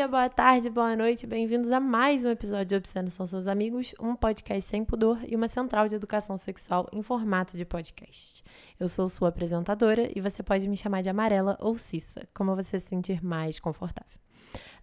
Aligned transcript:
dia, 0.00 0.08
boa 0.08 0.30
tarde, 0.30 0.70
boa 0.70 0.96
noite, 0.96 1.26
bem-vindos 1.26 1.70
a 1.70 1.78
mais 1.78 2.24
um 2.24 2.30
episódio 2.30 2.64
de 2.64 2.74
Obsceno 2.74 3.10
São 3.10 3.26
Seus 3.26 3.46
Amigos, 3.46 3.92
um 4.00 4.16
podcast 4.16 4.62
sem 4.62 4.82
pudor 4.82 5.18
e 5.28 5.36
uma 5.36 5.46
central 5.46 5.88
de 5.88 5.94
educação 5.94 6.38
sexual 6.38 6.88
em 6.90 7.02
formato 7.02 7.54
de 7.54 7.66
podcast. 7.66 8.42
Eu 8.78 8.88
sou 8.88 9.10
sua 9.10 9.28
apresentadora 9.28 10.10
e 10.16 10.18
você 10.22 10.42
pode 10.42 10.66
me 10.68 10.76
chamar 10.76 11.02
de 11.02 11.10
Amarela 11.10 11.54
ou 11.60 11.76
Cissa, 11.76 12.26
como 12.32 12.56
você 12.56 12.80
se 12.80 12.86
sentir 12.86 13.22
mais 13.22 13.60
confortável. 13.60 14.18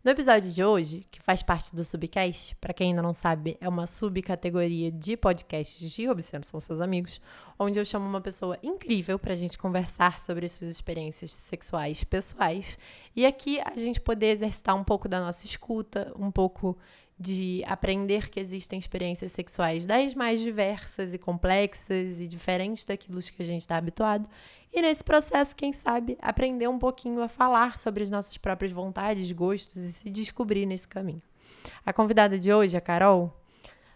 No 0.08 0.12
episódio 0.12 0.50
de 0.50 0.64
hoje, 0.64 1.06
que 1.12 1.22
faz 1.22 1.44
parte 1.44 1.76
do 1.76 1.84
Subcast, 1.84 2.56
para 2.62 2.74
quem 2.74 2.92
ainda 2.92 3.02
não 3.02 3.14
sabe, 3.14 3.58
é 3.60 3.68
uma 3.68 3.86
subcategoria 3.86 4.90
de 4.90 5.18
podcasts 5.18 5.92
de 5.92 6.08
Obsceno 6.08 6.46
São 6.46 6.62
Seus 6.62 6.80
Amigos, 6.80 7.20
onde 7.60 7.78
eu 7.78 7.84
chamo 7.84 8.08
uma 8.08 8.22
pessoa 8.22 8.58
incrível 8.64 9.20
para 9.20 9.34
a 9.34 9.36
gente 9.36 9.58
conversar 9.58 10.18
sobre 10.18 10.48
suas 10.48 10.70
experiências 10.70 11.32
sexuais 11.32 12.06
pessoais 12.06 12.80
e 13.14 13.26
aqui 13.26 13.60
a 13.60 13.78
gente 13.78 14.00
poder 14.00 14.28
exercitar 14.28 14.78
um 14.78 14.84
pouco 14.86 15.10
da 15.10 15.20
nossa 15.20 15.46
escuta, 15.46 16.10
um 16.18 16.32
pouco 16.32 16.78
de 17.20 17.64
aprender 17.66 18.30
que 18.30 18.40
existem 18.40 18.78
experiências 18.78 19.32
sexuais 19.32 19.86
das 19.86 20.14
mais 20.14 20.40
diversas 20.40 21.14
e 21.14 21.18
complexas 21.18 22.22
e 22.22 22.28
diferentes 22.28 22.86
daquilo 22.86 23.20
que 23.22 23.42
a 23.42 23.46
gente 23.46 23.62
está 23.62 23.76
habituado. 23.78 24.30
E 24.72 24.82
nesse 24.82 25.04
processo, 25.04 25.56
quem 25.56 25.74
sabe, 25.74 26.18
aprender 26.22 26.68
um 26.68 26.78
pouquinho 26.78 27.22
a 27.24 27.28
falar 27.28 27.78
sobre 27.78 28.04
as 28.04 28.10
nossas 28.10 28.38
próprias 28.38 28.72
vontades, 28.72 29.32
gostos 29.32 29.78
e 29.78 29.92
se 29.94 30.10
descobrir 30.10 30.66
nesse 30.66 30.88
caminho. 30.88 31.22
A 31.86 31.92
convidada 31.92 32.38
de 32.38 32.54
hoje, 32.54 32.78
a 32.78 32.82
Carol, 32.82 33.34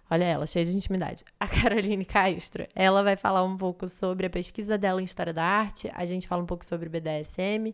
olha 0.09 0.23
ela, 0.23 0.47
cheia 0.47 0.65
de 0.65 0.75
intimidade, 0.75 1.23
a 1.39 1.45
Caroline 1.47 2.05
Castro, 2.05 2.65
ela 2.73 3.03
vai 3.03 3.15
falar 3.15 3.43
um 3.43 3.55
pouco 3.55 3.87
sobre 3.87 4.25
a 4.25 4.29
pesquisa 4.29 4.77
dela 4.77 4.99
em 4.99 5.05
História 5.05 5.33
da 5.33 5.43
Arte, 5.43 5.91
a 5.93 6.05
gente 6.05 6.27
fala 6.27 6.41
um 6.41 6.47
pouco 6.47 6.65
sobre 6.65 6.89
BDSM 6.89 7.73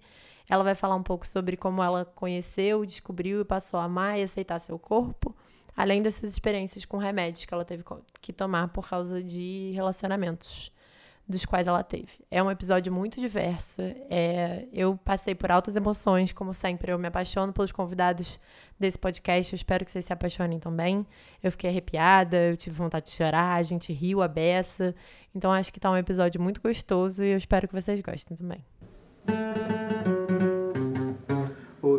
ela 0.49 0.63
vai 0.63 0.75
falar 0.75 0.95
um 0.95 1.03
pouco 1.03 1.27
sobre 1.27 1.57
como 1.57 1.83
ela 1.83 2.05
conheceu, 2.05 2.85
descobriu 2.85 3.41
e 3.41 3.45
passou 3.45 3.79
a 3.79 3.83
amar 3.83 4.17
e 4.17 4.23
aceitar 4.23 4.59
seu 4.59 4.79
corpo, 4.79 5.35
além 5.75 6.01
das 6.01 6.15
suas 6.15 6.31
experiências 6.31 6.85
com 6.85 6.97
remédios 6.97 7.45
que 7.45 7.53
ela 7.53 7.65
teve 7.65 7.83
que 8.21 8.31
tomar 8.31 8.69
por 8.69 8.87
causa 8.87 9.21
de 9.21 9.71
relacionamentos 9.73 10.71
dos 11.27 11.43
quais 11.43 11.67
ela 11.67 11.83
teve. 11.83 12.13
É 12.31 12.41
um 12.41 12.49
episódio 12.49 12.91
muito 12.91 13.19
diverso. 13.19 13.81
É, 14.09 14.65
eu 14.71 14.97
passei 15.03 15.35
por 15.35 15.51
altas 15.51 15.75
emoções, 15.75 16.31
como 16.31 16.53
sempre. 16.53 16.91
Eu 16.91 16.97
me 16.97 17.07
apaixono 17.07 17.51
pelos 17.51 17.71
convidados 17.71 18.39
desse 18.79 18.97
podcast. 18.97 19.51
Eu 19.51 19.57
espero 19.57 19.83
que 19.83 19.91
vocês 19.91 20.05
se 20.05 20.13
apaixonem 20.13 20.57
também. 20.57 21.05
Eu 21.43 21.51
fiquei 21.51 21.69
arrepiada, 21.69 22.37
eu 22.37 22.55
tive 22.55 22.77
vontade 22.77 23.07
de 23.07 23.11
chorar, 23.11 23.55
a 23.55 23.63
gente 23.63 23.91
riu 23.91 24.21
a 24.21 24.27
beça. 24.27 24.95
Então 25.35 25.51
acho 25.51 25.73
que 25.73 25.79
tá 25.79 25.91
um 25.91 25.97
episódio 25.97 26.41
muito 26.41 26.61
gostoso 26.61 27.23
e 27.23 27.31
eu 27.31 27.37
espero 27.37 27.67
que 27.67 27.73
vocês 27.73 27.99
gostem 27.99 28.37
também. 28.37 28.63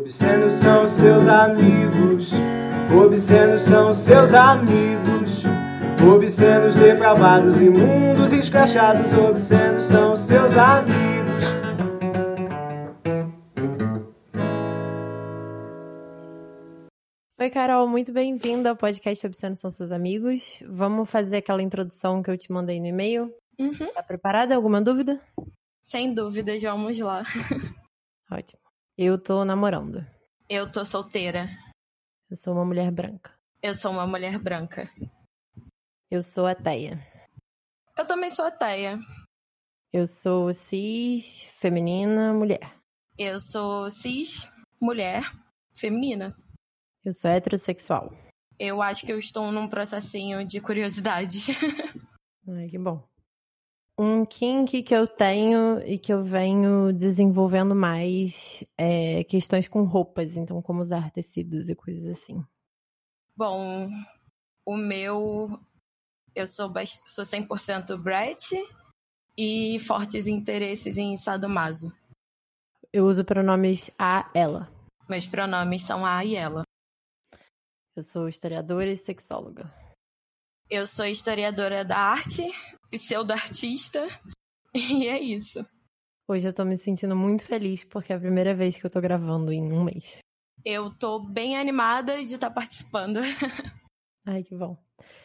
Obscenos 0.08 0.54
são 0.54 0.88
seus 0.88 1.28
amigos, 1.28 2.32
obscenos 2.98 3.60
são 3.60 3.92
seus 3.92 4.32
amigos, 4.32 5.42
obscenos 6.02 6.76
depravados, 6.76 7.60
imundos, 7.60 8.32
escrachados, 8.32 9.12
obscenos 9.12 9.84
são 9.84 10.16
seus 10.16 10.56
amigos. 10.56 11.44
Oi, 17.38 17.50
Carol, 17.50 17.86
muito 17.86 18.10
bem-vinda 18.10 18.70
ao 18.70 18.76
podcast 18.76 19.26
Obscenos 19.26 19.58
são 19.58 19.70
seus 19.70 19.92
amigos. 19.92 20.62
Vamos 20.66 21.10
fazer 21.10 21.36
aquela 21.36 21.62
introdução 21.62 22.22
que 22.22 22.30
eu 22.30 22.38
te 22.38 22.50
mandei 22.50 22.80
no 22.80 22.86
e-mail? 22.86 23.30
Uhum. 23.58 23.92
Tá 23.92 24.02
preparada? 24.02 24.56
Alguma 24.56 24.80
dúvida? 24.80 25.20
Sem 25.82 26.14
dúvidas, 26.14 26.62
vamos 26.62 26.98
lá. 26.98 27.24
Ótimo. 28.32 28.67
Eu 29.00 29.16
tô 29.16 29.44
namorando. 29.44 30.04
Eu 30.48 30.72
tô 30.72 30.84
solteira. 30.84 31.48
Eu 32.28 32.36
sou 32.36 32.52
uma 32.52 32.64
mulher 32.64 32.90
branca. 32.90 33.32
Eu 33.62 33.72
sou 33.72 33.92
uma 33.92 34.04
mulher 34.04 34.36
branca. 34.40 34.90
Eu 36.10 36.20
sou 36.20 36.48
ateia. 36.48 36.98
Eu 37.96 38.04
também 38.04 38.28
sou 38.28 38.44
ateia. 38.44 38.98
Eu 39.92 40.04
sou 40.04 40.52
cis, 40.52 41.44
feminina, 41.60 42.34
mulher. 42.34 42.74
Eu 43.16 43.38
sou 43.38 43.88
cis, 43.88 44.50
mulher, 44.80 45.22
feminina. 45.72 46.36
Eu 47.04 47.14
sou 47.14 47.30
heterossexual. 47.30 48.12
Eu 48.58 48.82
acho 48.82 49.06
que 49.06 49.12
eu 49.12 49.18
estou 49.20 49.52
num 49.52 49.68
processinho 49.68 50.44
de 50.44 50.60
curiosidade. 50.60 51.38
Ai, 52.48 52.68
que 52.68 52.78
bom 52.78 53.07
um 53.98 54.24
kink 54.24 54.82
que 54.82 54.94
eu 54.94 55.08
tenho 55.08 55.80
e 55.84 55.98
que 55.98 56.12
eu 56.12 56.22
venho 56.22 56.92
desenvolvendo 56.92 57.74
mais 57.74 58.62
é 58.78 59.24
questões 59.24 59.66
com 59.66 59.82
roupas, 59.82 60.36
então 60.36 60.62
como 60.62 60.80
usar 60.80 61.10
tecidos 61.10 61.68
e 61.68 61.74
coisas 61.74 62.06
assim. 62.06 62.44
Bom, 63.36 63.88
o 64.64 64.76
meu 64.76 65.60
eu 66.34 66.46
sou 66.46 66.72
sou 67.06 67.24
100% 67.24 67.96
Brett 68.00 68.54
e 69.36 69.78
fortes 69.80 70.28
interesses 70.28 70.96
em 70.96 71.16
sadomaso. 71.16 71.92
Eu 72.92 73.06
uso 73.06 73.24
pronomes 73.24 73.90
a 73.98 74.30
ela. 74.32 74.70
Meus 75.08 75.26
pronomes 75.26 75.82
são 75.82 76.06
a 76.06 76.24
e 76.24 76.36
ela. 76.36 76.62
Eu 77.96 78.02
sou 78.02 78.28
historiadora 78.28 78.90
e 78.90 78.96
sexóloga. 78.96 79.72
Eu 80.70 80.86
sou 80.86 81.06
historiadora 81.06 81.84
da 81.84 81.98
arte, 81.98 82.42
pseudo-artista, 82.90 84.06
e 84.74 85.06
é 85.06 85.20
isso. 85.20 85.64
Hoje 86.28 86.46
eu 86.46 86.52
tô 86.52 86.64
me 86.64 86.76
sentindo 86.76 87.16
muito 87.16 87.42
feliz 87.42 87.84
porque 87.84 88.12
é 88.12 88.16
a 88.16 88.20
primeira 88.20 88.54
vez 88.54 88.76
que 88.76 88.84
eu 88.84 88.90
tô 88.90 89.00
gravando 89.00 89.52
em 89.52 89.72
um 89.72 89.84
mês. 89.84 90.18
Eu 90.64 90.90
tô 90.90 91.20
bem 91.20 91.56
animada 91.56 92.16
de 92.16 92.34
estar 92.34 92.48
tá 92.48 92.54
participando. 92.54 93.20
Ai, 94.26 94.42
que 94.42 94.54
bom. 94.54 94.76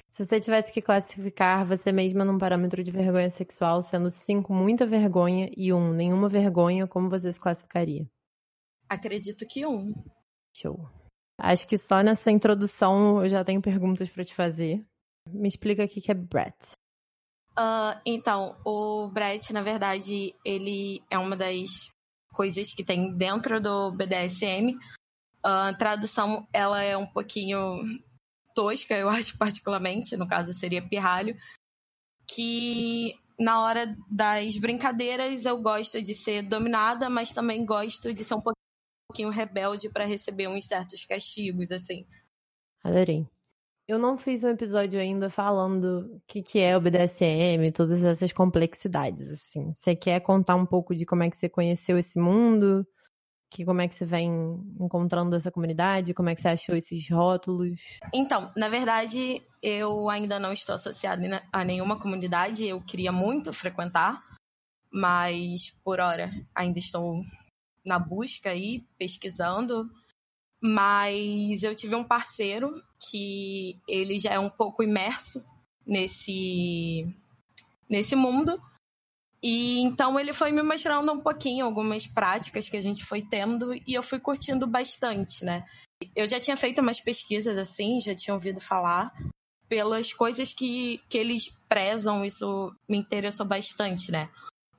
Se 0.10 0.26
você 0.26 0.40
tivesse 0.40 0.72
que 0.72 0.82
classificar 0.82 1.66
você 1.66 1.92
mesma 1.92 2.24
num 2.24 2.38
parâmetro 2.38 2.84
de 2.84 2.92
vergonha 2.92 3.30
sexual, 3.30 3.82
sendo 3.82 4.10
cinco 4.10 4.54
muita 4.54 4.86
vergonha 4.86 5.52
e 5.58 5.74
um 5.74 5.92
nenhuma 5.92 6.30
vergonha, 6.30 6.88
como 6.88 7.10
você 7.10 7.34
se 7.34 7.40
classificaria? 7.40 8.08
Acredito 8.88 9.46
que 9.46 9.66
um. 9.66 9.92
Show. 10.56 10.88
Acho 11.38 11.68
que 11.68 11.78
só 11.78 12.02
nessa 12.02 12.32
introdução 12.32 13.24
eu 13.24 13.28
já 13.28 13.44
tenho 13.44 13.62
perguntas 13.62 14.10
para 14.10 14.24
te 14.24 14.36
fazer. 14.36 14.86
Me 15.28 15.48
explica 15.48 15.84
o 15.84 15.88
que 15.88 16.12
é 16.12 16.14
Brett. 16.14 16.74
Uh, 17.58 18.00
então, 18.06 18.58
o 18.66 19.10
Brett, 19.10 19.54
na 19.54 19.62
verdade, 19.62 20.36
ele 20.44 21.04
é 21.10 21.18
uma 21.18 21.36
das 21.36 21.92
coisas 22.34 22.74
que 22.74 22.84
tem 22.84 23.16
dentro 23.16 23.62
do 23.62 23.92
BDSM. 23.92 24.76
Uh, 25.46 25.70
a 25.70 25.74
tradução, 25.74 26.48
ela 26.52 26.82
é 26.82 26.98
um 26.98 27.06
pouquinho 27.06 27.82
tosca, 28.56 28.96
eu 28.96 29.10
acho 29.10 29.38
particularmente, 29.38 30.18
no 30.18 30.28
caso 30.28 30.54
seria 30.54 30.82
pirralho, 30.82 31.38
que 32.28 33.14
na 33.40 33.62
hora 33.62 33.96
das 34.10 34.58
brincadeiras 34.58 35.46
eu 35.46 35.62
gosto 35.62 36.02
de 36.02 36.16
ser 36.16 36.44
dominada, 36.44 37.10
mas 37.10 37.34
também 37.34 37.66
gosto 37.66 38.14
de 38.14 38.24
ser 38.24 38.36
um 38.36 38.42
pouquinho 38.42 39.30
rebelde 39.30 39.90
para 39.90 40.06
receber 40.06 40.48
uns 40.48 40.66
certos 40.66 41.06
castigos, 41.06 41.72
assim. 41.72 42.06
Adorei. 42.84 43.28
Eu 43.86 44.00
não 44.00 44.18
fiz 44.18 44.44
um 44.44 44.50
episódio 44.50 45.00
ainda 45.00 45.30
falando 45.30 46.16
o 46.16 46.22
que, 46.26 46.42
que 46.42 46.60
é 46.60 46.76
o 46.76 46.80
BDSM, 46.80 47.70
todas 47.74 48.02
essas 48.02 48.32
complexidades, 48.32 49.30
assim. 49.30 49.74
Você 49.78 49.94
quer 49.94 50.22
contar 50.22 50.56
um 50.56 50.66
pouco 50.66 50.96
de 50.96 51.06
como 51.06 51.24
é 51.24 51.30
que 51.30 51.36
você 51.36 51.50
conheceu 51.50 51.98
esse 51.98 52.18
mundo? 52.18 52.88
Que, 53.52 53.66
como 53.66 53.82
é 53.82 53.88
que 53.88 53.94
você 53.94 54.06
vem 54.06 54.32
encontrando 54.80 55.36
essa 55.36 55.52
comunidade? 55.52 56.14
Como 56.14 56.30
é 56.30 56.36
que 56.36 56.42
você 56.42 56.48
achou 56.48 56.76
esses 56.76 57.08
rótulos? 57.10 57.80
Então, 58.14 58.52
na 58.56 58.70
verdade, 58.70 59.46
eu 59.62 60.10
ainda 60.10 60.40
não 60.40 60.54
estou 60.54 60.76
associada 60.76 61.44
a 61.52 61.64
nenhuma 61.64 62.00
comunidade. 62.00 62.66
Eu 62.66 62.82
queria 62.82 63.12
muito 63.12 63.52
frequentar, 63.52 64.24
mas 64.92 65.72
por 65.84 66.00
hora 66.00 66.32
ainda 66.56 66.80
estou 66.80 67.22
na 67.86 68.00
busca 68.00 68.50
aí, 68.50 68.88
pesquisando. 68.98 69.90
Mas 70.66 71.62
eu 71.62 71.76
tive 71.76 71.94
um 71.94 72.06
parceiro 72.06 72.82
que 72.98 73.78
ele 73.86 74.18
já 74.18 74.32
é 74.32 74.40
um 74.40 74.50
pouco 74.50 74.82
imerso 74.82 75.44
nesse, 75.86 77.06
nesse 77.90 78.16
mundo. 78.16 78.58
E 79.42 79.82
então 79.82 80.18
ele 80.18 80.32
foi 80.32 80.54
me 80.54 80.64
mostrando 80.64 81.12
um 81.12 81.20
pouquinho 81.20 81.66
algumas 81.66 82.08
práticas 82.08 82.70
que 82.70 82.78
a 82.78 82.82
gente 82.82 83.04
foi 83.04 83.22
tendo 83.22 83.74
e 83.74 83.94
eu 83.94 84.02
fui 84.02 84.22
curtindo 84.22 84.66
bastante, 84.66 85.44
né? 85.44 85.68
Eu 86.16 86.30
já 86.30 86.40
tinha 86.40 86.56
feito 86.56 86.80
umas 86.80 87.02
pesquisas 87.02 87.58
assim, 87.58 88.00
já 88.00 88.16
tinha 88.16 88.34
ouvido 88.34 88.62
falar. 88.62 89.14
Pelas 89.68 90.14
coisas 90.14 90.54
que, 90.54 91.02
que 91.10 91.18
eles 91.18 91.50
prezam, 91.68 92.24
isso 92.24 92.74
me 92.88 92.98
interessou 92.98 93.46
bastante, 93.46 94.14
né? 94.14 94.30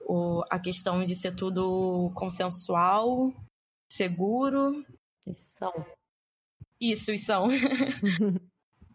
O, 0.00 0.42
a 0.48 0.58
questão 0.58 1.04
de 1.04 1.14
ser 1.14 1.34
tudo 1.34 2.10
consensual, 2.14 3.34
seguro 3.92 4.82
são. 5.32 5.72
Isso, 6.80 7.16
são. 7.18 7.48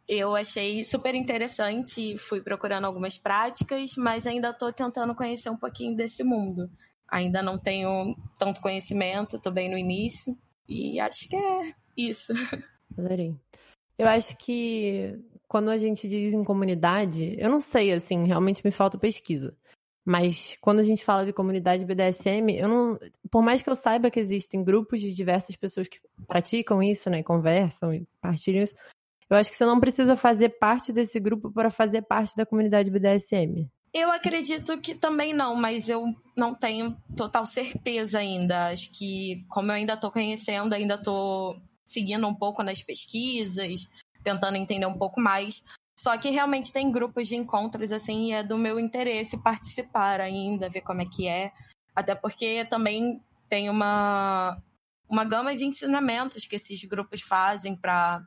eu 0.07 0.35
achei 0.35 0.83
super 0.83 1.15
interessante, 1.15 2.17
fui 2.17 2.41
procurando 2.41 2.85
algumas 2.85 3.17
práticas, 3.17 3.95
mas 3.95 4.27
ainda 4.27 4.49
estou 4.49 4.71
tentando 4.73 5.15
conhecer 5.15 5.49
um 5.49 5.57
pouquinho 5.57 5.95
desse 5.95 6.23
mundo. 6.23 6.69
Ainda 7.07 7.41
não 7.41 7.57
tenho 7.57 8.15
tanto 8.37 8.61
conhecimento, 8.61 9.37
estou 9.37 9.51
bem 9.51 9.69
no 9.69 9.77
início, 9.77 10.37
e 10.67 10.99
acho 10.99 11.27
que 11.27 11.35
é 11.35 11.73
isso. 11.97 12.33
Adorei. 12.97 13.35
Eu 13.97 14.07
acho 14.07 14.37
que 14.37 15.19
quando 15.47 15.69
a 15.69 15.77
gente 15.77 16.07
diz 16.07 16.33
em 16.33 16.43
comunidade, 16.43 17.35
eu 17.39 17.49
não 17.49 17.59
sei, 17.59 17.91
assim, 17.91 18.25
realmente 18.25 18.61
me 18.63 18.71
falta 18.71 18.97
pesquisa. 18.97 19.57
Mas 20.09 20.57
quando 20.59 20.79
a 20.79 20.83
gente 20.83 21.05
fala 21.05 21.23
de 21.23 21.31
comunidade 21.31 21.85
BDSM, 21.85 22.57
eu 22.57 22.67
não. 22.67 22.99
Por 23.29 23.43
mais 23.43 23.61
que 23.61 23.69
eu 23.69 23.75
saiba 23.75 24.09
que 24.09 24.19
existem 24.19 24.63
grupos 24.63 24.99
de 24.99 25.13
diversas 25.13 25.55
pessoas 25.55 25.87
que 25.87 25.99
praticam 26.25 26.81
isso, 26.81 27.11
né? 27.11 27.21
Conversam 27.21 27.93
e 27.93 28.07
partilham 28.19 28.63
isso. 28.63 28.73
Eu 29.29 29.37
acho 29.37 29.51
que 29.51 29.55
você 29.55 29.67
não 29.67 29.79
precisa 29.79 30.15
fazer 30.15 30.49
parte 30.57 30.91
desse 30.91 31.19
grupo 31.19 31.51
para 31.51 31.69
fazer 31.69 32.01
parte 32.01 32.35
da 32.35 32.43
comunidade 32.43 32.89
BDSM. 32.89 33.69
Eu 33.93 34.11
acredito 34.11 34.81
que 34.81 34.95
também 34.95 35.31
não, 35.31 35.55
mas 35.55 35.87
eu 35.87 36.03
não 36.35 36.55
tenho 36.55 36.97
total 37.15 37.45
certeza 37.45 38.17
ainda. 38.17 38.69
Acho 38.69 38.91
que, 38.91 39.45
como 39.47 39.69
eu 39.71 39.75
ainda 39.75 39.93
estou 39.93 40.09
conhecendo, 40.09 40.73
ainda 40.73 40.95
estou 40.95 41.61
seguindo 41.85 42.25
um 42.25 42.33
pouco 42.33 42.63
nas 42.63 42.81
pesquisas, 42.81 43.87
tentando 44.23 44.57
entender 44.57 44.87
um 44.87 44.97
pouco 44.97 45.21
mais. 45.21 45.63
Só 45.99 46.17
que 46.17 46.29
realmente 46.29 46.71
tem 46.71 46.89
grupos 46.89 47.27
de 47.27 47.35
encontros, 47.35 47.91
assim, 47.91 48.29
e 48.29 48.31
é 48.31 48.41
do 48.41 48.57
meu 48.57 48.79
interesse 48.79 49.37
participar 49.43 50.21
ainda, 50.21 50.69
ver 50.69 50.79
como 50.79 51.01
é 51.01 51.05
que 51.05 51.27
é. 51.27 51.51
Até 51.93 52.15
porque 52.15 52.63
também 52.63 53.21
tem 53.49 53.69
uma, 53.69 54.57
uma 55.09 55.25
gama 55.25 55.53
de 55.53 55.65
ensinamentos 55.65 56.45
que 56.45 56.55
esses 56.55 56.81
grupos 56.85 57.21
fazem 57.21 57.75
para 57.75 58.25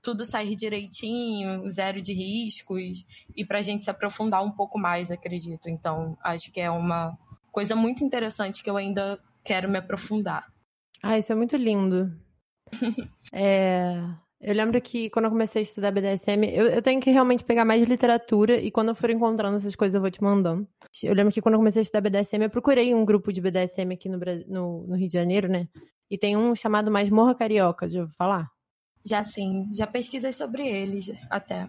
tudo 0.00 0.24
sair 0.24 0.56
direitinho, 0.56 1.68
zero 1.68 2.00
de 2.00 2.14
riscos, 2.14 3.04
e 3.36 3.44
para 3.44 3.58
a 3.58 3.62
gente 3.62 3.84
se 3.84 3.90
aprofundar 3.90 4.42
um 4.42 4.50
pouco 4.50 4.78
mais, 4.78 5.10
acredito. 5.10 5.68
Então, 5.68 6.16
acho 6.24 6.50
que 6.50 6.58
é 6.58 6.70
uma 6.70 7.18
coisa 7.52 7.76
muito 7.76 8.02
interessante 8.02 8.62
que 8.62 8.70
eu 8.70 8.78
ainda 8.78 9.22
quero 9.44 9.68
me 9.68 9.76
aprofundar. 9.76 10.50
Ah, 11.02 11.18
isso 11.18 11.30
é 11.30 11.34
muito 11.34 11.54
lindo. 11.54 12.18
é, 13.30 13.92
eu 14.40 14.54
lembro 14.54 14.80
que 14.80 15.10
quando 15.10 15.26
eu 15.26 15.30
comecei 15.30 15.60
a 15.60 15.62
estudar 15.62 15.90
BDSM, 15.90 16.44
eu, 16.50 16.66
eu, 16.66 16.80
tenho 16.80 17.00
que 17.00 17.10
realmente 17.10 17.44
pegar 17.44 17.64
mais 17.64 17.86
literatura 17.86 18.56
e 18.56 18.70
quando 18.70 18.88
eu 18.88 18.94
for 18.94 19.10
encontrando 19.10 19.56
essas 19.56 19.76
coisas 19.76 19.94
eu 19.94 20.00
vou 20.00 20.10
te 20.10 20.22
mandando. 20.22 20.66
Eu 21.02 21.14
lembro 21.14 21.32
que 21.32 21.42
quando 21.42 21.54
eu 21.54 21.58
comecei 21.60 21.80
a 21.80 21.82
estudar 21.82 22.00
BDSM, 22.00 22.44
eu 22.44 22.50
procurei 22.50 22.94
um 22.94 23.04
grupo 23.04 23.32
de 23.32 23.40
BDSM 23.40 23.92
aqui 23.92 24.08
no, 24.08 24.18
no, 24.48 24.86
no 24.86 24.96
Rio 24.96 25.08
de 25.08 25.12
Janeiro, 25.12 25.46
né? 25.46 25.68
E 26.10 26.16
tem 26.16 26.36
um 26.36 26.54
chamado 26.54 26.90
Mais 26.90 27.10
Morra 27.10 27.34
Carioca, 27.34 27.86
já 27.86 28.00
ouviu 28.00 28.14
falar? 28.16 28.50
Já 29.04 29.22
sim, 29.22 29.68
já 29.74 29.86
pesquisei 29.86 30.32
sobre 30.32 30.66
eles 30.66 31.12
até. 31.28 31.68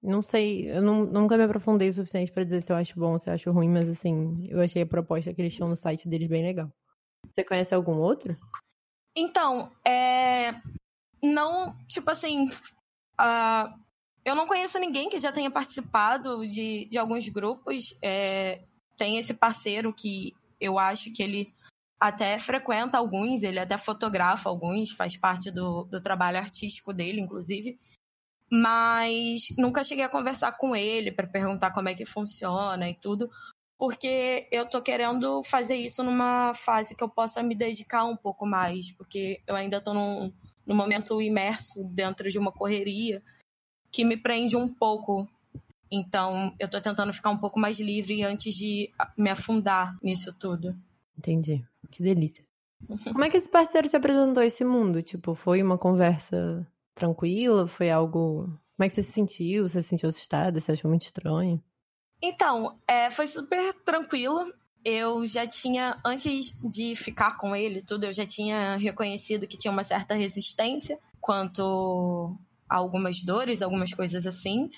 Não 0.00 0.22
sei, 0.22 0.70
eu 0.70 0.80
não, 0.80 1.04
nunca 1.04 1.36
me 1.36 1.42
aprofundei 1.42 1.88
o 1.88 1.92
suficiente 1.92 2.30
para 2.30 2.44
dizer 2.44 2.60
se 2.60 2.70
eu 2.70 2.76
acho 2.76 2.98
bom 2.98 3.12
ou 3.12 3.18
se 3.18 3.28
eu 3.28 3.34
acho 3.34 3.50
ruim, 3.50 3.68
mas 3.68 3.88
assim, 3.88 4.46
eu 4.48 4.60
achei 4.60 4.82
a 4.82 4.86
proposta 4.86 5.34
que 5.34 5.42
eles 5.42 5.54
tinham 5.54 5.68
no 5.68 5.76
site 5.76 6.08
deles 6.08 6.28
bem 6.28 6.44
legal. 6.44 6.72
Você 7.32 7.42
conhece 7.42 7.74
algum 7.74 7.96
outro? 7.98 8.36
Então, 9.16 9.72
é. 9.84 10.54
Não, 11.22 11.76
tipo 11.86 12.10
assim. 12.10 12.48
Uh, 13.20 13.78
eu 14.24 14.34
não 14.34 14.46
conheço 14.46 14.78
ninguém 14.78 15.08
que 15.08 15.18
já 15.18 15.32
tenha 15.32 15.50
participado 15.50 16.46
de, 16.46 16.86
de 16.90 16.98
alguns 16.98 17.28
grupos. 17.28 17.96
É, 18.02 18.62
tem 18.96 19.16
esse 19.16 19.32
parceiro 19.32 19.92
que 19.92 20.34
eu 20.60 20.78
acho 20.78 21.12
que 21.12 21.22
ele 21.22 21.54
até 21.98 22.38
frequenta 22.38 22.98
alguns, 22.98 23.42
ele 23.42 23.58
até 23.58 23.76
fotografa 23.76 24.48
alguns, 24.48 24.90
faz 24.90 25.16
parte 25.16 25.50
do, 25.50 25.84
do 25.84 26.00
trabalho 26.00 26.38
artístico 26.38 26.92
dele, 26.92 27.20
inclusive. 27.20 27.78
Mas 28.50 29.54
nunca 29.58 29.84
cheguei 29.84 30.04
a 30.04 30.08
conversar 30.08 30.52
com 30.52 30.74
ele 30.74 31.10
para 31.10 31.26
perguntar 31.26 31.72
como 31.72 31.88
é 31.88 31.94
que 31.94 32.06
funciona 32.06 32.88
e 32.88 32.94
tudo, 32.94 33.30
porque 33.78 34.48
eu 34.50 34.66
tô 34.66 34.80
querendo 34.80 35.42
fazer 35.42 35.76
isso 35.76 36.02
numa 36.02 36.54
fase 36.54 36.94
que 36.94 37.02
eu 37.02 37.08
possa 37.08 37.42
me 37.42 37.54
dedicar 37.54 38.04
um 38.04 38.16
pouco 38.16 38.46
mais, 38.46 38.90
porque 38.92 39.42
eu 39.46 39.54
ainda 39.54 39.80
tô 39.80 39.92
num, 39.92 40.32
num 40.68 40.76
momento 40.76 41.20
imerso 41.22 41.82
dentro 41.82 42.30
de 42.30 42.38
uma 42.38 42.52
correria 42.52 43.22
que 43.90 44.04
me 44.04 44.18
prende 44.18 44.54
um 44.54 44.68
pouco. 44.68 45.26
Então, 45.90 46.54
eu 46.60 46.68
tô 46.68 46.78
tentando 46.78 47.10
ficar 47.10 47.30
um 47.30 47.38
pouco 47.38 47.58
mais 47.58 47.80
livre 47.80 48.22
antes 48.22 48.54
de 48.54 48.90
me 49.16 49.30
afundar 49.30 49.96
nisso 50.02 50.30
tudo. 50.38 50.76
Entendi. 51.16 51.64
Que 51.90 52.02
delícia. 52.02 52.44
Como 53.10 53.24
é 53.24 53.30
que 53.30 53.38
esse 53.38 53.48
parceiro 53.48 53.88
te 53.88 53.96
apresentou 53.96 54.42
esse 54.42 54.62
mundo? 54.62 55.02
Tipo, 55.02 55.34
foi 55.34 55.62
uma 55.62 55.78
conversa 55.78 56.66
tranquila? 56.94 57.66
Foi 57.66 57.90
algo. 57.90 58.44
Como 58.76 58.84
é 58.84 58.88
que 58.88 58.94
você 58.94 59.02
se 59.02 59.12
sentiu? 59.12 59.66
Você 59.66 59.82
se 59.82 59.88
sentiu 59.88 60.10
assustada? 60.10 60.60
Você 60.60 60.72
achou 60.72 60.90
muito 60.90 61.06
estranho? 61.06 61.64
Então, 62.22 62.78
é, 62.86 63.10
foi 63.10 63.26
super 63.26 63.72
tranquilo. 63.84 64.52
Eu 64.84 65.26
já 65.26 65.46
tinha, 65.46 66.00
antes 66.04 66.54
de 66.62 66.94
ficar 66.94 67.36
com 67.36 67.54
ele, 67.54 67.82
tudo, 67.82 68.04
eu 68.04 68.12
já 68.12 68.24
tinha 68.24 68.76
reconhecido 68.76 69.46
que 69.46 69.58
tinha 69.58 69.72
uma 69.72 69.84
certa 69.84 70.14
resistência 70.14 70.98
quanto 71.20 72.36
a 72.68 72.76
algumas 72.76 73.22
dores, 73.22 73.62
algumas 73.62 73.92
coisas 73.92 74.26
assim. 74.26 74.70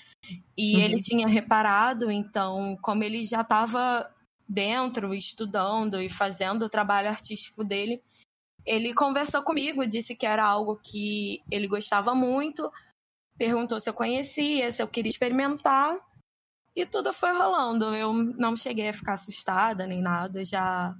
E 0.57 0.75
uhum. 0.75 0.81
ele 0.81 1.01
tinha 1.01 1.27
reparado, 1.27 2.11
então, 2.11 2.77
como 2.81 3.03
ele 3.03 3.25
já 3.25 3.41
estava 3.41 4.09
dentro, 4.47 5.13
estudando 5.13 6.01
e 6.01 6.09
fazendo 6.09 6.65
o 6.65 6.69
trabalho 6.69 7.09
artístico 7.09 7.63
dele, 7.63 8.01
ele 8.65 8.93
conversou 8.93 9.41
comigo, 9.41 9.85
disse 9.87 10.15
que 10.15 10.25
era 10.25 10.45
algo 10.45 10.79
que 10.83 11.41
ele 11.49 11.67
gostava 11.67 12.13
muito, 12.13 12.71
perguntou 13.37 13.79
se 13.79 13.89
eu 13.89 13.93
conhecia, 13.93 14.71
se 14.71 14.83
eu 14.83 14.87
queria 14.87 15.09
experimentar, 15.09 15.97
e 16.75 16.85
tudo 16.85 17.13
foi 17.13 17.31
rolando. 17.31 17.95
Eu 17.95 18.13
não 18.13 18.55
cheguei 18.55 18.89
a 18.89 18.93
ficar 18.93 19.13
assustada 19.13 19.85
nem 19.85 20.01
nada, 20.01 20.43
já 20.43 20.95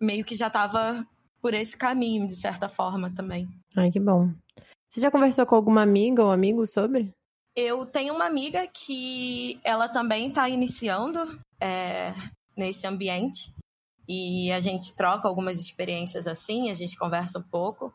meio 0.00 0.24
que 0.24 0.34
já 0.34 0.48
estava 0.48 1.06
por 1.40 1.54
esse 1.54 1.76
caminho, 1.76 2.26
de 2.26 2.36
certa 2.36 2.68
forma 2.68 3.12
também. 3.14 3.48
Ai, 3.76 3.90
que 3.90 4.00
bom. 4.00 4.32
Você 4.88 5.00
já 5.00 5.10
conversou 5.10 5.44
com 5.44 5.54
alguma 5.54 5.82
amiga 5.82 6.22
ou 6.22 6.30
amigo 6.30 6.66
sobre? 6.66 7.12
Eu 7.56 7.86
tenho 7.86 8.14
uma 8.14 8.26
amiga 8.26 8.66
que 8.66 9.60
ela 9.62 9.88
também 9.88 10.28
está 10.28 10.48
iniciando 10.48 11.38
é, 11.60 12.12
nesse 12.56 12.86
ambiente 12.86 13.52
e 14.08 14.50
a 14.52 14.60
gente 14.60 14.94
troca 14.94 15.28
algumas 15.28 15.60
experiências 15.60 16.26
assim, 16.26 16.70
a 16.70 16.74
gente 16.74 16.96
conversa 16.96 17.38
um 17.38 17.42
pouco, 17.42 17.92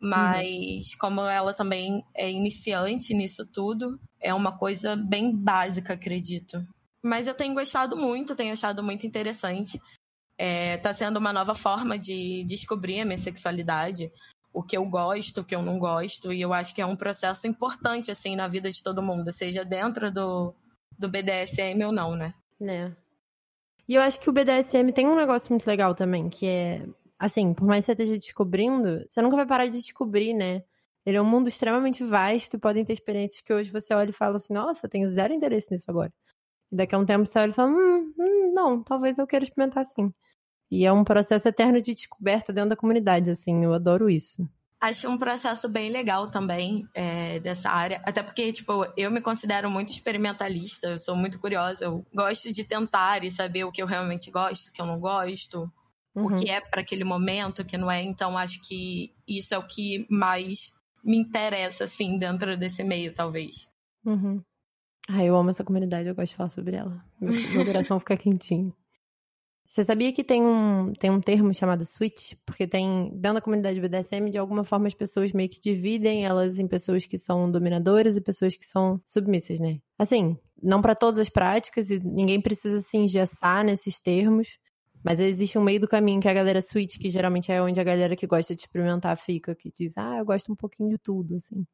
mas 0.00 0.92
uhum. 0.92 0.98
como 0.98 1.20
ela 1.22 1.52
também 1.54 2.04
é 2.14 2.30
iniciante 2.30 3.14
nisso 3.14 3.46
tudo, 3.46 3.98
é 4.20 4.32
uma 4.32 4.56
coisa 4.56 4.96
bem 4.96 5.34
básica, 5.34 5.94
acredito. 5.94 6.66
Mas 7.02 7.26
eu 7.26 7.34
tenho 7.34 7.54
gostado 7.54 7.96
muito, 7.96 8.34
tenho 8.34 8.52
achado 8.52 8.82
muito 8.82 9.06
interessante. 9.06 9.80
É, 10.38 10.76
tá 10.78 10.92
sendo 10.92 11.18
uma 11.18 11.32
nova 11.32 11.54
forma 11.54 11.98
de 11.98 12.44
descobrir 12.44 13.00
a 13.00 13.04
minha 13.04 13.16
sexualidade, 13.16 14.12
o 14.52 14.62
que 14.62 14.76
eu 14.76 14.84
gosto, 14.84 15.40
o 15.40 15.44
que 15.44 15.54
eu 15.54 15.62
não 15.62 15.78
gosto, 15.78 16.32
e 16.32 16.40
eu 16.40 16.52
acho 16.52 16.74
que 16.74 16.80
é 16.80 16.86
um 16.86 16.96
processo 16.96 17.46
importante, 17.46 18.10
assim, 18.10 18.36
na 18.36 18.48
vida 18.48 18.70
de 18.70 18.82
todo 18.82 19.02
mundo, 19.02 19.32
seja 19.32 19.64
dentro 19.64 20.10
do, 20.10 20.54
do 20.98 21.08
BDSM 21.08 21.84
ou 21.84 21.92
não, 21.92 22.14
né? 22.14 22.34
Né. 22.60 22.94
E 23.88 23.94
eu 23.94 24.02
acho 24.02 24.18
que 24.18 24.28
o 24.28 24.32
BDSM 24.32 24.92
tem 24.92 25.06
um 25.06 25.14
negócio 25.14 25.50
muito 25.50 25.66
legal 25.66 25.94
também, 25.94 26.28
que 26.28 26.46
é, 26.46 26.86
assim, 27.18 27.54
por 27.54 27.66
mais 27.66 27.84
que 27.84 27.86
você 27.86 27.92
esteja 27.92 28.18
descobrindo, 28.18 29.04
você 29.08 29.22
nunca 29.22 29.36
vai 29.36 29.46
parar 29.46 29.66
de 29.66 29.80
descobrir, 29.80 30.34
né? 30.34 30.62
Ele 31.04 31.16
é 31.16 31.22
um 31.22 31.24
mundo 31.24 31.48
extremamente 31.48 32.02
vasto 32.02 32.58
podem 32.58 32.84
ter 32.84 32.92
experiências 32.92 33.40
que 33.40 33.52
hoje 33.52 33.70
você 33.70 33.94
olha 33.94 34.10
e 34.10 34.12
fala 34.12 34.36
assim, 34.36 34.52
nossa, 34.52 34.88
tenho 34.88 35.08
zero 35.08 35.32
interesse 35.32 35.70
nisso 35.70 35.88
agora. 35.88 36.12
E 36.70 36.76
daqui 36.76 36.94
a 36.94 36.98
um 36.98 37.06
tempo 37.06 37.24
você 37.24 37.38
olha 37.38 37.50
e 37.50 37.54
fala, 37.54 37.70
hum, 37.70 38.12
hum 38.18 38.52
não, 38.52 38.82
talvez 38.82 39.18
eu 39.18 39.26
queira 39.26 39.44
experimentar 39.44 39.84
sim. 39.84 40.12
E 40.70 40.84
é 40.84 40.92
um 40.92 41.04
processo 41.04 41.46
eterno 41.46 41.80
de 41.80 41.94
descoberta 41.94 42.52
dentro 42.52 42.70
da 42.70 42.76
comunidade, 42.76 43.30
assim, 43.30 43.64
eu 43.64 43.72
adoro 43.72 44.10
isso. 44.10 44.48
Acho 44.80 45.08
um 45.08 45.16
processo 45.16 45.68
bem 45.68 45.90
legal 45.90 46.30
também 46.30 46.86
é, 46.92 47.38
dessa 47.40 47.70
área. 47.70 48.02
Até 48.04 48.22
porque, 48.22 48.52
tipo, 48.52 48.86
eu 48.96 49.10
me 49.10 49.20
considero 49.20 49.70
muito 49.70 49.90
experimentalista, 49.90 50.88
eu 50.88 50.98
sou 50.98 51.16
muito 51.16 51.40
curiosa, 51.40 51.84
eu 51.84 52.04
gosto 52.12 52.52
de 52.52 52.62
tentar 52.64 53.24
e 53.24 53.30
saber 53.30 53.64
o 53.64 53.72
que 53.72 53.80
eu 53.80 53.86
realmente 53.86 54.30
gosto, 54.30 54.68
o 54.68 54.72
que 54.72 54.82
eu 54.82 54.86
não 54.86 54.98
gosto, 54.98 55.72
uhum. 56.16 56.26
o 56.26 56.34
que 56.34 56.50
é 56.50 56.60
para 56.60 56.80
aquele 56.80 57.04
momento, 57.04 57.60
o 57.60 57.64
que 57.64 57.76
não 57.76 57.90
é. 57.90 58.02
Então, 58.02 58.36
acho 58.36 58.60
que 58.60 59.12
isso 59.26 59.54
é 59.54 59.58
o 59.58 59.66
que 59.66 60.06
mais 60.10 60.72
me 61.04 61.16
interessa, 61.16 61.84
assim, 61.84 62.18
dentro 62.18 62.56
desse 62.56 62.82
meio, 62.82 63.14
talvez. 63.14 63.68
Uhum. 64.04 64.42
Ah, 65.08 65.24
eu 65.24 65.36
amo 65.36 65.50
essa 65.50 65.62
comunidade, 65.62 66.08
eu 66.08 66.14
gosto 66.14 66.30
de 66.30 66.36
falar 66.36 66.48
sobre 66.48 66.76
ela. 66.76 67.04
Meu, 67.20 67.32
meu 67.32 67.64
coração 67.66 67.98
fica 68.00 68.16
quentinho. 68.16 68.74
Você 69.66 69.84
sabia 69.84 70.12
que 70.12 70.24
tem 70.24 70.42
um, 70.42 70.92
tem 70.94 71.10
um 71.10 71.20
termo 71.20 71.52
chamado 71.52 71.84
switch? 71.84 72.34
Porque 72.46 72.66
tem, 72.66 73.10
dentro 73.12 73.34
da 73.34 73.40
comunidade 73.40 73.80
BDSM, 73.80 74.30
de 74.30 74.38
alguma 74.38 74.64
forma 74.64 74.86
as 74.86 74.94
pessoas 74.94 75.32
meio 75.32 75.48
que 75.48 75.60
dividem 75.60 76.24
elas 76.24 76.58
em 76.58 76.66
pessoas 76.66 77.04
que 77.04 77.18
são 77.18 77.50
dominadoras 77.50 78.16
e 78.16 78.20
pessoas 78.20 78.56
que 78.56 78.64
são 78.64 79.00
submissas, 79.04 79.58
né? 79.58 79.78
Assim, 79.98 80.38
não 80.62 80.80
para 80.80 80.94
todas 80.94 81.18
as 81.18 81.28
práticas 81.28 81.90
e 81.90 81.98
ninguém 81.98 82.40
precisa 82.40 82.80
se 82.80 82.96
engessar 82.96 83.64
nesses 83.64 84.00
termos, 84.00 84.48
mas 85.06 85.20
existe 85.20 85.56
um 85.56 85.62
meio 85.62 85.78
do 85.78 85.86
caminho 85.86 86.20
que 86.20 86.26
é 86.26 86.32
a 86.32 86.34
galera 86.34 86.60
switch, 86.60 86.98
que 86.98 87.08
geralmente 87.08 87.52
é 87.52 87.62
onde 87.62 87.78
a 87.78 87.84
galera 87.84 88.16
que 88.16 88.26
gosta 88.26 88.56
de 88.56 88.62
experimentar 88.62 89.16
fica, 89.16 89.54
que 89.54 89.70
diz, 89.70 89.96
ah, 89.96 90.16
eu 90.18 90.24
gosto 90.24 90.50
um 90.50 90.56
pouquinho 90.56 90.90
de 90.90 90.98
tudo, 90.98 91.36
assim. 91.36 91.64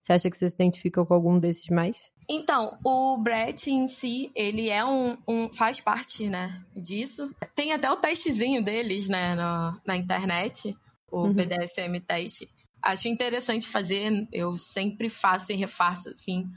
Você 0.00 0.12
acha 0.12 0.30
que 0.30 0.36
você 0.36 0.48
se 0.48 0.54
identifica 0.54 1.04
com 1.04 1.12
algum 1.12 1.40
desses 1.40 1.66
mais? 1.66 2.00
Então, 2.28 2.78
o 2.84 3.18
Brett 3.18 3.68
em 3.68 3.88
si, 3.88 4.30
ele 4.36 4.70
é 4.70 4.84
um, 4.84 5.18
um, 5.26 5.52
faz 5.52 5.80
parte, 5.80 6.28
né, 6.28 6.64
disso. 6.76 7.34
Tem 7.56 7.72
até 7.72 7.90
o 7.90 7.96
testezinho 7.96 8.62
deles, 8.62 9.08
né, 9.08 9.34
na, 9.34 9.76
na 9.84 9.96
internet, 9.96 10.76
o 11.10 11.24
uhum. 11.24 11.34
BDSM 11.34 11.98
teste. 12.06 12.48
acho 12.80 13.08
interessante 13.08 13.66
fazer, 13.66 14.28
eu 14.32 14.56
sempre 14.56 15.08
faço 15.08 15.50
e 15.50 15.56
refaço, 15.56 16.10
assim, 16.10 16.48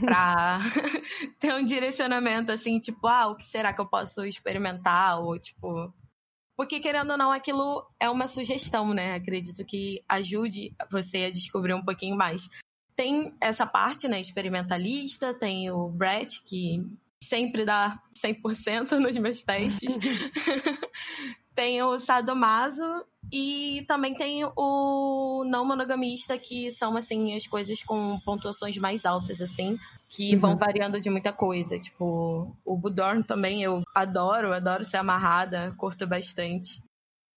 pra 0.00 0.58
ter 1.38 1.52
um 1.54 1.64
direcionamento, 1.64 2.52
assim, 2.52 2.78
tipo, 2.78 3.06
ah, 3.06 3.28
o 3.28 3.36
que 3.36 3.44
será 3.44 3.72
que 3.72 3.80
eu 3.80 3.86
posso 3.86 4.24
experimentar? 4.24 5.20
Ou, 5.20 5.38
tipo. 5.38 5.92
Porque, 6.56 6.80
querendo 6.80 7.10
ou 7.10 7.18
não, 7.18 7.32
aquilo 7.32 7.86
é 7.98 8.08
uma 8.08 8.28
sugestão, 8.28 8.92
né? 8.92 9.14
Acredito 9.14 9.64
que 9.64 10.02
ajude 10.08 10.74
você 10.90 11.24
a 11.24 11.30
descobrir 11.30 11.74
um 11.74 11.84
pouquinho 11.84 12.16
mais. 12.16 12.48
Tem 12.94 13.34
essa 13.40 13.66
parte, 13.66 14.06
né, 14.06 14.20
experimentalista, 14.20 15.32
tem 15.32 15.70
o 15.70 15.88
Brett, 15.88 16.42
que 16.44 16.84
sempre 17.22 17.64
dá 17.64 18.00
100% 18.22 18.98
nos 18.98 19.16
meus 19.16 19.42
testes. 19.42 19.96
tem 21.54 21.82
o 21.82 21.98
sadomaso 21.98 22.84
e 23.32 23.82
também 23.88 24.14
tem 24.14 24.44
o 24.44 25.42
não 25.46 25.64
monogamista, 25.64 26.36
que 26.36 26.70
são, 26.70 26.94
assim, 26.98 27.34
as 27.34 27.46
coisas 27.46 27.82
com 27.82 28.20
pontuações 28.20 28.76
mais 28.76 29.06
altas, 29.06 29.40
assim, 29.40 29.78
que 30.06 30.34
uhum. 30.34 30.38
vão 30.38 30.56
variando 30.56 31.00
de 31.00 31.08
muita 31.08 31.32
coisa. 31.32 31.78
Tipo, 31.78 32.54
o 32.62 32.76
Budorn 32.76 33.22
também 33.24 33.62
eu 33.62 33.82
adoro, 33.94 34.52
adoro 34.52 34.84
ser 34.84 34.98
amarrada, 34.98 35.74
curto 35.78 36.06
bastante. 36.06 36.82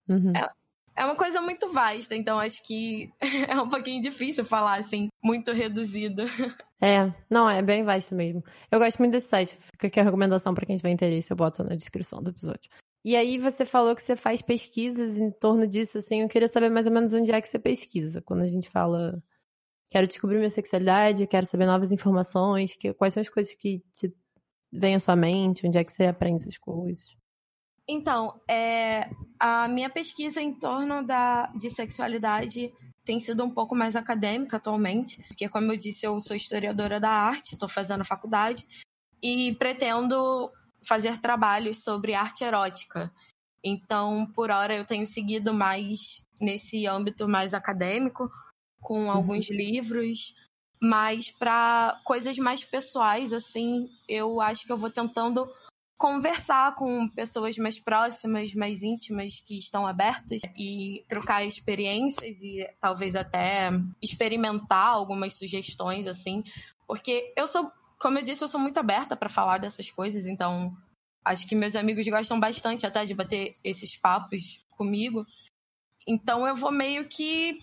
Uhum. 0.09 0.33
É, 0.35 0.49
é 0.97 1.05
uma 1.05 1.15
coisa 1.15 1.39
muito 1.39 1.71
vasta, 1.71 2.13
então 2.13 2.39
acho 2.39 2.61
que 2.63 3.09
é 3.47 3.59
um 3.61 3.69
pouquinho 3.69 4.01
difícil 4.01 4.43
falar, 4.43 4.79
assim, 4.79 5.07
muito 5.23 5.53
reduzido. 5.53 6.23
É, 6.81 7.09
não, 7.29 7.49
é 7.49 7.61
bem 7.61 7.85
vasto 7.85 8.13
mesmo. 8.13 8.43
Eu 8.69 8.79
gosto 8.79 8.97
muito 8.99 9.13
desse 9.13 9.29
site, 9.29 9.57
fica 9.59 9.87
aqui 9.87 9.99
a 9.99 10.03
recomendação 10.03 10.53
para 10.53 10.65
quem 10.65 10.75
tiver 10.75 10.89
interesse, 10.89 11.31
eu 11.31 11.37
boto 11.37 11.63
na 11.63 11.73
descrição 11.73 12.21
do 12.21 12.31
episódio. 12.31 12.69
E 13.05 13.15
aí 13.15 13.37
você 13.37 13.67
falou 13.67 13.95
que 13.95 14.01
você 14.01 14.15
faz 14.15 14.41
pesquisas 14.41 15.19
em 15.19 15.29
torno 15.29 15.67
disso, 15.67 15.99
assim, 15.99 16.23
eu 16.23 16.27
queria 16.27 16.47
saber 16.47 16.71
mais 16.71 16.87
ou 16.87 16.91
menos 16.91 17.13
onde 17.13 17.31
é 17.31 17.39
que 17.39 17.47
você 17.47 17.59
pesquisa, 17.59 18.19
quando 18.19 18.41
a 18.41 18.47
gente 18.47 18.67
fala 18.67 19.23
quero 19.91 20.07
descobrir 20.07 20.37
minha 20.39 20.49
sexualidade, 20.49 21.27
quero 21.27 21.45
saber 21.45 21.67
novas 21.67 21.91
informações, 21.91 22.75
que, 22.75 22.91
quais 22.95 23.13
são 23.13 23.21
as 23.21 23.29
coisas 23.29 23.53
que 23.53 23.83
te 23.93 24.11
vêm 24.73 24.95
à 24.95 24.99
sua 24.99 25.15
mente, 25.15 25.67
onde 25.67 25.77
é 25.77 25.83
que 25.83 25.91
você 25.91 26.07
aprende 26.07 26.41
essas 26.41 26.57
coisas? 26.57 27.15
Então, 27.87 28.41
é, 28.49 29.11
a 29.39 29.67
minha 29.67 29.89
pesquisa 29.91 30.41
em 30.41 30.51
torno 30.51 31.05
da, 31.05 31.45
de 31.55 31.69
sexualidade 31.69 32.73
tem 33.05 33.19
sido 33.19 33.43
um 33.43 33.51
pouco 33.51 33.75
mais 33.75 33.95
acadêmica 33.95 34.57
atualmente, 34.57 35.23
porque, 35.27 35.47
como 35.47 35.71
eu 35.71 35.77
disse, 35.77 36.07
eu 36.07 36.19
sou 36.19 36.35
historiadora 36.35 36.99
da 36.99 37.11
arte, 37.11 37.53
estou 37.53 37.69
fazendo 37.69 38.03
faculdade 38.03 38.67
e 39.21 39.53
pretendo 39.59 40.51
fazer 40.85 41.17
trabalhos 41.19 41.83
sobre 41.83 42.13
arte 42.13 42.43
erótica. 42.43 43.11
Então, 43.63 44.25
por 44.33 44.51
hora, 44.51 44.75
eu 44.75 44.85
tenho 44.85 45.07
seguido 45.07 45.53
mais 45.53 46.21
nesse 46.39 46.85
âmbito 46.85 47.27
mais 47.27 47.53
acadêmico, 47.53 48.31
com 48.79 49.05
uhum. 49.05 49.11
alguns 49.11 49.49
uhum. 49.49 49.55
livros, 49.55 50.35
mas 50.79 51.31
para 51.31 51.99
coisas 52.03 52.37
mais 52.37 52.63
pessoais, 52.63 53.33
assim, 53.33 53.89
eu 54.07 54.39
acho 54.39 54.65
que 54.65 54.71
eu 54.71 54.77
vou 54.77 54.89
tentando 54.89 55.47
conversar 55.97 56.75
com 56.75 57.07
pessoas 57.07 57.57
mais 57.57 57.79
próximas, 57.79 58.53
mais 58.53 58.83
íntimas, 58.83 59.39
que 59.39 59.57
estão 59.57 59.87
abertas 59.87 60.41
e 60.55 61.03
trocar 61.07 61.43
experiências 61.43 62.41
e 62.41 62.69
talvez 62.81 63.15
até 63.15 63.71
experimentar 64.01 64.89
algumas 64.89 65.35
sugestões, 65.35 66.05
assim, 66.05 66.43
porque 66.85 67.33
eu 67.35 67.47
sou 67.47 67.71
como 67.99 68.19
eu 68.19 68.23
disse, 68.23 68.43
eu 68.43 68.47
sou 68.47 68.59
muito 68.59 68.79
aberta 68.79 69.15
para 69.15 69.29
falar 69.29 69.57
dessas 69.57 69.89
coisas, 69.89 70.27
então 70.27 70.69
acho 71.23 71.47
que 71.47 71.55
meus 71.55 71.75
amigos 71.75 72.07
gostam 72.07 72.39
bastante 72.39 72.85
até 72.85 73.05
de 73.05 73.13
bater 73.13 73.55
esses 73.63 73.95
papos 73.97 74.65
comigo. 74.71 75.25
Então 76.07 76.47
eu 76.47 76.55
vou 76.55 76.71
meio 76.71 77.07
que 77.07 77.59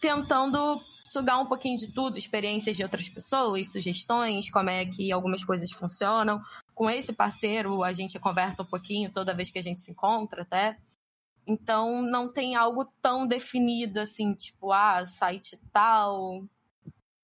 tentando 0.00 0.80
sugar 1.04 1.38
um 1.38 1.46
pouquinho 1.46 1.78
de 1.78 1.92
tudo, 1.92 2.18
experiências 2.18 2.76
de 2.76 2.82
outras 2.82 3.08
pessoas, 3.08 3.72
sugestões, 3.72 4.50
como 4.50 4.70
é 4.70 4.84
que 4.86 5.12
algumas 5.12 5.44
coisas 5.44 5.70
funcionam. 5.70 6.42
Com 6.74 6.88
esse 6.88 7.12
parceiro, 7.12 7.82
a 7.82 7.92
gente 7.92 8.18
conversa 8.18 8.62
um 8.62 8.66
pouquinho 8.66 9.12
toda 9.12 9.34
vez 9.34 9.50
que 9.50 9.58
a 9.58 9.62
gente 9.62 9.80
se 9.80 9.90
encontra, 9.90 10.42
até. 10.42 10.78
Então, 11.46 12.00
não 12.00 12.32
tem 12.32 12.54
algo 12.54 12.84
tão 13.02 13.26
definido 13.26 14.00
assim, 14.00 14.32
tipo, 14.34 14.72
ah, 14.72 15.04
site 15.04 15.58
tal, 15.72 16.44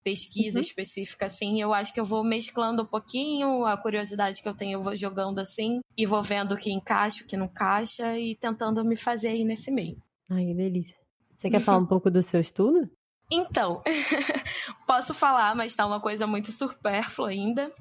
pesquisa 0.06 0.60
uhum. 0.60 0.62
específica 0.62 1.26
assim, 1.26 1.60
eu 1.60 1.74
acho 1.74 1.92
que 1.92 1.98
eu 1.98 2.04
vou 2.04 2.22
mesclando 2.22 2.84
um 2.84 2.86
pouquinho, 2.86 3.64
a 3.64 3.76
curiosidade 3.76 4.40
que 4.40 4.48
eu 4.48 4.54
tenho 4.54 4.78
eu 4.78 4.80
vou 4.80 4.94
jogando 4.94 5.40
assim, 5.40 5.80
e 5.98 6.06
vou 6.06 6.22
vendo 6.22 6.52
o 6.52 6.56
que 6.56 6.70
encaixa, 6.70 7.24
o 7.24 7.26
que 7.26 7.36
não 7.36 7.46
encaixa, 7.46 8.16
e 8.16 8.36
tentando 8.36 8.84
me 8.84 8.94
fazer 8.94 9.30
aí 9.30 9.42
nesse 9.42 9.68
meio. 9.68 10.00
Ai, 10.30 10.44
que 10.44 10.54
delícia. 10.54 10.96
Você 11.36 11.50
quer 11.50 11.58
falar 11.58 11.78
um 11.82 11.86
pouco 11.86 12.08
do 12.08 12.22
seu 12.22 12.38
estudo? 12.38 12.88
Então, 13.32 13.82
posso 14.86 15.12
falar, 15.12 15.56
mas 15.56 15.74
tá 15.74 15.84
uma 15.84 16.00
coisa 16.00 16.24
muito 16.24 16.52
supérflua 16.52 17.30
ainda. 17.30 17.74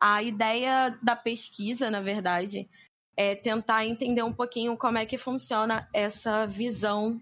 A 0.00 0.22
ideia 0.22 0.96
da 1.02 1.16
pesquisa, 1.16 1.90
na 1.90 2.00
verdade, 2.00 2.70
é 3.16 3.34
tentar 3.34 3.84
entender 3.84 4.22
um 4.22 4.32
pouquinho 4.32 4.76
como 4.76 4.98
é 4.98 5.04
que 5.04 5.18
funciona 5.18 5.88
essa 5.92 6.46
visão 6.46 7.20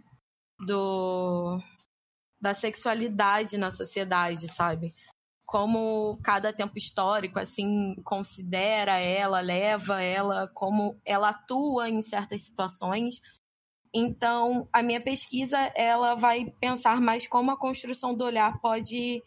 do 0.67 1.59
da 2.41 2.55
sexualidade 2.55 3.59
na 3.59 3.71
sociedade, 3.71 4.49
sabe? 4.49 4.95
Como 5.45 6.19
cada 6.23 6.53
tempo 6.53 6.79
histórico, 6.79 7.39
assim, 7.39 7.95
considera 8.05 8.99
ela, 8.99 9.41
leva 9.41 10.01
ela, 10.01 10.49
como 10.49 10.99
ela 11.05 11.31
atua 11.31 11.89
em 11.89 12.01
certas 12.03 12.43
situações. 12.43 13.21
Então, 13.93 14.69
a 14.73 14.83
minha 14.83 15.01
pesquisa, 15.01 15.59
ela 15.75 16.15
vai 16.15 16.47
pensar 16.61 17.01
mais 17.01 17.27
como 17.27 17.51
a 17.51 17.59
construção 17.59 18.15
do 18.15 18.25
olhar 18.25 18.61
pode, 18.61 19.23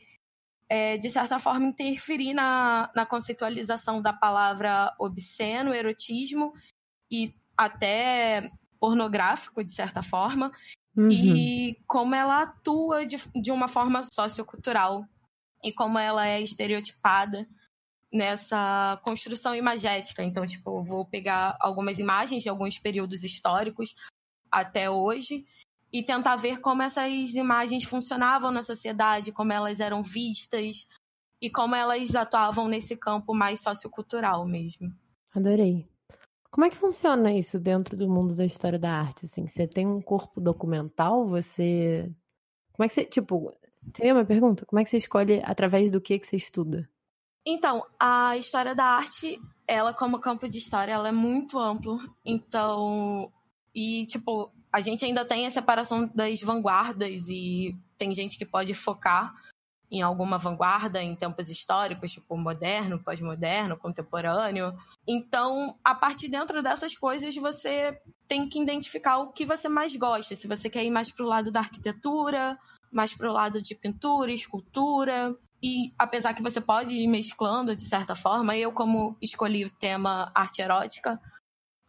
é, 0.69 0.97
de 0.97 1.11
certa 1.11 1.37
forma, 1.37 1.67
interferir 1.67 2.33
na, 2.33 2.89
na 2.95 3.05
conceitualização 3.05 4.01
da 4.01 4.13
palavra 4.13 4.95
obsceno, 4.97 5.73
erotismo 5.73 6.53
e 7.11 7.35
até 7.57 8.49
pornográfico, 8.79 9.63
de 9.63 9.71
certa 9.71 10.01
forma, 10.01 10.51
Uhum. 10.95 11.09
E 11.11 11.77
como 11.87 12.13
ela 12.13 12.43
atua 12.43 13.05
de, 13.05 13.17
de 13.35 13.51
uma 13.51 13.67
forma 13.67 14.03
sociocultural 14.03 15.05
e 15.63 15.71
como 15.71 15.97
ela 15.97 16.27
é 16.27 16.41
estereotipada 16.41 17.47
nessa 18.11 18.99
construção 19.03 19.55
imagética. 19.55 20.23
Então, 20.23 20.45
tipo, 20.45 20.77
eu 20.79 20.83
vou 20.83 21.05
pegar 21.05 21.57
algumas 21.59 21.97
imagens 21.97 22.43
de 22.43 22.49
alguns 22.49 22.77
períodos 22.77 23.23
históricos 23.23 23.95
até 24.51 24.89
hoje 24.89 25.45
e 25.91 26.03
tentar 26.03 26.35
ver 26.35 26.59
como 26.59 26.83
essas 26.83 27.33
imagens 27.33 27.83
funcionavam 27.83 28.51
na 28.51 28.61
sociedade, 28.61 29.31
como 29.31 29.51
elas 29.51 29.79
eram 29.79 30.03
vistas 30.03 30.87
e 31.41 31.49
como 31.49 31.75
elas 31.75 32.15
atuavam 32.15 32.67
nesse 32.67 32.95
campo 32.95 33.33
mais 33.33 33.61
sociocultural 33.61 34.45
mesmo. 34.45 34.93
Adorei. 35.33 35.87
Como 36.53 36.65
é 36.65 36.69
que 36.69 36.77
funciona 36.77 37.33
isso 37.33 37.59
dentro 37.59 37.97
do 37.97 38.07
mundo 38.07 38.35
da 38.35 38.45
história 38.45 38.77
da 38.77 38.91
arte? 38.91 39.25
Assim, 39.25 39.47
você 39.47 39.67
tem 39.67 39.87
um 39.87 39.99
corpo 39.99 40.39
documental? 40.39 41.25
Você. 41.25 42.13
Como 42.73 42.85
é 42.85 42.87
que 42.87 42.93
você. 42.93 43.05
Tipo, 43.05 43.51
tem 43.91 44.11
uma 44.11 44.23
pergunta? 44.23 44.63
Como 44.63 44.79
é 44.79 44.83
que 44.83 44.91
você 44.91 44.97
escolhe 44.97 45.41
através 45.43 45.89
do 45.89 45.99
que, 45.99 46.19
que 46.19 46.27
você 46.27 46.37
estuda? 46.37 46.87
Então, 47.43 47.83
a 47.99 48.37
história 48.37 48.75
da 48.75 48.85
arte, 48.85 49.41
ela 49.67 49.95
como 49.95 50.19
campo 50.19 50.47
de 50.47 50.59
história, 50.59 50.91
ela 50.91 51.09
é 51.09 51.11
muito 51.11 51.57
amplo. 51.57 51.97
Então, 52.23 53.33
e 53.73 54.05
tipo, 54.05 54.51
a 54.71 54.79
gente 54.79 55.03
ainda 55.03 55.25
tem 55.25 55.47
a 55.47 55.51
separação 55.51 56.07
das 56.13 56.39
vanguardas 56.41 57.29
e 57.29 57.75
tem 57.97 58.13
gente 58.13 58.37
que 58.37 58.45
pode 58.45 58.75
focar 58.75 59.33
em 59.93 60.01
alguma 60.01 60.39
vanguarda 60.39 61.03
em 61.03 61.15
tempos 61.15 61.51
históricos, 61.51 62.11
tipo 62.11 62.35
moderno, 62.35 62.97
pós-moderno, 62.97 63.77
contemporâneo. 63.77 64.75
Então, 65.07 65.77
a 65.83 65.93
partir 65.93 66.29
dentro 66.29 66.63
dessas 66.63 66.95
coisas, 66.97 67.35
você 67.35 68.01
tem 68.27 68.49
que 68.49 68.59
identificar 68.59 69.19
o 69.19 69.31
que 69.31 69.45
você 69.45 69.69
mais 69.69 69.95
gosta. 69.95 70.35
Se 70.35 70.47
você 70.47 70.67
quer 70.67 70.83
ir 70.83 70.89
mais 70.89 71.11
para 71.11 71.23
o 71.23 71.29
lado 71.29 71.51
da 71.51 71.59
arquitetura, 71.59 72.57
mais 72.91 73.13
para 73.13 73.29
o 73.29 73.33
lado 73.33 73.61
de 73.61 73.75
pintura, 73.75 74.31
escultura. 74.31 75.35
E 75.61 75.93
apesar 75.95 76.33
que 76.33 76.41
você 76.41 76.59
pode 76.59 76.95
ir 76.95 77.07
mesclando 77.07 77.75
de 77.75 77.83
certa 77.83 78.15
forma, 78.15 78.57
eu, 78.57 78.71
como 78.71 79.15
escolhi 79.21 79.63
o 79.63 79.69
tema 79.69 80.31
arte 80.33 80.59
erótica, 80.59 81.21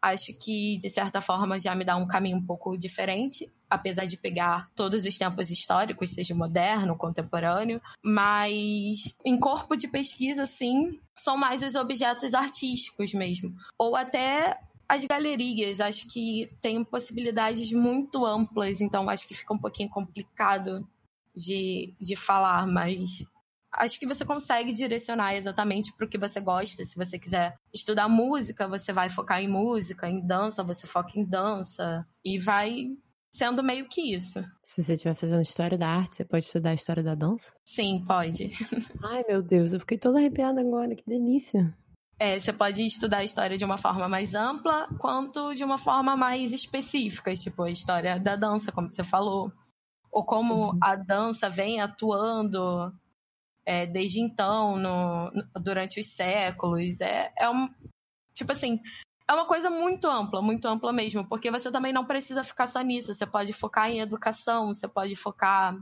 acho 0.05 0.35
que 0.35 0.77
de 0.79 0.91
certa 0.91 1.21
forma 1.21 1.59
já 1.59 1.75
me 1.75 1.85
dá 1.85 1.97
um 1.97 2.07
caminho 2.07 2.37
um 2.37 2.45
pouco 2.45 2.77
diferente, 2.77 3.51
apesar 3.71 4.05
de 4.05 4.19
pegar 4.19 4.71
todos 4.77 5.07
os 5.07 5.17
tempos 5.17 5.51
históricos, 5.51 6.11
seja 6.11 6.35
moderno, 6.35 6.97
contemporâneo, 6.97 7.81
mas 8.03 9.19
em 9.25 9.39
corpo 9.41 9.75
de 9.75 9.89
pesquisa, 9.89 10.47
sim, 10.47 11.01
são 11.15 11.39
mais 11.39 11.63
os 11.63 11.75
objetos 11.75 12.35
artísticos 12.35 13.15
mesmo, 13.15 13.55
ou 13.79 13.97
até 13.97 14.61
as 14.87 15.03
galerias, 15.05 15.81
acho 15.81 16.07
que 16.07 16.51
tem 16.61 16.85
possibilidades 16.85 17.73
muito 17.73 18.27
amplas, 18.27 18.83
então 18.83 19.09
acho 19.09 19.27
que 19.27 19.35
fica 19.35 19.55
um 19.55 19.59
pouquinho 19.59 19.89
complicado 19.89 20.87
de, 21.35 21.95
de 21.99 22.15
falar, 22.15 22.67
mas 22.67 23.25
acho 23.77 23.99
que 23.99 24.07
você 24.07 24.25
consegue 24.25 24.73
direcionar 24.73 25.35
exatamente 25.35 25.93
para 25.93 26.07
o 26.07 26.09
que 26.09 26.19
você 26.19 26.41
gosta. 26.41 26.85
Se 26.85 26.97
você 26.97 27.19
quiser 27.19 27.57
estudar 27.73 28.09
música, 28.09 28.69
você 28.69 28.93
vai 28.93 29.09
focar 29.11 29.41
em 29.43 29.49
música, 29.49 30.09
em 30.09 30.25
dança, 30.25 30.63
você 30.63 30.87
foca 30.87 31.19
em 31.19 31.25
dança 31.25 32.07
e 32.25 32.39
vai 32.39 32.97
sendo 33.33 33.65
meio 33.65 33.89
que 33.89 34.15
isso. 34.15 34.45
Se 34.63 34.83
você 34.83 34.95
estiver 34.95 35.15
fazendo 35.15 35.43
história 35.43 35.77
da 35.77 35.89
arte, 35.89 36.17
você 36.17 36.25
pode 36.25 36.45
estudar 36.45 36.71
a 36.71 36.75
história 36.75 37.03
da 37.03 37.15
dança? 37.15 37.53
Sim, 37.65 38.05
pode. 38.07 38.51
Ai, 39.03 39.25
meu 39.29 39.43
Deus, 39.43 39.73
eu 39.73 39.81
fiquei 39.81 39.99
toda 39.99 40.19
arrepiada 40.19 40.61
agora, 40.61 40.95
que 40.95 41.05
delícia. 41.05 41.77
É, 42.17 42.39
você 42.39 42.53
pode 42.53 42.85
estudar 42.85 43.19
a 43.19 43.25
história 43.25 43.59
de 43.59 43.65
uma 43.65 43.77
forma 43.77 44.09
mais 44.09 44.35
ampla, 44.35 44.87
quanto 45.01 45.53
de 45.53 45.65
uma 45.65 45.79
forma 45.79 46.17
mais 46.17 46.53
específica, 46.53 47.35
tipo 47.35 47.65
a 47.65 47.71
história 47.71 48.21
da 48.21 48.37
dança, 48.37 48.71
como 48.71 48.93
você 48.93 49.03
falou, 49.03 49.53
ou 50.13 50.25
como 50.25 50.71
uhum. 50.71 50.79
a 50.81 50.95
dança 50.95 51.51
vem 51.51 51.81
atuando 51.81 52.93
é, 53.67 53.87
desde 53.87 54.21
então, 54.21 54.77
no, 54.77 55.33
durante 55.61 56.01
os 56.01 56.09
séculos. 56.09 57.01
É, 57.01 57.33
é 57.39 57.49
um, 57.49 57.69
tipo 58.35 58.53
assim, 58.53 58.81
é 59.27 59.33
uma 59.33 59.47
coisa 59.47 59.71
muito 59.71 60.07
ampla, 60.07 60.43
muito 60.43 60.67
ampla 60.69 60.93
mesmo, 60.93 61.27
porque 61.27 61.51
você 61.51 61.71
também 61.71 61.93
não 61.93 62.05
precisa 62.05 62.45
ficar 62.45 62.67
só 62.67 62.81
nisso. 62.81 63.15
Você 63.15 63.27
pode 63.27 63.53
focar 63.53 63.91
em 63.91 64.01
educação, 64.01 64.67
você 64.69 64.87
pode 64.87 65.17
focar 65.17 65.77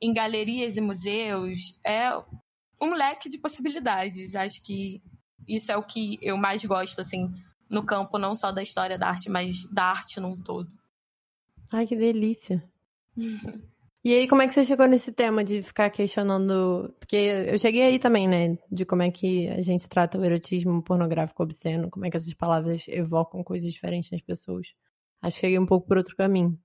em 0.00 0.12
galerias 0.12 0.76
e 0.76 0.80
museus. 0.80 1.78
É 1.84 2.10
um 2.80 2.94
leque 2.94 3.28
de 3.28 3.38
possibilidades. 3.38 4.34
Acho 4.34 4.62
que 4.62 5.02
isso 5.46 5.70
é 5.70 5.76
o 5.76 5.82
que 5.82 6.18
eu 6.22 6.36
mais 6.36 6.64
gosto, 6.64 7.00
assim, 7.00 7.30
no 7.68 7.84
campo, 7.84 8.18
não 8.18 8.34
só 8.34 8.50
da 8.50 8.62
história 8.62 8.98
da 8.98 9.08
arte, 9.08 9.28
mas 9.30 9.64
da 9.70 9.84
arte 9.84 10.18
num 10.18 10.36
todo. 10.36 10.68
Ai, 11.72 11.86
que 11.86 11.96
delícia. 11.96 12.62
E 14.06 14.14
aí, 14.14 14.28
como 14.28 14.40
é 14.40 14.46
que 14.46 14.54
você 14.54 14.62
chegou 14.62 14.86
nesse 14.86 15.10
tema 15.10 15.42
de 15.42 15.60
ficar 15.64 15.90
questionando? 15.90 16.94
Porque 17.00 17.16
eu 17.16 17.58
cheguei 17.58 17.82
aí 17.82 17.98
também, 17.98 18.28
né? 18.28 18.56
De 18.70 18.86
como 18.86 19.02
é 19.02 19.10
que 19.10 19.48
a 19.48 19.60
gente 19.60 19.88
trata 19.88 20.16
o 20.16 20.24
erotismo 20.24 20.80
pornográfico 20.80 21.42
obsceno, 21.42 21.90
como 21.90 22.06
é 22.06 22.10
que 22.10 22.16
essas 22.16 22.32
palavras 22.32 22.86
evocam 22.86 23.42
coisas 23.42 23.72
diferentes 23.72 24.12
nas 24.12 24.20
pessoas. 24.20 24.68
Acho 25.20 25.34
que 25.34 25.40
cheguei 25.40 25.58
um 25.58 25.66
pouco 25.66 25.88
por 25.88 25.96
outro 25.96 26.14
caminho. 26.14 26.56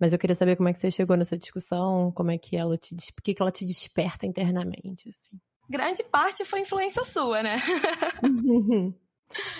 Mas 0.00 0.12
eu 0.12 0.18
queria 0.18 0.34
saber 0.34 0.56
como 0.56 0.68
é 0.70 0.72
que 0.72 0.80
você 0.80 0.90
chegou 0.90 1.16
nessa 1.16 1.38
discussão, 1.38 2.10
como 2.10 2.32
é 2.32 2.36
que 2.36 2.56
ela 2.56 2.76
te, 2.76 2.96
por 3.14 3.22
que, 3.22 3.32
que 3.32 3.40
ela 3.40 3.52
te 3.52 3.64
desperta 3.64 4.26
internamente, 4.26 5.08
assim 5.08 5.38
grande 5.68 6.02
parte 6.02 6.44
foi 6.44 6.60
influência 6.60 7.04
sua, 7.04 7.42
né? 7.42 7.58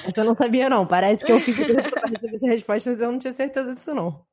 Essa 0.04 0.22
eu 0.22 0.24
não 0.24 0.32
sabia, 0.32 0.70
não. 0.70 0.86
Parece 0.86 1.22
que 1.22 1.30
eu 1.30 1.38
fiz 1.38 1.54
essa 1.60 2.46
resposta, 2.46 2.88
mas 2.88 3.00
eu 3.00 3.12
não 3.12 3.18
tinha 3.18 3.34
certeza 3.34 3.74
disso, 3.74 3.94
não. 3.94 4.24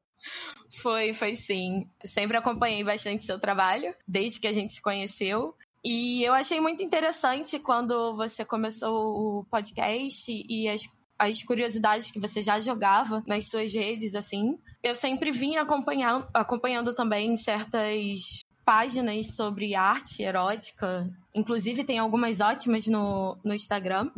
Foi, 0.81 1.13
foi 1.13 1.35
sim. 1.35 1.87
Sempre 2.03 2.37
acompanhei 2.37 2.83
bastante 2.83 3.23
seu 3.23 3.39
trabalho, 3.39 3.95
desde 4.07 4.39
que 4.39 4.47
a 4.47 4.53
gente 4.53 4.73
se 4.73 4.81
conheceu. 4.81 5.55
E 5.83 6.23
eu 6.23 6.33
achei 6.33 6.59
muito 6.59 6.81
interessante 6.81 7.59
quando 7.59 8.15
você 8.15 8.43
começou 8.43 9.39
o 9.39 9.45
podcast 9.45 10.25
e 10.27 10.67
as, 10.67 10.81
as 11.17 11.43
curiosidades 11.43 12.09
que 12.09 12.19
você 12.19 12.41
já 12.41 12.59
jogava 12.59 13.23
nas 13.27 13.47
suas 13.47 13.71
redes, 13.71 14.15
assim. 14.15 14.57
Eu 14.81 14.95
sempre 14.95 15.31
vim 15.31 15.57
acompanhando, 15.57 16.27
acompanhando 16.33 16.93
também 16.93 17.37
certas 17.37 18.43
páginas 18.65 19.35
sobre 19.35 19.75
arte 19.75 20.23
erótica. 20.23 21.07
Inclusive, 21.35 21.83
tem 21.83 21.99
algumas 21.99 22.41
ótimas 22.41 22.87
no, 22.87 23.37
no 23.43 23.53
Instagram. 23.53 24.09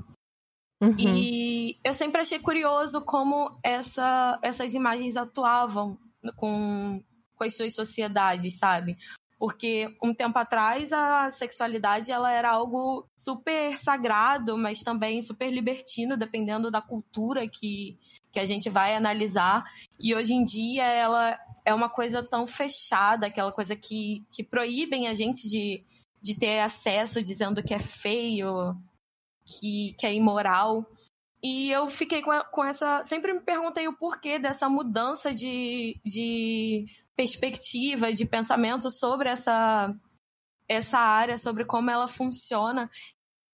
Uhum. 0.82 0.96
E 0.98 1.57
eu 1.84 1.94
sempre 1.94 2.22
achei 2.22 2.40
curioso 2.40 3.02
como 3.02 3.58
essa, 3.64 4.40
essas 4.42 4.74
imagens 4.74 5.18
atuavam 5.18 5.98
com, 6.36 7.04
com 7.36 7.44
as 7.44 7.56
suas 7.56 7.74
sociedades, 7.74 8.58
sabe? 8.58 8.98
Porque 9.40 9.96
um 10.02 10.14
tempo 10.14 10.38
atrás 10.40 10.92
a 10.92 11.30
sexualidade 11.32 12.12
ela 12.12 12.32
era 12.32 12.50
algo 12.50 13.08
super 13.16 13.78
sagrado, 13.78 14.58
mas 14.58 14.82
também 14.82 15.22
super 15.22 15.52
libertino, 15.52 16.18
dependendo 16.18 16.72
da 16.72 16.82
cultura 16.82 17.48
que, 17.48 17.98
que 18.32 18.40
a 18.40 18.46
gente 18.46 18.70
vai 18.70 18.96
analisar. 18.96 19.64
E 20.00 20.16
hoje 20.16 20.34
em 20.34 20.44
dia 20.44 20.86
ela 20.86 21.40
é 21.64 21.74
uma 21.74 21.90
coisa 21.90 22.24
tão 22.24 22.48
fechada, 22.48 23.28
aquela 23.28 23.52
coisa 23.52 23.76
que, 23.76 24.26
que 24.32 24.44
proíbem 24.44 25.08
a 25.08 25.14
gente 25.14 25.48
de, 25.48 25.84
de 26.20 26.34
ter 26.34 26.60
acesso 26.60 27.22
dizendo 27.22 27.62
que 27.62 27.74
é 27.74 27.80
feio, 27.80 28.76
que, 29.46 29.94
que 30.00 30.06
é 30.06 30.14
imoral. 30.14 30.86
E 31.50 31.72
eu 31.72 31.88
fiquei 31.88 32.22
com, 32.22 32.38
com 32.52 32.66
essa. 32.66 33.06
Sempre 33.06 33.32
me 33.32 33.40
perguntei 33.40 33.88
o 33.88 33.96
porquê 33.96 34.38
dessa 34.38 34.68
mudança 34.68 35.34
de, 35.34 35.98
de 36.04 36.86
perspectiva, 37.16 38.12
de 38.12 38.26
pensamento 38.26 38.92
sobre 38.92 39.30
essa, 39.30 39.96
essa 40.68 41.00
área, 41.00 41.38
sobre 41.38 41.64
como 41.64 41.90
ela 41.90 42.06
funciona, 42.06 42.92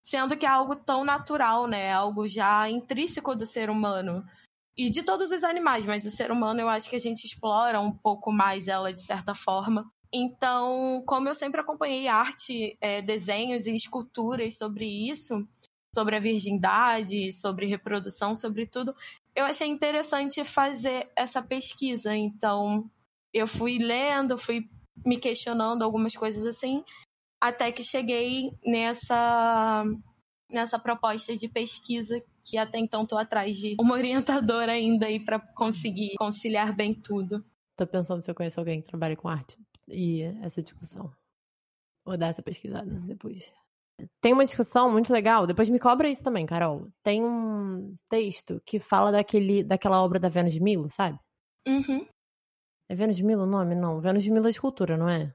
sendo 0.02 0.36
que 0.36 0.44
é 0.44 0.50
algo 0.50 0.76
tão 0.76 1.06
natural, 1.06 1.68
né? 1.68 1.94
Algo 1.94 2.28
já 2.28 2.68
intrínseco 2.68 3.36
do 3.36 3.46
ser 3.46 3.70
humano 3.70 4.26
e 4.76 4.90
de 4.90 5.04
todos 5.04 5.30
os 5.30 5.44
animais, 5.44 5.86
mas 5.86 6.04
o 6.04 6.10
ser 6.10 6.32
humano 6.32 6.62
eu 6.62 6.70
acho 6.70 6.90
que 6.90 6.96
a 6.96 7.00
gente 7.00 7.26
explora 7.26 7.80
um 7.80 7.92
pouco 7.92 8.32
mais 8.32 8.68
ela 8.68 8.92
de 8.92 9.04
certa 9.04 9.36
forma. 9.36 9.88
Então, 10.12 11.04
como 11.06 11.30
eu 11.30 11.36
sempre 11.36 11.62
acompanhei 11.62 12.08
arte, 12.08 12.76
é, 12.82 13.04
desenhos 13.04 13.68
e 13.68 13.76
esculturas 13.76 14.58
sobre 14.58 14.86
isso, 15.12 15.48
sobre 15.94 16.16
a 16.16 16.20
virgindade, 16.20 17.32
sobre 17.32 17.66
reprodução, 17.68 18.36
sobre 18.36 18.66
tudo, 18.66 18.96
eu 19.36 19.46
achei 19.46 19.68
interessante 19.68 20.44
fazer 20.44 21.12
essa 21.16 21.42
pesquisa. 21.42 22.16
Então, 22.16 22.90
eu 23.34 23.48
fui 23.48 23.78
lendo, 23.78 24.38
fui 24.38 24.70
me 25.06 25.18
questionando 25.18 25.84
algumas 25.84 26.16
coisas 26.16 26.46
assim, 26.46 26.84
até 27.42 27.72
que 27.72 27.84
cheguei 27.84 28.52
nessa 28.66 29.84
nessa 30.50 30.78
proposta 30.78 31.36
de 31.36 31.50
pesquisa 31.50 32.24
que 32.44 32.58
até 32.58 32.78
então 32.78 33.08
tô 33.08 33.18
atrás 33.18 33.58
de 33.58 33.76
uma 33.80 33.96
orientadora 33.96 34.74
ainda 34.74 35.08
aí 35.08 35.20
para 35.20 35.40
conseguir 35.40 36.14
conciliar 36.16 36.76
bem 36.76 36.94
tudo. 36.94 37.44
Tô 37.76 37.88
pensando 37.88 38.22
se 38.22 38.30
eu 38.30 38.36
conheço 38.36 38.60
alguém 38.60 38.82
que 38.82 38.88
trabalha 38.88 39.16
com 39.16 39.28
arte 39.28 39.58
e 39.88 40.22
essa 40.44 40.62
discussão. 40.62 41.12
Vou 42.06 42.18
dar 42.18 42.28
essa 42.28 42.44
pesquisada 42.44 43.00
depois. 43.00 43.52
Tem 44.22 44.34
uma 44.34 44.46
discussão 44.46 44.92
muito 44.92 45.12
legal, 45.12 45.48
depois 45.48 45.70
me 45.70 45.80
cobra 45.80 46.10
isso 46.10 46.24
também, 46.24 46.46
Carol. 46.46 46.88
Tem 47.04 47.24
um 47.24 47.96
texto 48.10 48.62
que 48.66 48.80
fala 48.80 49.12
daquele, 49.12 49.64
daquela 49.64 50.02
obra 50.04 50.20
da 50.20 50.30
Vênus 50.30 50.54
de 50.54 50.62
Milo, 50.62 50.90
sabe? 50.90 51.18
Uhum. 51.68 52.06
É 52.90 52.96
Vênus 52.96 53.16
de 53.16 53.24
Milo 53.24 53.44
o 53.44 53.48
nome? 53.48 53.76
Não. 53.76 54.00
Vênus 54.00 54.24
de 54.24 54.32
Milo 54.32 54.48
é 54.48 54.50
escultura, 54.50 54.98
não 54.98 55.10
é? 55.10 55.34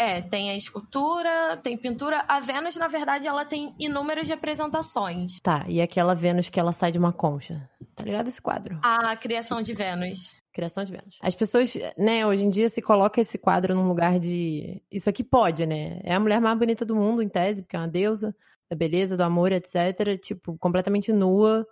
É, 0.00 0.22
tem 0.22 0.50
a 0.50 0.56
escultura, 0.56 1.56
tem 1.56 1.76
pintura. 1.76 2.24
A 2.28 2.38
Vênus, 2.38 2.76
na 2.76 2.86
verdade, 2.86 3.26
ela 3.26 3.44
tem 3.44 3.74
inúmeras 3.80 4.28
representações. 4.28 5.40
Tá, 5.42 5.64
e 5.68 5.82
aquela 5.82 6.14
Vênus 6.14 6.48
que 6.48 6.60
ela 6.60 6.72
sai 6.72 6.92
de 6.92 6.98
uma 6.98 7.12
concha. 7.12 7.68
Tá 7.96 8.04
ligado 8.04 8.28
esse 8.28 8.40
quadro? 8.40 8.78
A 8.82 9.16
criação 9.16 9.60
de 9.60 9.74
Vênus. 9.74 10.36
Criação 10.52 10.84
de 10.84 10.92
Vênus. 10.92 11.18
As 11.22 11.34
pessoas, 11.34 11.72
né, 11.96 12.26
hoje 12.26 12.44
em 12.44 12.50
dia 12.50 12.68
se 12.68 12.82
coloca 12.82 13.20
esse 13.20 13.38
quadro 13.38 13.74
num 13.74 13.86
lugar 13.86 14.18
de. 14.18 14.82
Isso 14.90 15.08
aqui 15.08 15.22
pode, 15.22 15.66
né? 15.66 16.00
É 16.02 16.14
a 16.14 16.20
mulher 16.20 16.40
mais 16.40 16.58
bonita 16.58 16.84
do 16.84 16.96
mundo, 16.96 17.22
em 17.22 17.28
tese, 17.28 17.62
porque 17.62 17.76
é 17.76 17.78
uma 17.78 17.88
deusa 17.88 18.34
da 18.68 18.76
beleza, 18.76 19.16
do 19.16 19.22
amor, 19.22 19.52
etc. 19.52 20.18
Tipo, 20.20 20.58
completamente 20.58 21.12
nua, 21.12 21.66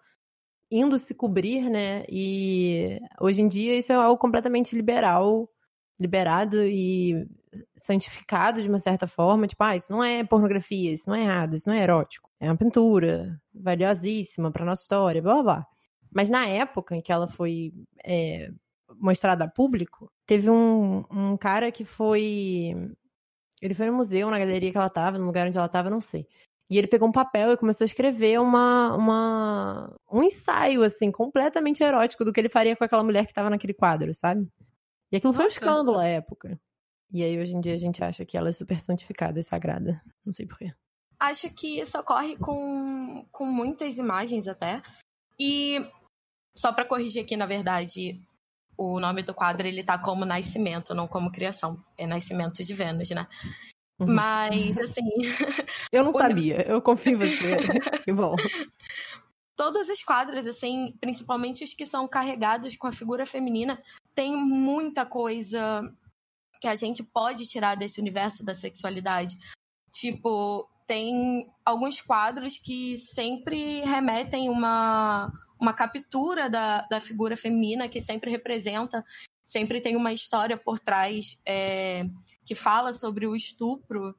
indo 0.70 0.98
se 0.98 1.14
cobrir, 1.14 1.68
né? 1.70 2.04
E 2.08 3.00
hoje 3.20 3.42
em 3.42 3.48
dia 3.48 3.76
isso 3.76 3.92
é 3.92 3.96
algo 3.96 4.18
completamente 4.18 4.74
liberal 4.74 5.48
liberado 5.98 6.62
e 6.62 7.26
santificado 7.76 8.60
de 8.60 8.68
uma 8.68 8.78
certa 8.78 9.06
forma, 9.06 9.46
tipo, 9.46 9.62
ah, 9.64 9.74
isso 9.74 9.92
não 9.92 10.04
é 10.04 10.22
pornografia, 10.24 10.92
isso 10.92 11.08
não 11.08 11.16
é 11.16 11.22
errado, 11.22 11.54
isso 11.54 11.68
não 11.68 11.76
é 11.76 11.82
erótico. 11.82 12.30
É 12.38 12.50
uma 12.50 12.56
pintura 12.56 13.40
valiosíssima 13.54 14.50
para 14.50 14.64
nossa 14.64 14.82
história, 14.82 15.22
blá 15.22 15.34
blá 15.34 15.42
blá. 15.42 15.66
Mas 16.12 16.30
na 16.30 16.46
época 16.46 16.96
em 16.96 17.00
que 17.00 17.12
ela 17.12 17.26
foi 17.26 17.72
é, 18.04 18.50
mostrada 18.94 19.44
a 19.44 19.48
público, 19.48 20.10
teve 20.26 20.50
um, 20.50 21.04
um 21.10 21.36
cara 21.36 21.70
que 21.70 21.84
foi. 21.84 22.72
Ele 23.60 23.74
foi 23.74 23.86
no 23.86 23.96
museu, 23.96 24.30
na 24.30 24.38
galeria 24.38 24.70
que 24.70 24.76
ela 24.76 24.90
tava, 24.90 25.18
no 25.18 25.26
lugar 25.26 25.46
onde 25.46 25.56
ela 25.56 25.68
tava, 25.68 25.88
não 25.90 26.00
sei. 26.00 26.26
E 26.68 26.76
ele 26.76 26.88
pegou 26.88 27.08
um 27.08 27.12
papel 27.12 27.52
e 27.52 27.56
começou 27.56 27.84
a 27.84 27.86
escrever 27.86 28.40
uma, 28.40 28.94
uma, 28.96 29.96
um 30.10 30.22
ensaio, 30.22 30.82
assim, 30.82 31.12
completamente 31.12 31.82
erótico 31.82 32.24
do 32.24 32.32
que 32.32 32.40
ele 32.40 32.48
faria 32.48 32.74
com 32.76 32.84
aquela 32.84 33.04
mulher 33.04 33.26
que 33.26 33.32
tava 33.32 33.48
naquele 33.48 33.72
quadro, 33.72 34.12
sabe? 34.12 34.48
E 35.10 35.16
aquilo 35.16 35.32
Nossa. 35.32 35.44
foi 35.44 35.44
um 35.46 35.54
escândalo 35.54 35.98
à 35.98 36.04
época. 36.06 36.60
E 37.12 37.22
aí, 37.22 37.38
hoje 37.38 37.54
em 37.54 37.60
dia, 37.60 37.74
a 37.74 37.78
gente 37.78 38.02
acha 38.02 38.24
que 38.24 38.36
ela 38.36 38.48
é 38.48 38.52
super 38.52 38.80
santificada 38.80 39.38
e 39.38 39.44
sagrada. 39.44 40.02
Não 40.24 40.32
sei 40.32 40.44
porquê. 40.44 40.74
Acho 41.20 41.48
que 41.50 41.80
isso 41.80 41.96
ocorre 41.98 42.36
com, 42.36 43.24
com 43.30 43.46
muitas 43.46 43.96
imagens 43.96 44.48
até. 44.48 44.82
E 45.38 45.78
só 46.54 46.72
para 46.72 46.84
corrigir 46.84 47.22
aqui, 47.22 47.36
na 47.36 47.46
verdade, 47.46 48.20
o 48.76 49.00
nome 49.00 49.22
do 49.22 49.34
quadro 49.34 49.66
ele 49.66 49.82
tá 49.82 49.98
como 49.98 50.24
nascimento, 50.24 50.94
não 50.94 51.08
como 51.08 51.32
criação. 51.32 51.82
É 51.96 52.06
nascimento 52.06 52.62
de 52.62 52.74
Vênus, 52.74 53.10
né? 53.10 53.26
Uhum. 53.98 54.14
Mas, 54.14 54.76
assim. 54.78 55.08
Eu 55.90 56.04
não 56.04 56.12
sabia, 56.12 56.62
eu 56.68 56.80
confio 56.82 57.12
em 57.12 57.16
você. 57.16 57.56
que 58.04 58.12
bom. 58.12 58.36
Todos 59.56 59.88
os 59.88 60.02
quadros, 60.02 60.46
assim, 60.46 60.94
principalmente 61.00 61.64
os 61.64 61.72
que 61.72 61.86
são 61.86 62.06
carregados 62.06 62.76
com 62.76 62.86
a 62.86 62.92
figura 62.92 63.24
feminina, 63.24 63.82
tem 64.14 64.36
muita 64.36 65.06
coisa 65.06 65.82
que 66.60 66.68
a 66.68 66.74
gente 66.74 67.02
pode 67.02 67.46
tirar 67.46 67.74
desse 67.74 68.00
universo 68.00 68.44
da 68.44 68.54
sexualidade. 68.54 69.36
Tipo, 69.90 70.68
tem 70.86 71.50
alguns 71.64 72.00
quadros 72.00 72.58
que 72.58 72.96
sempre 72.98 73.80
remetem 73.80 74.50
uma, 74.50 75.32
uma 75.60 75.72
captura 75.72 76.48
da, 76.48 76.82
da 76.82 77.00
figura 77.00 77.36
feminina, 77.36 77.88
que 77.88 78.00
sempre 78.00 78.30
representa 78.30 79.04
sempre 79.46 79.80
tem 79.80 79.94
uma 79.94 80.12
história 80.12 80.56
por 80.56 80.80
trás 80.80 81.40
é, 81.46 82.04
que 82.44 82.54
fala 82.54 82.92
sobre 82.92 83.26
o 83.26 83.36
estupro 83.36 84.14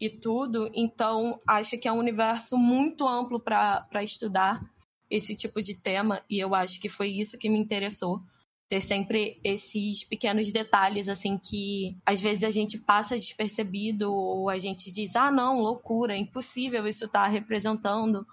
e 0.00 0.08
tudo. 0.08 0.70
Então, 0.72 1.40
acho 1.46 1.76
que 1.76 1.88
é 1.88 1.92
um 1.92 1.98
universo 1.98 2.56
muito 2.56 3.06
amplo 3.06 3.40
para 3.40 4.04
estudar 4.04 4.62
esse 5.10 5.34
tipo 5.34 5.60
de 5.60 5.74
tema, 5.74 6.22
e 6.30 6.38
eu 6.38 6.54
acho 6.54 6.80
que 6.80 6.88
foi 6.88 7.08
isso 7.08 7.36
que 7.36 7.48
me 7.48 7.58
interessou. 7.58 8.22
Ter 8.68 8.80
sempre 8.80 9.40
esses 9.42 10.04
pequenos 10.04 10.52
detalhes, 10.52 11.08
assim, 11.08 11.36
que 11.36 11.96
às 12.06 12.20
vezes 12.20 12.44
a 12.44 12.50
gente 12.50 12.78
passa 12.78 13.16
despercebido, 13.16 14.14
ou 14.14 14.48
a 14.48 14.56
gente 14.56 14.92
diz, 14.92 15.16
ah, 15.16 15.32
não, 15.32 15.60
loucura, 15.60 16.16
impossível 16.16 16.86
isso 16.86 17.08
tá 17.08 17.26
representando 17.26 18.24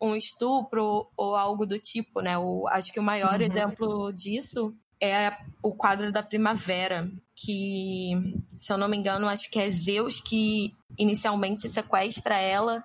um 0.00 0.16
estupro 0.16 1.10
ou 1.16 1.36
algo 1.36 1.66
do 1.66 1.78
tipo, 1.78 2.20
né? 2.20 2.38
O, 2.38 2.66
acho 2.68 2.92
que 2.92 3.00
o 3.00 3.02
maior 3.02 3.40
uhum. 3.40 3.46
exemplo 3.46 4.12
disso 4.12 4.74
é 5.02 5.36
o 5.62 5.74
quadro 5.74 6.12
da 6.12 6.22
Primavera, 6.22 7.08
que, 7.34 8.12
se 8.56 8.72
eu 8.72 8.78
não 8.78 8.88
me 8.88 8.96
engano, 8.96 9.28
acho 9.28 9.50
que 9.50 9.58
é 9.58 9.70
Zeus 9.70 10.20
que 10.20 10.74
inicialmente 10.98 11.68
sequestra 11.68 12.38
ela 12.38 12.84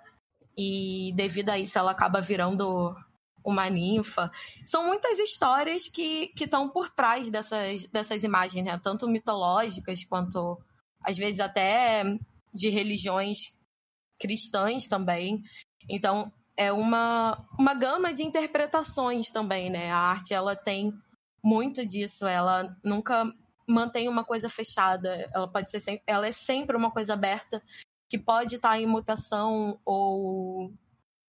e 0.57 1.11
devido 1.15 1.49
a 1.49 1.59
isso 1.59 1.77
ela 1.77 1.91
acaba 1.91 2.21
virando 2.21 2.95
uma 3.43 3.69
ninfa. 3.69 4.31
São 4.63 4.85
muitas 4.85 5.19
histórias 5.19 5.87
que 5.87 6.31
estão 6.39 6.69
por 6.69 6.89
trás 6.89 7.29
dessas, 7.29 7.85
dessas 7.87 8.23
imagens, 8.23 8.65
né? 8.65 8.79
Tanto 8.81 9.07
mitológicas 9.07 10.03
quanto, 10.05 10.57
às 11.03 11.17
vezes, 11.17 11.39
até 11.39 12.03
de 12.53 12.69
religiões 12.69 13.53
cristãs 14.19 14.87
também. 14.87 15.43
Então, 15.89 16.31
é 16.57 16.71
uma, 16.71 17.45
uma 17.57 17.73
gama 17.73 18.13
de 18.13 18.23
interpretações 18.23 19.31
também, 19.31 19.69
né? 19.69 19.91
A 19.91 19.97
arte, 19.97 20.33
ela 20.33 20.55
tem 20.55 20.93
muito 21.43 21.85
disso. 21.85 22.25
Ela 22.25 22.75
nunca 22.83 23.31
mantém 23.67 24.07
uma 24.07 24.23
coisa 24.23 24.49
fechada. 24.49 25.29
Ela 25.33 25.47
pode 25.47 25.69
ser 25.69 26.01
ela 26.07 26.27
é 26.27 26.31
sempre 26.31 26.77
uma 26.77 26.91
coisa 26.91 27.13
aberta 27.13 27.61
que 28.09 28.17
pode 28.17 28.55
estar 28.55 28.79
em 28.79 28.87
mutação 28.87 29.79
ou 29.85 30.71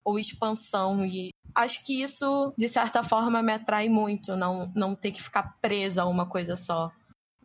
ou 0.05 0.21
expansão 0.21 1.05
e 1.05 1.31
acho 1.53 1.85
que 1.85 2.01
isso 2.01 2.55
de 2.57 2.69
certa 2.69 3.03
forma 3.03 3.43
me 3.43 3.53
atrai 3.53 3.89
muito, 3.89 4.37
não 4.37 4.71
não 4.75 4.95
ter 4.95 5.11
que 5.11 5.23
ficar 5.23 5.59
presa 5.61 6.03
a 6.03 6.07
uma 6.07 6.29
coisa 6.29 6.57
só. 6.57 6.93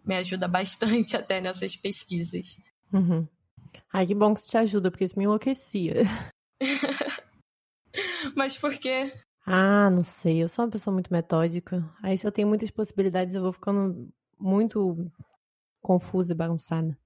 Me 0.05 0.15
ajuda 0.15 0.47
bastante 0.47 1.15
até 1.17 1.41
nessas 1.41 1.75
pesquisas. 1.75 2.57
Uhum. 2.93 3.27
Ai, 3.91 4.05
que 4.05 4.13
bom 4.13 4.33
que 4.33 4.41
isso 4.41 4.49
te 4.49 4.57
ajuda, 4.57 4.91
porque 4.91 5.05
isso 5.05 5.17
me 5.17 5.25
enlouquecia. 5.25 6.03
Mas 8.35 8.57
por 8.57 8.73
quê? 8.77 9.13
Ah, 9.45 9.89
não 9.89 10.03
sei. 10.03 10.41
Eu 10.43 10.47
sou 10.47 10.65
uma 10.65 10.71
pessoa 10.71 10.93
muito 10.93 11.11
metódica. 11.11 11.83
Aí 12.01 12.17
se 12.17 12.25
eu 12.25 12.31
tenho 12.31 12.47
muitas 12.47 12.71
possibilidades, 12.71 13.33
eu 13.33 13.41
vou 13.41 13.51
ficando 13.51 14.07
muito 14.39 15.11
confusa 15.81 16.33
e 16.33 16.35
bagunçada. 16.35 16.97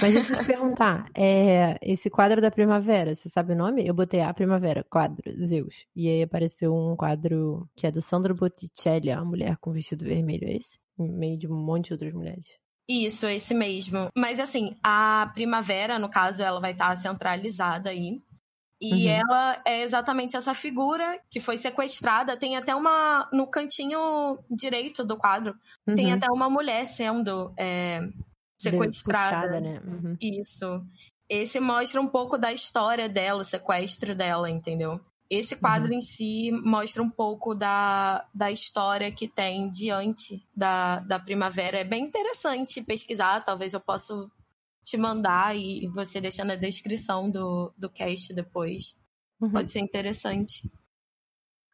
Mas 0.00 0.14
deixa 0.14 0.32
eu 0.32 0.38
te 0.38 0.46
perguntar, 0.46 1.06
é, 1.16 1.78
esse 1.82 2.10
quadro 2.10 2.40
da 2.40 2.50
primavera, 2.50 3.14
você 3.14 3.28
sabe 3.28 3.52
o 3.52 3.56
nome? 3.56 3.86
Eu 3.86 3.94
botei 3.94 4.20
a 4.20 4.34
primavera, 4.34 4.84
quadro, 4.84 5.32
Zeus. 5.44 5.86
E 5.94 6.08
aí 6.08 6.22
apareceu 6.22 6.74
um 6.74 6.96
quadro 6.96 7.68
que 7.76 7.86
é 7.86 7.90
do 7.90 8.02
Sandro 8.02 8.34
Botticelli, 8.34 9.10
a 9.10 9.24
mulher 9.24 9.56
com 9.58 9.72
vestido 9.72 10.04
vermelho, 10.04 10.48
é 10.48 10.56
esse? 10.56 10.78
Em 10.98 11.08
meio 11.08 11.38
de 11.38 11.48
um 11.48 11.56
monte 11.56 11.86
de 11.86 11.92
outras 11.94 12.12
mulheres. 12.12 12.46
Isso, 12.88 13.26
é 13.26 13.36
esse 13.36 13.54
mesmo. 13.54 14.08
Mas 14.16 14.40
assim, 14.40 14.76
a 14.82 15.30
primavera, 15.32 15.98
no 15.98 16.10
caso, 16.10 16.42
ela 16.42 16.60
vai 16.60 16.72
estar 16.72 16.96
centralizada 16.96 17.90
aí. 17.90 18.20
E 18.80 19.06
uhum. 19.06 19.10
ela 19.10 19.62
é 19.64 19.82
exatamente 19.82 20.36
essa 20.36 20.54
figura 20.54 21.20
que 21.30 21.38
foi 21.38 21.58
sequestrada. 21.58 22.36
Tem 22.36 22.56
até 22.56 22.74
uma. 22.74 23.28
No 23.30 23.46
cantinho 23.46 24.38
direito 24.50 25.04
do 25.04 25.18
quadro, 25.18 25.54
uhum. 25.86 25.94
tem 25.94 26.12
até 26.12 26.28
uma 26.30 26.48
mulher 26.48 26.86
sendo 26.86 27.52
é, 27.58 28.00
sequestrada. 28.58 29.48
Puxada, 29.48 29.60
né? 29.60 29.82
Uhum. 29.84 30.16
Isso. 30.20 30.82
Esse 31.28 31.60
mostra 31.60 32.00
um 32.00 32.06
pouco 32.06 32.38
da 32.38 32.52
história 32.52 33.08
dela, 33.08 33.42
o 33.42 33.44
sequestro 33.44 34.14
dela, 34.14 34.48
entendeu? 34.48 34.98
Esse 35.28 35.54
quadro 35.54 35.92
uhum. 35.92 35.98
em 35.98 36.02
si 36.02 36.50
mostra 36.50 37.02
um 37.02 37.10
pouco 37.10 37.54
da, 37.54 38.26
da 38.34 38.50
história 38.50 39.12
que 39.12 39.28
tem 39.28 39.70
diante 39.70 40.42
da, 40.56 41.00
da 41.00 41.20
primavera. 41.20 41.78
É 41.78 41.84
bem 41.84 42.02
interessante 42.02 42.82
pesquisar, 42.82 43.44
talvez 43.44 43.72
eu 43.72 43.78
possa 43.78 44.28
te 44.82 44.96
mandar 44.96 45.56
e 45.56 45.86
você 45.88 46.20
deixar 46.20 46.44
na 46.44 46.54
descrição 46.54 47.30
do, 47.30 47.72
do 47.76 47.90
cast 47.90 48.32
depois. 48.34 48.94
Uhum. 49.40 49.50
Pode 49.50 49.70
ser 49.70 49.80
interessante. 49.80 50.70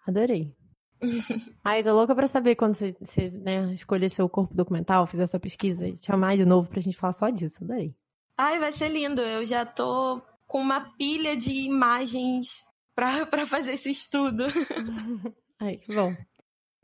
Adorei. 0.06 0.54
Ai, 1.64 1.82
tô 1.82 1.92
louca 1.92 2.14
pra 2.14 2.26
saber 2.26 2.54
quando 2.54 2.74
você, 2.74 2.96
você 3.00 3.30
né, 3.30 3.74
escolher 3.74 4.08
seu 4.08 4.28
corpo 4.28 4.54
documental, 4.54 5.06
fizer 5.06 5.24
essa 5.24 5.40
pesquisa 5.40 5.86
e 5.86 5.92
te 5.92 6.06
chamar 6.06 6.36
de 6.36 6.44
novo 6.44 6.68
pra 6.68 6.80
gente 6.80 6.96
falar 6.96 7.12
só 7.12 7.28
disso. 7.28 7.62
Adorei. 7.62 7.94
Ai, 8.36 8.58
vai 8.58 8.72
ser 8.72 8.88
lindo. 8.88 9.20
Eu 9.20 9.44
já 9.44 9.64
tô 9.64 10.22
com 10.46 10.60
uma 10.60 10.92
pilha 10.96 11.36
de 11.36 11.52
imagens 11.52 12.64
pra, 12.94 13.26
pra 13.26 13.46
fazer 13.46 13.72
esse 13.72 13.90
estudo. 13.90 14.44
Ai, 15.58 15.76
que 15.76 15.94
bom. 15.94 16.14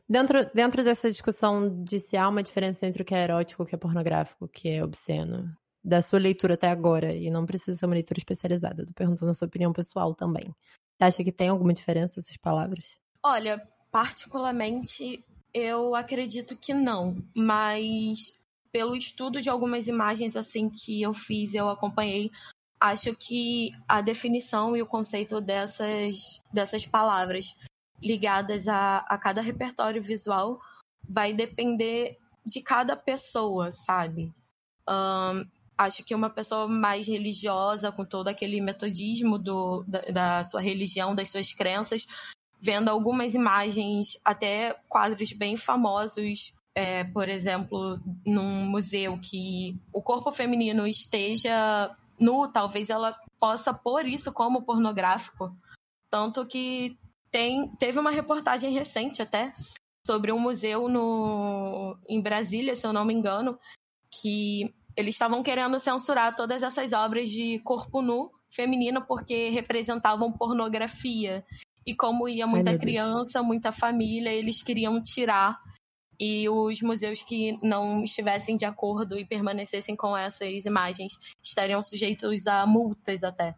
Dentro, 0.07 0.45
dentro 0.53 0.83
dessa 0.83 1.09
discussão 1.09 1.83
de 1.83 1.99
se 1.99 2.17
há 2.17 2.27
uma 2.27 2.43
diferença 2.43 2.85
entre 2.85 3.01
o 3.01 3.05
que 3.05 3.15
é 3.15 3.23
erótico, 3.23 3.63
o 3.63 3.65
que 3.65 3.73
é 3.73 3.77
pornográfico, 3.77 4.45
o 4.45 4.47
que 4.47 4.69
é 4.69 4.83
obsceno, 4.83 5.55
da 5.83 6.01
sua 6.01 6.19
leitura 6.19 6.53
até 6.53 6.69
agora, 6.69 7.13
e 7.13 7.29
não 7.29 7.45
precisa 7.45 7.77
ser 7.77 7.85
uma 7.85 7.95
leitura 7.95 8.19
especializada, 8.19 8.85
tô 8.85 8.93
perguntando 8.93 9.31
a 9.31 9.33
sua 9.33 9.47
opinião 9.47 9.73
pessoal 9.73 10.15
também. 10.15 10.43
Você 10.97 11.03
acha 11.03 11.23
que 11.23 11.31
tem 11.31 11.49
alguma 11.49 11.73
diferença 11.73 12.19
essas 12.19 12.37
palavras? 12.37 12.97
Olha, 13.21 13.67
particularmente 13.91 15.23
eu 15.53 15.95
acredito 15.95 16.55
que 16.55 16.73
não, 16.73 17.15
mas 17.35 18.33
pelo 18.71 18.95
estudo 18.95 19.39
de 19.39 19.49
algumas 19.49 19.87
imagens 19.87 20.35
assim 20.35 20.69
que 20.69 21.01
eu 21.01 21.13
fiz, 21.13 21.53
eu 21.53 21.69
acompanhei, 21.69 22.31
acho 22.79 23.15
que 23.15 23.71
a 23.87 24.01
definição 24.01 24.75
e 24.75 24.81
o 24.81 24.87
conceito 24.87 25.39
dessas, 25.39 26.41
dessas 26.51 26.85
palavras 26.85 27.55
ligadas 28.01 28.67
a, 28.67 28.97
a 29.07 29.17
cada 29.17 29.41
repertório 29.41 30.01
visual 30.01 30.59
vai 31.07 31.33
depender 31.33 32.17
de 32.45 32.61
cada 32.61 32.95
pessoa, 32.95 33.71
sabe? 33.71 34.33
Um, 34.89 35.45
acho 35.77 36.03
que 36.03 36.15
uma 36.15 36.29
pessoa 36.29 36.67
mais 36.67 37.07
religiosa, 37.07 37.91
com 37.91 38.05
todo 38.05 38.27
aquele 38.27 38.61
metodismo 38.61 39.37
do, 39.37 39.83
da, 39.87 40.01
da 40.01 40.43
sua 40.43 40.61
religião, 40.61 41.15
das 41.15 41.29
suas 41.29 41.53
crenças, 41.53 42.07
vendo 42.59 42.89
algumas 42.89 43.33
imagens, 43.33 44.17
até 44.23 44.73
quadros 44.87 45.33
bem 45.33 45.57
famosos, 45.57 46.53
é, 46.75 47.03
por 47.03 47.29
exemplo, 47.29 47.99
num 48.25 48.65
museu 48.65 49.19
que 49.19 49.77
o 49.91 50.01
corpo 50.01 50.31
feminino 50.31 50.87
esteja 50.87 51.95
nu, 52.19 52.47
talvez 52.47 52.89
ela 52.89 53.15
possa 53.39 53.73
pôr 53.73 54.05
isso 54.07 54.31
como 54.31 54.63
pornográfico. 54.63 55.55
Tanto 56.09 56.45
que 56.45 56.97
tem, 57.29 57.67
teve 57.75 57.99
uma 57.99 58.11
reportagem 58.11 58.71
recente 58.71 59.21
até 59.21 59.53
sobre 60.05 60.31
um 60.31 60.39
museu 60.39 60.87
no, 60.87 61.97
em 62.07 62.21
Brasília, 62.21 62.75
se 62.75 62.85
eu 62.85 62.93
não 62.93 63.05
me 63.05 63.13
engano, 63.13 63.59
que 64.09 64.73
eles 64.95 65.15
estavam 65.15 65.41
querendo 65.41 65.79
censurar 65.79 66.35
todas 66.35 66.63
essas 66.63 66.93
obras 66.93 67.29
de 67.29 67.59
corpo 67.59 68.01
nu 68.01 68.31
feminino 68.49 69.03
porque 69.05 69.49
representavam 69.49 70.31
pornografia. 70.31 71.43
E 71.85 71.93
como 71.93 72.29
ia 72.29 72.47
muita 72.47 72.71
Ai, 72.71 72.77
criança, 72.77 73.43
muita 73.43 73.71
família, 73.71 74.31
eles 74.31 74.61
queriam 74.61 75.01
tirar. 75.01 75.59
E 76.19 76.47
os 76.47 76.81
museus 76.81 77.21
que 77.21 77.57
não 77.61 78.03
estivessem 78.03 78.55
de 78.55 78.63
acordo 78.63 79.17
e 79.17 79.25
permanecessem 79.25 79.95
com 79.95 80.15
essas 80.15 80.65
imagens 80.65 81.13
estariam 81.43 81.81
sujeitos 81.81 82.47
a 82.47 82.65
multas 82.65 83.23
até. 83.23 83.55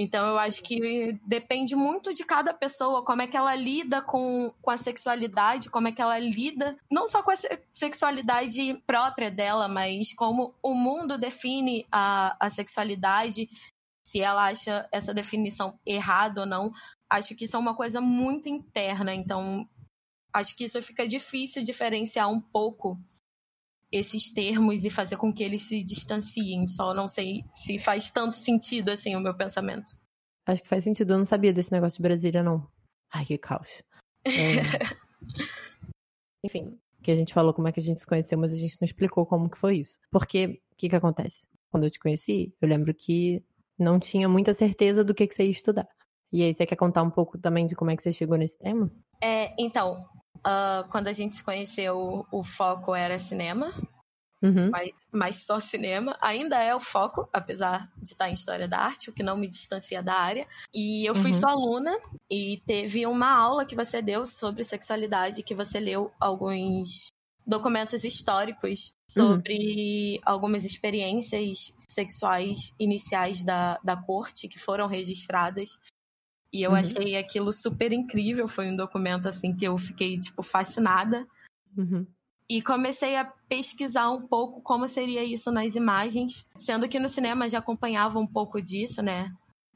Então 0.00 0.28
eu 0.28 0.38
acho 0.38 0.62
que 0.62 1.18
depende 1.26 1.74
muito 1.74 2.14
de 2.14 2.24
cada 2.24 2.54
pessoa, 2.54 3.04
como 3.04 3.20
é 3.20 3.26
que 3.26 3.36
ela 3.36 3.56
lida 3.56 4.00
com, 4.00 4.54
com 4.62 4.70
a 4.70 4.76
sexualidade, 4.76 5.68
como 5.68 5.88
é 5.88 5.92
que 5.92 6.00
ela 6.00 6.16
lida, 6.20 6.78
não 6.88 7.08
só 7.08 7.20
com 7.20 7.32
a 7.32 7.36
sexualidade 7.68 8.80
própria 8.86 9.28
dela, 9.28 9.66
mas 9.66 10.12
como 10.12 10.54
o 10.62 10.72
mundo 10.72 11.18
define 11.18 11.84
a, 11.90 12.36
a 12.38 12.48
sexualidade, 12.48 13.50
se 14.06 14.20
ela 14.20 14.46
acha 14.46 14.88
essa 14.92 15.12
definição 15.12 15.76
errada 15.84 16.42
ou 16.42 16.46
não. 16.46 16.72
Acho 17.10 17.34
que 17.34 17.46
isso 17.46 17.56
é 17.56 17.58
uma 17.58 17.74
coisa 17.74 18.00
muito 18.00 18.48
interna, 18.48 19.12
então 19.12 19.68
acho 20.32 20.54
que 20.54 20.62
isso 20.62 20.80
fica 20.80 21.08
difícil 21.08 21.64
diferenciar 21.64 22.30
um 22.30 22.40
pouco 22.40 22.96
esses 23.90 24.32
termos 24.32 24.84
e 24.84 24.90
fazer 24.90 25.16
com 25.16 25.32
que 25.32 25.42
eles 25.42 25.62
se 25.62 25.82
distanciem. 25.82 26.66
Só 26.66 26.94
não 26.94 27.08
sei 27.08 27.42
se 27.54 27.78
faz 27.78 28.10
tanto 28.10 28.36
sentido 28.36 28.90
assim 28.90 29.16
o 29.16 29.20
meu 29.20 29.36
pensamento. 29.36 29.96
Acho 30.46 30.62
que 30.62 30.68
faz 30.68 30.84
sentido. 30.84 31.12
Eu 31.12 31.18
não 31.18 31.24
sabia 31.24 31.52
desse 31.52 31.72
negócio 31.72 31.96
de 31.96 32.02
Brasília, 32.02 32.42
não. 32.42 32.66
Ai, 33.12 33.24
que 33.24 33.38
caos. 33.38 33.82
É... 34.24 34.30
Enfim, 36.44 36.78
que 37.02 37.10
a 37.10 37.14
gente 37.14 37.34
falou 37.34 37.52
como 37.52 37.68
é 37.68 37.72
que 37.72 37.80
a 37.80 37.82
gente 37.82 38.00
se 38.00 38.06
conheceu, 38.06 38.38
mas 38.38 38.52
a 38.52 38.56
gente 38.56 38.76
não 38.80 38.86
explicou 38.86 39.26
como 39.26 39.50
que 39.50 39.58
foi 39.58 39.78
isso. 39.78 39.98
Porque, 40.10 40.62
o 40.72 40.76
que 40.76 40.88
que 40.88 40.96
acontece? 40.96 41.46
Quando 41.70 41.84
eu 41.84 41.90
te 41.90 41.98
conheci, 41.98 42.54
eu 42.60 42.68
lembro 42.68 42.94
que 42.94 43.42
não 43.78 43.98
tinha 43.98 44.28
muita 44.28 44.52
certeza 44.52 45.04
do 45.04 45.14
que, 45.14 45.26
que 45.26 45.34
você 45.34 45.44
ia 45.44 45.50
estudar. 45.50 45.88
E 46.32 46.42
aí, 46.42 46.52
você 46.52 46.66
quer 46.66 46.76
contar 46.76 47.02
um 47.02 47.10
pouco 47.10 47.38
também 47.38 47.66
de 47.66 47.74
como 47.74 47.90
é 47.90 47.96
que 47.96 48.02
você 48.02 48.12
chegou 48.12 48.36
nesse 48.36 48.58
tema? 48.58 48.90
É, 49.22 49.54
então, 49.58 50.06
Uh, 50.38 50.88
quando 50.90 51.08
a 51.08 51.12
gente 51.12 51.36
se 51.36 51.42
conheceu, 51.42 52.26
o 52.30 52.42
foco 52.42 52.94
era 52.94 53.18
cinema, 53.18 53.72
Uhum. 54.42 54.70
mas, 54.70 54.90
mas 55.10 55.36
só 55.44 55.60
cinema. 55.60 56.16
Ainda 56.20 56.62
é 56.62 56.74
o 56.74 56.80
foco, 56.80 57.28
apesar 57.32 57.90
de 57.96 58.12
estar 58.12 58.28
em 58.28 58.34
História 58.34 58.68
da 58.68 58.78
Arte, 58.78 59.10
o 59.10 59.12
que 59.12 59.22
não 59.22 59.36
me 59.36 59.48
distancia 59.48 60.02
da 60.02 60.14
área. 60.14 60.46
E 60.72 61.04
eu 61.08 61.14
fui 61.14 61.32
Uhum. 61.32 61.40
sua 61.40 61.50
aluna 61.50 61.98
e 62.30 62.62
teve 62.66 63.06
uma 63.06 63.36
aula 63.36 63.66
que 63.66 63.74
você 63.74 64.00
deu 64.00 64.24
sobre 64.26 64.64
sexualidade, 64.64 65.42
que 65.42 65.54
você 65.54 65.80
leu 65.80 66.12
alguns 66.20 67.08
documentos 67.44 68.04
históricos 68.04 68.92
sobre 69.10 70.20
algumas 70.24 70.64
experiências 70.64 71.74
sexuais 71.88 72.72
iniciais 72.78 73.42
da, 73.42 73.78
da 73.82 73.96
corte 73.96 74.46
que 74.48 74.58
foram 74.58 74.86
registradas. 74.86 75.80
E 76.52 76.62
eu 76.62 76.70
Uhum. 76.70 76.76
achei 76.76 77.16
aquilo 77.16 77.52
super 77.52 77.92
incrível. 77.92 78.48
Foi 78.48 78.68
um 78.68 78.76
documento 78.76 79.28
assim 79.28 79.54
que 79.54 79.64
eu 79.66 79.76
fiquei 79.76 80.18
tipo 80.18 80.42
fascinada. 80.42 81.26
Uhum. 81.76 82.06
E 82.48 82.62
comecei 82.62 83.14
a 83.16 83.24
pesquisar 83.24 84.10
um 84.10 84.26
pouco 84.26 84.62
como 84.62 84.88
seria 84.88 85.22
isso 85.22 85.50
nas 85.52 85.76
imagens, 85.76 86.46
sendo 86.56 86.88
que 86.88 86.98
no 86.98 87.08
cinema 87.08 87.48
já 87.48 87.58
acompanhava 87.58 88.18
um 88.18 88.26
pouco 88.26 88.62
disso, 88.62 89.02
né? 89.02 89.30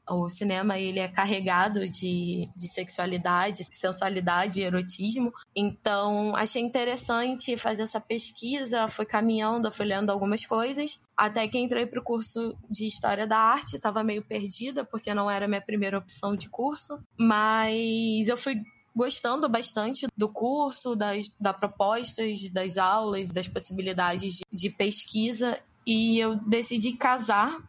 O 0.09 0.27
cinema 0.27 0.77
ele 0.77 0.99
é 0.99 1.07
carregado 1.07 1.87
de, 1.87 2.49
de 2.55 2.67
sexualidade, 2.67 3.65
sensualidade 3.73 4.59
e 4.59 4.63
erotismo. 4.63 5.33
Então, 5.55 6.35
achei 6.35 6.61
interessante 6.61 7.55
fazer 7.55 7.83
essa 7.83 8.01
pesquisa, 8.01 8.87
fui 8.87 9.05
caminhando, 9.05 9.71
fui 9.71 9.85
lendo 9.85 10.09
algumas 10.11 10.45
coisas, 10.45 10.99
até 11.15 11.47
que 11.47 11.57
entrei 11.57 11.85
para 11.85 11.99
o 11.99 12.03
curso 12.03 12.55
de 12.69 12.85
História 12.85 13.25
da 13.25 13.37
Arte, 13.37 13.77
estava 13.77 14.03
meio 14.03 14.23
perdida, 14.23 14.83
porque 14.83 15.13
não 15.13 15.31
era 15.31 15.47
minha 15.47 15.61
primeira 15.61 15.97
opção 15.97 16.35
de 16.35 16.49
curso, 16.49 16.99
mas 17.17 18.27
eu 18.27 18.35
fui 18.35 18.61
gostando 18.95 19.49
bastante 19.49 20.07
do 20.15 20.29
curso, 20.29 20.95
das, 20.95 21.31
da 21.39 21.53
propostas, 21.53 22.49
das 22.49 22.77
aulas, 22.77 23.31
das 23.31 23.47
possibilidades 23.47 24.33
de, 24.35 24.45
de 24.51 24.69
pesquisa, 24.69 25.59
e 25.85 26.19
eu 26.19 26.35
decidi 26.35 26.93
casar 26.93 27.59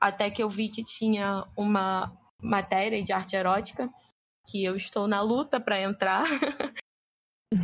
até 0.00 0.30
que 0.30 0.42
eu 0.42 0.48
vi 0.48 0.68
que 0.68 0.82
tinha 0.82 1.46
uma 1.56 2.12
matéria 2.42 3.02
de 3.02 3.12
arte 3.12 3.36
erótica 3.36 3.92
que 4.48 4.64
eu 4.64 4.76
estou 4.76 5.06
na 5.06 5.20
luta 5.20 5.60
para 5.60 5.80
entrar. 5.80 6.24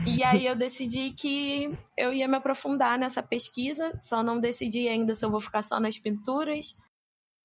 e 0.07 0.23
aí 0.25 0.47
eu 0.47 0.57
decidi 0.57 1.12
que 1.12 1.77
eu 1.97 2.12
ia 2.12 2.27
me 2.27 2.37
aprofundar 2.37 2.99
nessa 2.99 3.23
pesquisa, 3.23 3.99
só 4.01 4.23
não 4.23 4.40
decidi 4.40 4.88
ainda 4.88 5.14
se 5.14 5.25
eu 5.25 5.31
vou 5.31 5.40
ficar 5.40 5.62
só 5.62 5.79
nas 5.79 5.99
pinturas 5.99 6.77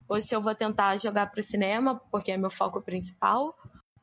ou 0.07 0.21
se 0.21 0.35
eu 0.35 0.41
vou 0.41 0.55
tentar 0.55 0.97
jogar 0.97 1.29
para 1.31 1.39
o 1.39 1.43
cinema, 1.43 1.99
porque 2.09 2.31
é 2.31 2.37
meu 2.37 2.49
foco 2.49 2.81
principal. 2.81 3.55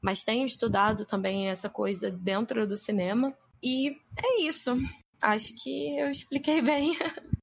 Mas 0.02 0.22
tenho 0.22 0.44
estudado 0.44 1.06
também 1.06 1.48
essa 1.48 1.70
coisa 1.70 2.10
dentro 2.10 2.66
do 2.66 2.76
cinema. 2.76 3.34
E 3.62 3.96
é 4.18 4.42
isso. 4.42 4.76
Acho 5.22 5.54
que 5.62 5.98
eu 5.98 6.10
expliquei 6.10 6.60
bem. 6.60 6.94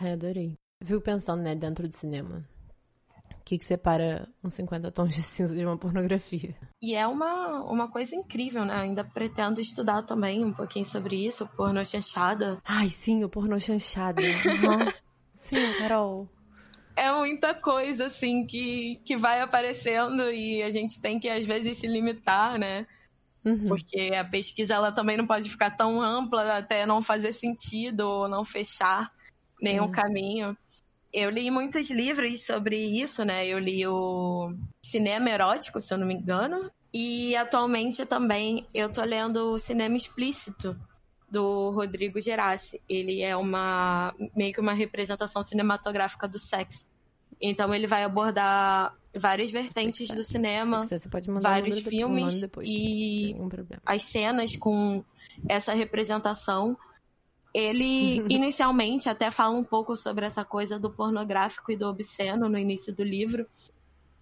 Ai, 0.00 0.12
adorei. 0.12 0.54
Viu 0.82 1.00
pensando, 1.02 1.42
né, 1.42 1.54
dentro 1.54 1.86
do 1.86 1.94
cinema. 1.94 2.48
O 3.44 3.46
que, 3.46 3.58
que 3.58 3.64
separa 3.66 4.26
uns 4.42 4.54
50 4.54 4.90
tons 4.90 5.14
de 5.14 5.22
cinza 5.22 5.54
de 5.54 5.62
uma 5.66 5.76
pornografia? 5.76 6.56
E 6.80 6.94
é 6.94 7.06
uma, 7.06 7.62
uma 7.64 7.88
coisa 7.90 8.16
incrível, 8.16 8.64
né? 8.64 8.74
Ainda 8.74 9.04
pretendo 9.04 9.60
estudar 9.60 10.00
também 10.00 10.42
um 10.42 10.52
pouquinho 10.54 10.86
sobre 10.86 11.26
isso, 11.26 11.46
porno 11.54 11.84
chanchada. 11.84 12.58
Ai, 12.64 12.88
sim, 12.88 13.22
o 13.22 13.28
pornô 13.28 13.60
chanchada. 13.60 14.22
Uhum. 14.48 14.90
sim, 15.42 15.74
Carol. 15.78 16.26
É 16.96 17.12
muita 17.12 17.52
coisa, 17.52 18.06
assim, 18.06 18.46
que, 18.46 18.98
que 19.04 19.14
vai 19.14 19.42
aparecendo 19.42 20.30
e 20.30 20.62
a 20.62 20.70
gente 20.70 20.98
tem 20.98 21.20
que, 21.20 21.28
às 21.28 21.46
vezes, 21.46 21.76
se 21.76 21.86
limitar, 21.86 22.58
né? 22.58 22.86
Uhum. 23.44 23.64
Porque 23.68 24.12
a 24.18 24.24
pesquisa, 24.24 24.72
ela 24.72 24.90
também 24.90 25.18
não 25.18 25.26
pode 25.26 25.50
ficar 25.50 25.70
tão 25.72 26.00
ampla 26.00 26.56
até 26.56 26.86
não 26.86 27.02
fazer 27.02 27.34
sentido 27.34 28.00
ou 28.08 28.26
não 28.26 28.42
fechar 28.42 29.12
nenhum 29.60 29.84
É. 29.84 29.90
caminho. 29.90 30.56
Eu 31.14 31.30
li 31.30 31.48
muitos 31.48 31.88
livros 31.90 32.44
sobre 32.44 32.76
isso, 32.76 33.24
né? 33.24 33.46
Eu 33.46 33.60
li 33.60 33.86
o 33.86 34.52
Cinema 34.84 35.30
Erótico, 35.30 35.80
se 35.80 35.94
eu 35.94 35.98
não 35.98 36.06
me 36.06 36.14
engano. 36.14 36.68
E 36.92 37.36
atualmente 37.36 38.04
também 38.04 38.66
eu 38.74 38.92
tô 38.92 39.02
lendo 39.02 39.52
o 39.52 39.58
Cinema 39.60 39.96
Explícito, 39.96 40.76
do 41.30 41.70
Rodrigo 41.70 42.20
Gerassi. 42.20 42.80
Ele 42.88 43.22
é 43.22 43.36
uma 43.36 44.14
meio 44.36 44.52
que 44.52 44.60
uma 44.60 44.72
representação 44.72 45.42
cinematográfica 45.42 46.28
do 46.28 46.38
sexo. 46.38 46.88
Então 47.40 47.74
ele 47.74 47.86
vai 47.86 48.04
abordar 48.04 48.94
várias 49.14 49.50
vertentes 49.50 50.08
do 50.08 50.22
cinema, 50.22 50.88
vários 51.40 51.80
filmes 51.80 52.40
depois. 52.40 52.68
e 52.68 53.36
as 53.84 54.02
cenas 54.02 54.56
com 54.56 55.04
essa 55.48 55.74
representação. 55.74 56.76
Ele 57.54 58.16
inicialmente 58.28 59.08
até 59.08 59.30
fala 59.30 59.56
um 59.56 59.64
pouco 59.64 59.96
sobre 59.96 60.26
essa 60.26 60.44
coisa 60.44 60.78
do 60.78 60.90
pornográfico 60.90 61.70
e 61.70 61.76
do 61.76 61.86
obsceno 61.86 62.48
no 62.48 62.58
início 62.58 62.92
do 62.92 63.04
livro, 63.04 63.46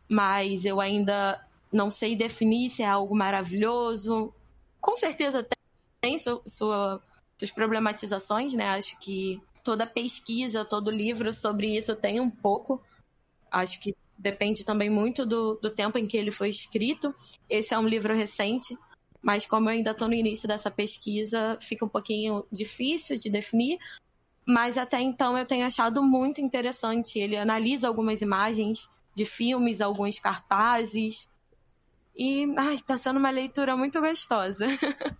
mas 0.08 0.64
eu 0.66 0.80
ainda 0.80 1.42
não 1.72 1.90
sei 1.90 2.14
definir 2.14 2.68
se 2.68 2.82
é 2.82 2.86
algo 2.86 3.16
maravilhoso. 3.16 4.32
Com 4.80 4.96
certeza 4.96 5.46
tem 6.02 6.18
su- 6.18 6.42
sua, 6.46 7.02
suas 7.38 7.50
problematizações, 7.50 8.52
né? 8.52 8.68
Acho 8.68 8.98
que 8.98 9.40
toda 9.64 9.86
pesquisa, 9.86 10.64
todo 10.64 10.90
livro 10.90 11.32
sobre 11.32 11.74
isso 11.76 11.96
tem 11.96 12.20
um 12.20 12.28
pouco. 12.30 12.82
Acho 13.50 13.80
que 13.80 13.96
depende 14.18 14.64
também 14.64 14.90
muito 14.90 15.24
do, 15.24 15.54
do 15.54 15.70
tempo 15.70 15.96
em 15.98 16.06
que 16.06 16.16
ele 16.16 16.30
foi 16.30 16.50
escrito. 16.50 17.14
Esse 17.48 17.72
é 17.72 17.78
um 17.78 17.88
livro 17.88 18.14
recente, 18.14 18.76
mas 19.22 19.46
como 19.46 19.68
eu 19.68 19.74
ainda 19.74 19.92
estou 19.92 20.08
no 20.08 20.14
início 20.14 20.48
dessa 20.48 20.70
pesquisa, 20.70 21.56
fica 21.60 21.84
um 21.84 21.88
pouquinho 21.88 22.44
difícil 22.50 23.16
de 23.16 23.30
definir. 23.30 23.78
Mas 24.44 24.76
até 24.76 25.00
então 25.00 25.38
eu 25.38 25.46
tenho 25.46 25.64
achado 25.64 26.02
muito 26.02 26.40
interessante. 26.40 27.18
Ele 27.18 27.36
analisa 27.36 27.86
algumas 27.86 28.20
imagens 28.20 28.88
de 29.14 29.24
filmes, 29.24 29.80
alguns 29.80 30.18
cartazes. 30.18 31.28
E 32.16 32.52
ai, 32.56 32.78
tá 32.78 32.98
sendo 32.98 33.18
uma 33.18 33.30
leitura 33.30 33.76
muito 33.76 34.00
gostosa. 34.00 34.66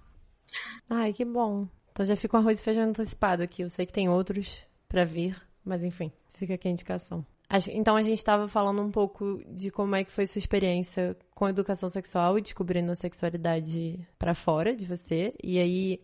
Ai, 0.91 1.13
que 1.13 1.25
bom. 1.25 1.67
Então 1.91 2.05
já 2.05 2.17
fica 2.17 2.37
um 2.37 2.41
arroz 2.41 2.61
e 2.61 2.63
feijão 2.63 2.85
antecipado 2.85 3.43
aqui. 3.43 3.63
Eu 3.63 3.71
sei 3.71 3.87
que 3.87 3.93
tem 3.93 4.09
outros 4.09 4.63
pra 4.89 5.05
vir, 5.05 5.41
mas 5.65 5.85
enfim, 5.85 6.13
fica 6.35 6.55
aqui 6.55 6.69
a 6.69 6.71
indicação. 6.71 7.25
Então 7.73 7.97
a 7.97 8.03
gente 8.03 8.19
estava 8.19 8.49
falando 8.49 8.83
um 8.83 8.91
pouco 8.91 9.43
de 9.47 9.71
como 9.71 9.95
é 9.95 10.05
que 10.05 10.11
foi 10.11 10.27
sua 10.27 10.39
experiência 10.39 11.17
com 11.35 11.49
educação 11.49 11.89
sexual 11.89 12.39
e 12.39 12.43
descobrindo 12.43 12.91
a 12.91 12.97
sexualidade 12.97 14.07
pra 14.19 14.35
fora 14.35 14.75
de 14.75 14.87
você. 14.87 15.35
E 15.43 15.59
aí 15.59 16.01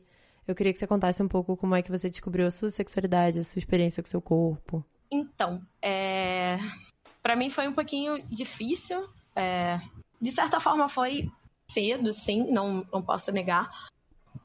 eu 0.46 0.54
queria 0.54 0.72
que 0.72 0.78
você 0.78 0.86
contasse 0.86 1.22
um 1.22 1.28
pouco 1.28 1.56
como 1.56 1.74
é 1.74 1.82
que 1.82 1.90
você 1.90 2.10
descobriu 2.10 2.46
a 2.46 2.50
sua 2.50 2.70
sexualidade, 2.70 3.38
a 3.38 3.44
sua 3.44 3.58
experiência 3.58 4.02
com 4.02 4.06
o 4.06 4.10
seu 4.10 4.20
corpo. 4.20 4.84
Então, 5.10 5.62
é... 5.82 6.58
para 7.22 7.34
mim 7.34 7.48
foi 7.48 7.66
um 7.66 7.72
pouquinho 7.72 8.22
difícil. 8.24 9.08
é, 9.34 9.80
De 10.20 10.30
certa 10.30 10.60
forma 10.60 10.88
foi 10.88 11.30
cedo, 11.70 12.12
sim, 12.12 12.50
não, 12.50 12.86
não 12.92 13.02
posso 13.02 13.30
negar. 13.32 13.70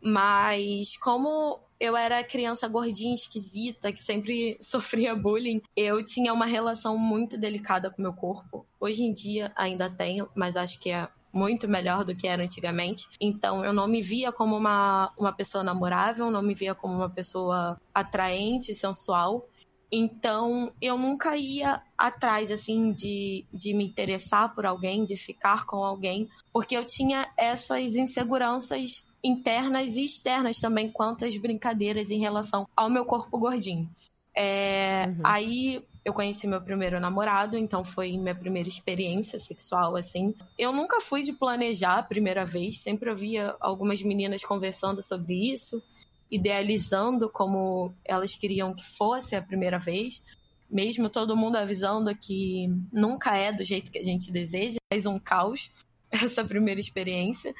Mas 0.04 0.98
como 0.98 1.60
eu 1.80 1.98
era 1.98 2.24
criança 2.24 2.68
gordinha, 2.68 3.16
esquisita, 3.16 3.92
que 3.92 4.02
sempre 4.02 4.58
sofria 4.62 5.16
bullying, 5.16 5.62
eu 5.76 6.04
tinha 6.04 6.34
uma 6.34 6.46
relação 6.46 6.98
muito 6.98 7.38
delicada 7.38 7.90
com 7.90 8.02
meu 8.02 8.14
corpo. 8.14 8.66
Hoje 8.80 9.04
em 9.04 9.14
dia 9.14 9.52
ainda 9.56 9.90
tenho, 9.90 10.30
mas 10.36 10.56
acho 10.56 10.80
que 10.80 10.90
é 10.90 11.08
muito 11.34 11.68
melhor 11.68 12.06
do 12.06 12.16
que 12.16 12.28
era 12.28 12.44
antigamente. 12.44 13.08
Então 13.20 13.66
eu 13.66 13.74
não 13.74 13.88
me 13.88 14.02
via 14.02 14.32
como 14.32 14.56
uma, 14.56 15.12
uma 15.18 15.34
pessoa 15.34 15.64
namorável, 15.64 16.30
não 16.30 16.44
me 16.44 16.54
via 16.54 16.76
como 16.76 16.94
uma 16.94 17.10
pessoa 17.10 17.82
atraente, 17.94 18.76
sensual. 18.76 19.48
Então, 19.96 20.74
eu 20.82 20.98
nunca 20.98 21.38
ia 21.38 21.80
atrás, 21.96 22.50
assim, 22.50 22.92
de, 22.92 23.46
de 23.54 23.76
me 23.76 23.86
interessar 23.86 24.56
por 24.56 24.66
alguém, 24.66 25.06
de 25.06 25.16
ficar 25.16 25.68
com 25.68 25.84
alguém, 25.84 26.28
porque 26.52 26.76
eu 26.76 26.84
tinha 26.84 27.32
essas 27.38 27.94
inseguranças 27.94 29.08
internas 29.24 29.96
e 29.96 30.04
externas 30.04 30.60
também, 30.60 30.90
quanto 30.90 31.26
às 31.26 31.38
brincadeiras 31.38 32.10
em 32.10 32.20
relação 32.20 32.68
ao 32.76 32.90
meu 32.90 33.06
corpo 33.06 33.38
gordinho. 33.38 33.88
É, 34.36 35.06
Uhum. 35.06 35.22
Aí 35.24 35.86
eu 36.04 36.12
conheci 36.12 36.48
meu 36.48 36.60
primeiro 36.60 37.00
namorado, 37.00 37.56
então 37.56 37.86
foi 37.86 38.18
minha 38.18 38.34
primeira 38.34 38.68
experiência 38.68 39.38
sexual, 39.38 39.96
assim. 39.96 40.34
Eu 40.58 40.72
nunca 40.74 41.00
fui 41.02 41.22
de 41.22 41.34
planejar 41.34 42.00
a 42.00 42.04
primeira 42.04 42.44
vez, 42.44 42.80
sempre 42.80 43.12
ouvia 43.12 43.56
algumas 43.60 44.02
meninas 44.02 44.44
conversando 44.44 45.04
sobre 45.04 45.54
isso 45.54 45.84
idealizando 46.34 47.30
como 47.30 47.94
elas 48.04 48.34
queriam 48.34 48.74
que 48.74 48.84
fosse 48.84 49.36
a 49.36 49.42
primeira 49.42 49.78
vez, 49.78 50.24
mesmo 50.68 51.08
todo 51.08 51.38
mundo 51.38 51.58
avisando 51.58 52.16
que 52.16 52.68
nunca 52.92 53.38
é 53.38 53.52
do 53.52 53.64
jeito 53.64 53.92
que 53.92 54.00
a 54.00 54.04
gente 54.04 54.32
deseja, 54.32 54.80
é 54.90 55.08
um 55.08 55.20
caos 55.20 55.70
essa 56.12 56.44
primeira 56.44 56.82
experiência. 56.82 57.54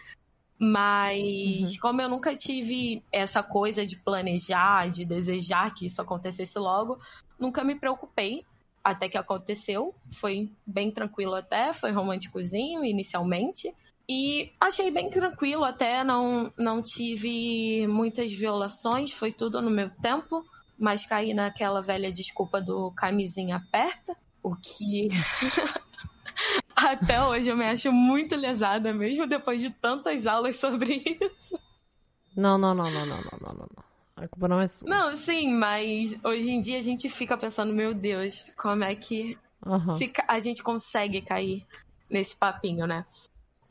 Mas 0.58 1.72
Uhum. 1.72 1.80
como 1.82 2.02
eu 2.02 2.10
nunca 2.10 2.36
tive 2.36 3.04
essa 3.12 3.44
coisa 3.44 3.86
de 3.86 3.96
planejar, 3.98 4.90
de 4.90 5.06
desejar 5.06 5.74
que 5.74 5.86
isso 5.86 6.02
acontecesse 6.02 6.58
logo, 6.58 7.00
nunca 7.40 7.64
me 7.64 7.76
preocupei 7.76 8.44
até 8.84 9.08
que 9.08 9.18
aconteceu. 9.18 9.94
Foi 10.10 10.50
bem 10.66 10.90
tranquilo 10.90 11.36
até, 11.36 11.74
foi 11.74 11.92
românticozinho 11.92 12.84
inicialmente. 12.84 13.72
E 14.08 14.52
achei 14.60 14.92
bem 14.92 15.10
tranquilo 15.10 15.64
até, 15.64 16.04
não, 16.04 16.52
não 16.58 16.82
tive 16.82 17.88
muitas 17.88 18.32
violações, 18.32 19.14
foi 19.14 19.32
tudo 19.32 19.62
no 19.62 19.70
meu 19.70 19.90
tempo, 19.90 20.44
mas 20.78 21.06
caí 21.06 21.34
naquela 21.34 21.82
velha 21.82 22.12
desculpa 22.12 22.60
do 22.60 22.92
camisinha 22.92 23.56
aperta, 23.56 24.16
o 24.42 24.56
que 24.58 25.08
até 26.76 27.24
hoje 27.24 27.50
eu 27.50 27.56
me 27.56 27.66
acho 27.66 27.92
muito 27.94 28.36
lesada, 28.36 28.94
mesmo 28.94 29.26
depois 29.26 29.62
de 29.62 29.70
tantas 29.70 30.28
aulas 30.28 30.58
sobre 30.58 31.02
isso. 31.22 31.58
Não, 32.36 32.58
não, 32.58 32.74
não, 32.74 32.92
não, 32.92 33.06
não, 33.06 33.22
não, 33.22 33.40
não, 33.42 33.54
não. 33.54 33.84
A 34.18 34.28
culpa 34.28 34.48
não 34.48 34.60
é 34.60 34.68
sua. 34.68 34.90
Não, 34.90 35.16
sim, 35.16 35.54
mas 35.54 36.18
hoje 36.24 36.52
em 36.52 36.60
dia 36.60 36.78
a 36.78 36.82
gente 36.82 37.08
fica 37.08 37.38
pensando, 37.38 37.74
meu 37.74 37.94
Deus, 37.94 38.52
como 38.58 38.84
é 38.84 38.94
que 38.96 39.38
Aham. 39.66 39.98
a 40.28 40.40
gente 40.40 40.62
consegue 40.62 41.22
cair 41.22 41.66
nesse 42.10 42.36
papinho, 42.36 42.86
né? 42.86 43.06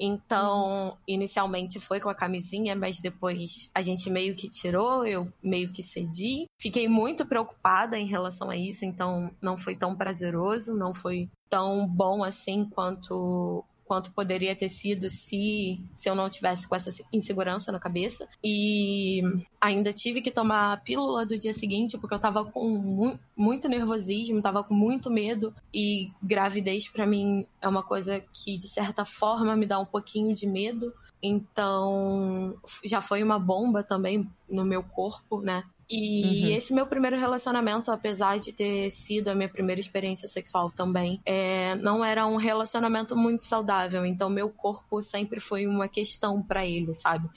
Então, 0.04 0.98
inicialmente 1.06 1.78
foi 1.78 2.00
com 2.00 2.08
a 2.08 2.14
camisinha, 2.14 2.74
mas 2.74 2.98
depois 2.98 3.70
a 3.72 3.80
gente 3.80 4.10
meio 4.10 4.34
que 4.34 4.50
tirou, 4.50 5.06
eu 5.06 5.32
meio 5.40 5.72
que 5.72 5.80
cedi. 5.80 6.46
Fiquei 6.60 6.88
muito 6.88 7.24
preocupada 7.24 7.96
em 7.96 8.08
relação 8.08 8.50
a 8.50 8.56
isso, 8.56 8.84
então 8.84 9.30
não 9.40 9.56
foi 9.56 9.76
tão 9.76 9.94
prazeroso, 9.94 10.74
não 10.74 10.92
foi 10.92 11.30
tão 11.48 11.86
bom 11.86 12.24
assim 12.24 12.64
quanto 12.64 13.64
quanto 13.92 14.10
poderia 14.12 14.56
ter 14.56 14.70
sido 14.70 15.10
se, 15.10 15.78
se 15.94 16.08
eu 16.08 16.14
não 16.14 16.30
tivesse 16.30 16.66
com 16.66 16.74
essa 16.74 16.90
insegurança 17.12 17.70
na 17.70 17.78
cabeça. 17.78 18.26
E 18.42 19.20
ainda 19.60 19.92
tive 19.92 20.22
que 20.22 20.30
tomar 20.30 20.72
a 20.72 20.76
pílula 20.78 21.26
do 21.26 21.36
dia 21.36 21.52
seguinte, 21.52 21.98
porque 21.98 22.14
eu 22.14 22.18
tava 22.18 22.42
com 22.42 22.70
mu 22.70 23.20
muito 23.36 23.68
nervosismo, 23.68 24.40
tava 24.40 24.64
com 24.64 24.72
muito 24.72 25.10
medo. 25.10 25.54
E 25.74 26.10
gravidez, 26.22 26.88
para 26.88 27.06
mim, 27.06 27.46
é 27.60 27.68
uma 27.68 27.82
coisa 27.82 28.18
que, 28.32 28.56
de 28.56 28.66
certa 28.66 29.04
forma, 29.04 29.54
me 29.54 29.66
dá 29.66 29.78
um 29.78 29.84
pouquinho 29.84 30.34
de 30.34 30.46
medo. 30.46 30.90
Então, 31.22 32.56
já 32.82 33.02
foi 33.02 33.22
uma 33.22 33.38
bomba 33.38 33.82
também 33.82 34.26
no 34.48 34.64
meu 34.64 34.82
corpo, 34.82 35.42
né? 35.42 35.64
E 35.94 36.22
Uhum. 36.24 36.56
esse 36.56 36.72
meu 36.72 36.86
primeiro 36.86 37.18
relacionamento, 37.18 37.90
apesar 37.90 38.38
de 38.38 38.50
ter 38.50 38.90
sido 38.90 39.28
a 39.28 39.34
minha 39.34 39.48
primeira 39.48 39.78
experiência 39.78 40.26
sexual 40.26 40.70
também, 40.70 41.20
é, 41.26 41.74
não 41.74 42.02
era 42.02 42.26
um 42.26 42.36
relacionamento 42.36 43.14
muito 43.14 43.42
saudável. 43.42 44.06
Então, 44.06 44.30
meu 44.30 44.48
corpo 44.48 45.02
sempre 45.02 45.38
foi 45.38 45.66
uma 45.66 45.88
questão 45.88 46.42
pra 46.42 46.64
ele, 46.64 46.94
sabe? 46.94 47.28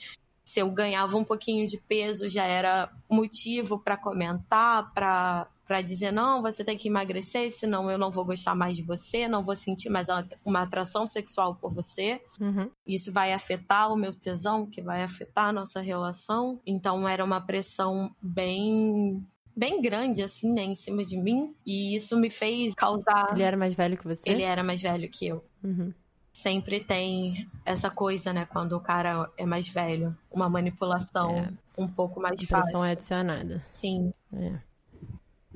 Se 0.42 0.60
eu 0.60 0.70
ganhava 0.70 1.18
um 1.18 1.24
pouquinho 1.24 1.66
de 1.66 1.76
peso, 1.76 2.30
já 2.30 2.46
era 2.46 2.90
motivo 3.10 3.78
pra 3.78 3.94
comentar, 3.94 4.90
pra 4.94 5.46
para 5.66 5.82
dizer 5.82 6.12
não, 6.12 6.40
você 6.42 6.62
tem 6.62 6.76
que 6.78 6.88
emagrecer, 6.88 7.50
senão 7.52 7.90
eu 7.90 7.98
não 7.98 8.10
vou 8.10 8.24
gostar 8.24 8.54
mais 8.54 8.76
de 8.76 8.82
você, 8.84 9.26
não 9.26 9.42
vou 9.42 9.56
sentir 9.56 9.88
mais 9.90 10.06
uma 10.44 10.62
atração 10.62 11.06
sexual 11.06 11.56
por 11.56 11.72
você. 11.74 12.20
Uhum. 12.40 12.70
Isso 12.86 13.12
vai 13.12 13.32
afetar 13.32 13.92
o 13.92 13.96
meu 13.96 14.12
tesão, 14.14 14.64
que 14.66 14.80
vai 14.80 15.02
afetar 15.02 15.46
a 15.48 15.52
nossa 15.52 15.80
relação. 15.80 16.60
Então 16.64 17.08
era 17.08 17.24
uma 17.24 17.40
pressão 17.40 18.14
bem 18.22 19.26
bem 19.58 19.80
grande 19.80 20.22
assim, 20.22 20.52
né, 20.52 20.62
em 20.62 20.74
cima 20.74 21.02
de 21.02 21.16
mim, 21.16 21.54
e 21.64 21.94
isso 21.96 22.14
me 22.18 22.28
fez 22.28 22.74
causar 22.74 23.30
Ele 23.32 23.42
era 23.42 23.56
mais 23.56 23.72
velho 23.72 23.96
que 23.96 24.06
você? 24.06 24.20
Ele 24.28 24.42
era 24.42 24.62
mais 24.62 24.82
velho 24.82 25.08
que 25.08 25.26
eu. 25.26 25.42
Uhum. 25.64 25.94
Sempre 26.30 26.80
tem 26.80 27.48
essa 27.64 27.88
coisa, 27.88 28.34
né, 28.34 28.44
quando 28.44 28.72
o 28.76 28.80
cara 28.80 29.30
é 29.38 29.46
mais 29.46 29.66
velho, 29.66 30.14
uma 30.30 30.46
manipulação 30.50 31.30
É. 31.38 31.48
um 31.78 31.88
pouco 31.88 32.20
mais 32.20 32.34
A 32.34 32.36
pressão 32.46 32.60
fácil. 32.60 32.84
é 32.84 32.90
adicionada. 32.90 33.64
Sim. 33.72 34.12
É. 34.34 34.58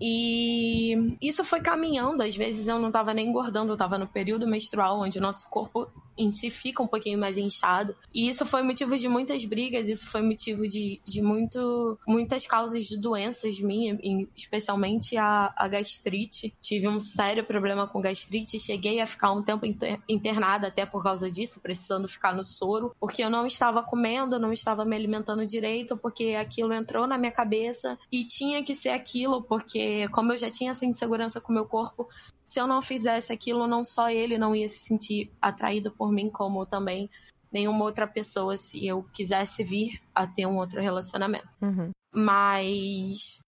E 0.00 1.16
isso 1.20 1.44
foi 1.44 1.60
caminhando, 1.60 2.22
às 2.22 2.34
vezes 2.34 2.66
eu 2.66 2.78
não 2.78 2.90
tava 2.90 3.12
nem 3.12 3.28
engordando, 3.28 3.72
eu 3.72 3.76
tava 3.76 3.98
no 3.98 4.06
período 4.06 4.46
menstrual, 4.46 4.98
onde 5.00 5.18
o 5.18 5.22
nosso 5.22 5.48
corpo 5.50 5.88
em 6.16 6.30
si 6.30 6.50
fica 6.50 6.82
um 6.82 6.86
pouquinho 6.86 7.18
mais 7.18 7.38
inchado. 7.38 7.94
E 8.12 8.28
isso 8.28 8.44
foi 8.44 8.62
motivo 8.62 8.96
de 8.96 9.08
muitas 9.08 9.44
brigas, 9.44 9.88
isso 9.88 10.06
foi 10.06 10.22
motivo 10.22 10.66
de, 10.66 11.00
de 11.04 11.22
muito, 11.22 11.98
muitas 12.06 12.46
causas 12.46 12.84
de 12.86 12.98
doenças 12.98 13.58
minhas, 13.60 13.98
especialmente 14.36 15.16
a, 15.16 15.52
a 15.56 15.68
gastrite. 15.68 16.54
Tive 16.60 16.88
um 16.88 16.98
sério 16.98 17.44
problema 17.44 17.86
com 17.86 18.00
gastrite, 18.00 18.58
cheguei 18.58 19.00
a 19.00 19.06
ficar 19.06 19.32
um 19.32 19.42
tempo 19.42 19.64
inter- 19.64 19.98
internada 20.08 20.68
até 20.68 20.84
por 20.84 21.02
causa 21.02 21.30
disso, 21.30 21.60
precisando 21.60 22.08
ficar 22.08 22.34
no 22.34 22.44
soro, 22.44 22.94
porque 23.00 23.22
eu 23.22 23.30
não 23.30 23.46
estava 23.46 23.82
comendo, 23.82 24.38
não 24.38 24.52
estava 24.52 24.84
me 24.84 24.96
alimentando 24.96 25.46
direito, 25.46 25.96
porque 25.96 26.34
aquilo 26.38 26.72
entrou 26.72 27.06
na 27.06 27.16
minha 27.16 27.32
cabeça 27.32 27.98
e 28.12 28.24
tinha 28.24 28.62
que 28.62 28.74
ser 28.74 28.90
aquilo, 28.90 29.42
porque 29.42 29.89
como 30.12 30.32
eu 30.32 30.36
já 30.36 30.50
tinha 30.50 30.70
essa 30.70 30.84
insegurança 30.84 31.40
com 31.40 31.52
o 31.52 31.54
meu 31.54 31.66
corpo, 31.66 32.08
se 32.44 32.60
eu 32.60 32.66
não 32.66 32.82
fizesse 32.82 33.32
aquilo, 33.32 33.66
não 33.66 33.84
só 33.84 34.10
ele 34.10 34.38
não 34.38 34.54
ia 34.54 34.68
se 34.68 34.78
sentir 34.78 35.30
atraído 35.40 35.90
por 35.90 36.10
mim, 36.10 36.30
como 36.30 36.66
também 36.66 37.08
nenhuma 37.52 37.84
outra 37.84 38.06
pessoa 38.06 38.56
se 38.56 38.86
eu 38.86 39.02
quisesse 39.12 39.64
vir 39.64 40.00
a 40.14 40.26
ter 40.26 40.46
um 40.46 40.56
outro 40.56 40.80
relacionamento. 40.80 41.48
Uhum. 41.60 41.90
Mas 42.14 43.40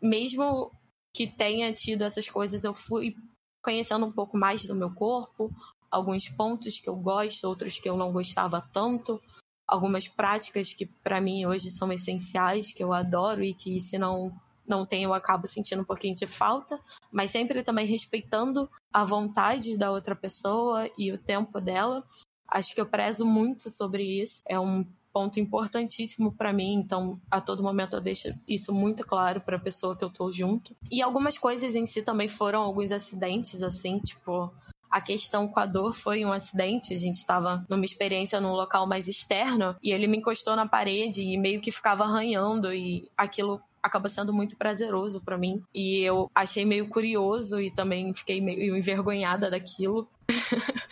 mesmo 0.00 0.70
que 1.14 1.26
tenha 1.26 1.72
tido 1.72 2.02
essas 2.02 2.28
coisas, 2.28 2.64
eu 2.64 2.74
fui 2.74 3.16
conhecendo 3.62 4.06
um 4.06 4.12
pouco 4.12 4.36
mais 4.36 4.64
do 4.64 4.74
meu 4.74 4.90
corpo, 4.90 5.50
alguns 5.90 6.28
pontos 6.28 6.78
que 6.78 6.88
eu 6.88 6.96
gosto, 6.96 7.44
outros 7.44 7.78
que 7.78 7.88
eu 7.88 7.96
não 7.96 8.12
gostava 8.12 8.60
tanto, 8.72 9.20
algumas 9.66 10.08
práticas 10.08 10.72
que 10.72 10.86
para 10.86 11.20
mim 11.20 11.44
hoje 11.46 11.70
são 11.70 11.92
essenciais, 11.92 12.72
que 12.72 12.82
eu 12.82 12.92
adoro 12.92 13.42
e 13.42 13.54
que 13.54 13.80
se 13.80 13.98
não 13.98 14.32
não 14.68 14.84
tenho 14.86 15.08
eu 15.08 15.14
acabo 15.14 15.48
sentindo 15.48 15.82
um 15.82 15.84
pouquinho 15.84 16.14
de 16.14 16.26
falta, 16.26 16.78
mas 17.10 17.30
sempre 17.30 17.62
também 17.62 17.86
respeitando 17.86 18.70
a 18.92 19.04
vontade 19.04 19.76
da 19.76 19.90
outra 19.90 20.14
pessoa 20.14 20.88
e 20.96 21.10
o 21.10 21.18
tempo 21.18 21.60
dela. 21.60 22.04
Acho 22.46 22.74
que 22.74 22.80
eu 22.80 22.86
prezo 22.86 23.26
muito 23.26 23.70
sobre 23.70 24.02
isso. 24.02 24.42
É 24.46 24.58
um 24.58 24.84
ponto 25.12 25.40
importantíssimo 25.40 26.32
para 26.32 26.52
mim, 26.52 26.74
então 26.74 27.20
a 27.30 27.40
todo 27.40 27.62
momento 27.62 27.96
eu 27.96 28.00
deixo 28.00 28.28
isso 28.46 28.72
muito 28.72 29.04
claro 29.04 29.40
para 29.40 29.56
a 29.56 29.60
pessoa 29.60 29.96
que 29.96 30.04
eu 30.04 30.10
tô 30.10 30.30
junto. 30.30 30.76
E 30.90 31.02
algumas 31.02 31.36
coisas 31.36 31.74
em 31.74 31.86
si 31.86 32.02
também 32.02 32.28
foram 32.28 32.60
alguns 32.60 32.92
acidentes 32.92 33.62
assim, 33.62 33.98
tipo, 33.98 34.52
a 34.90 35.00
questão 35.00 35.48
com 35.48 35.60
a 35.60 35.66
dor 35.66 35.92
foi 35.92 36.24
um 36.24 36.32
acidente. 36.32 36.94
A 36.94 36.96
gente 36.96 37.16
estava 37.16 37.64
numa 37.68 37.84
experiência 37.84 38.40
num 38.40 38.52
local 38.52 38.86
mais 38.86 39.08
externo 39.08 39.76
e 39.82 39.92
ele 39.92 40.06
me 40.06 40.18
encostou 40.18 40.56
na 40.56 40.66
parede 40.66 41.22
e 41.22 41.36
meio 41.36 41.60
que 41.60 41.70
ficava 41.70 42.04
arranhando 42.04 42.72
e 42.72 43.10
aquilo 43.16 43.60
acaba 43.82 44.08
sendo 44.08 44.32
muito 44.32 44.56
prazeroso 44.56 45.20
para 45.20 45.38
mim. 45.38 45.62
E 45.74 46.00
eu 46.00 46.30
achei 46.34 46.64
meio 46.64 46.88
curioso 46.88 47.60
e 47.60 47.70
também 47.70 48.12
fiquei 48.14 48.40
meio 48.40 48.76
envergonhada 48.76 49.50
daquilo. 49.50 50.08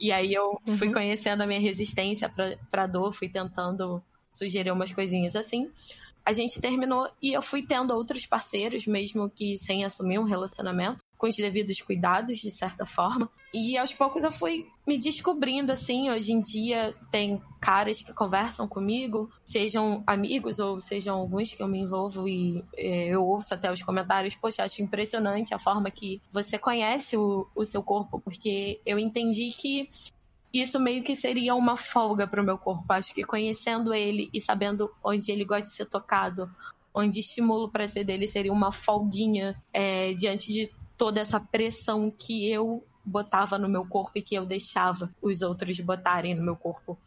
e 0.00 0.12
aí 0.12 0.32
eu 0.32 0.60
fui 0.78 0.88
Uhum. 0.88 0.94
conhecendo 0.94 1.42
a 1.42 1.46
minha 1.46 1.60
resistência 1.60 2.28
pra, 2.28 2.56
pra 2.70 2.86
dor, 2.86 3.12
fui 3.12 3.28
tentando 3.28 4.02
sugerir 4.30 4.70
umas 4.70 4.92
coisinhas 4.92 5.34
assim. 5.36 5.70
A 6.24 6.32
gente 6.32 6.60
terminou 6.60 7.10
e 7.22 7.32
eu 7.32 7.40
fui 7.40 7.62
tendo 7.62 7.94
outros 7.94 8.26
parceiros, 8.26 8.86
mesmo 8.86 9.30
que 9.30 9.56
sem 9.56 9.84
assumir 9.84 10.18
um 10.18 10.24
relacionamento, 10.24 11.02
com 11.18 11.26
os 11.26 11.36
devidos 11.36 11.82
cuidados, 11.82 12.38
de 12.38 12.50
certa 12.50 12.86
forma. 12.86 13.28
E 13.52 13.76
aos 13.76 13.92
poucos 13.92 14.22
eu 14.22 14.30
fui 14.30 14.66
me 14.86 14.96
descobrindo, 14.96 15.72
assim. 15.72 16.10
Hoje 16.10 16.32
em 16.32 16.40
dia 16.40 16.94
tem 17.10 17.42
caras 17.60 18.00
que 18.00 18.14
conversam 18.14 18.68
comigo, 18.68 19.28
sejam 19.44 20.04
amigos 20.06 20.58
ou 20.58 20.80
sejam 20.80 21.16
alguns 21.16 21.52
que 21.52 21.62
eu 21.62 21.66
me 21.66 21.80
envolvo 21.80 22.28
e 22.28 22.64
eh, 22.76 23.08
eu 23.08 23.24
ouço 23.24 23.52
até 23.52 23.70
os 23.72 23.82
comentários. 23.82 24.36
Poxa, 24.36 24.62
acho 24.62 24.80
impressionante 24.80 25.52
a 25.52 25.58
forma 25.58 25.90
que 25.90 26.22
você 26.30 26.58
conhece 26.58 27.16
o, 27.16 27.48
o 27.54 27.64
seu 27.64 27.82
corpo, 27.82 28.20
porque 28.20 28.80
eu 28.86 28.98
entendi 28.98 29.48
que 29.50 29.90
isso 30.52 30.78
meio 30.78 31.02
que 31.02 31.16
seria 31.16 31.54
uma 31.54 31.76
folga 31.76 32.26
para 32.26 32.40
o 32.40 32.44
meu 32.44 32.56
corpo. 32.56 32.92
Acho 32.92 33.12
que 33.14 33.24
conhecendo 33.24 33.92
ele 33.92 34.30
e 34.32 34.40
sabendo 34.40 34.90
onde 35.02 35.32
ele 35.32 35.44
gosta 35.44 35.68
de 35.68 35.76
ser 35.76 35.86
tocado, 35.86 36.50
onde 36.94 37.20
estímulo 37.20 37.64
o 37.64 37.70
prazer 37.70 38.04
dele 38.04 38.26
seria 38.26 38.52
uma 38.52 38.72
folguinha 38.72 39.60
é, 39.72 40.14
diante 40.14 40.52
de 40.52 40.70
toda 40.98 41.20
essa 41.20 41.40
pressão 41.40 42.10
que 42.10 42.50
eu 42.50 42.84
botava 43.04 43.56
no 43.56 43.68
meu 43.68 43.86
corpo 43.86 44.12
e 44.16 44.22
que 44.22 44.34
eu 44.34 44.44
deixava 44.44 45.10
os 45.22 45.40
outros 45.40 45.78
botarem 45.80 46.34
no 46.34 46.44
meu 46.44 46.56
corpo. 46.56 46.98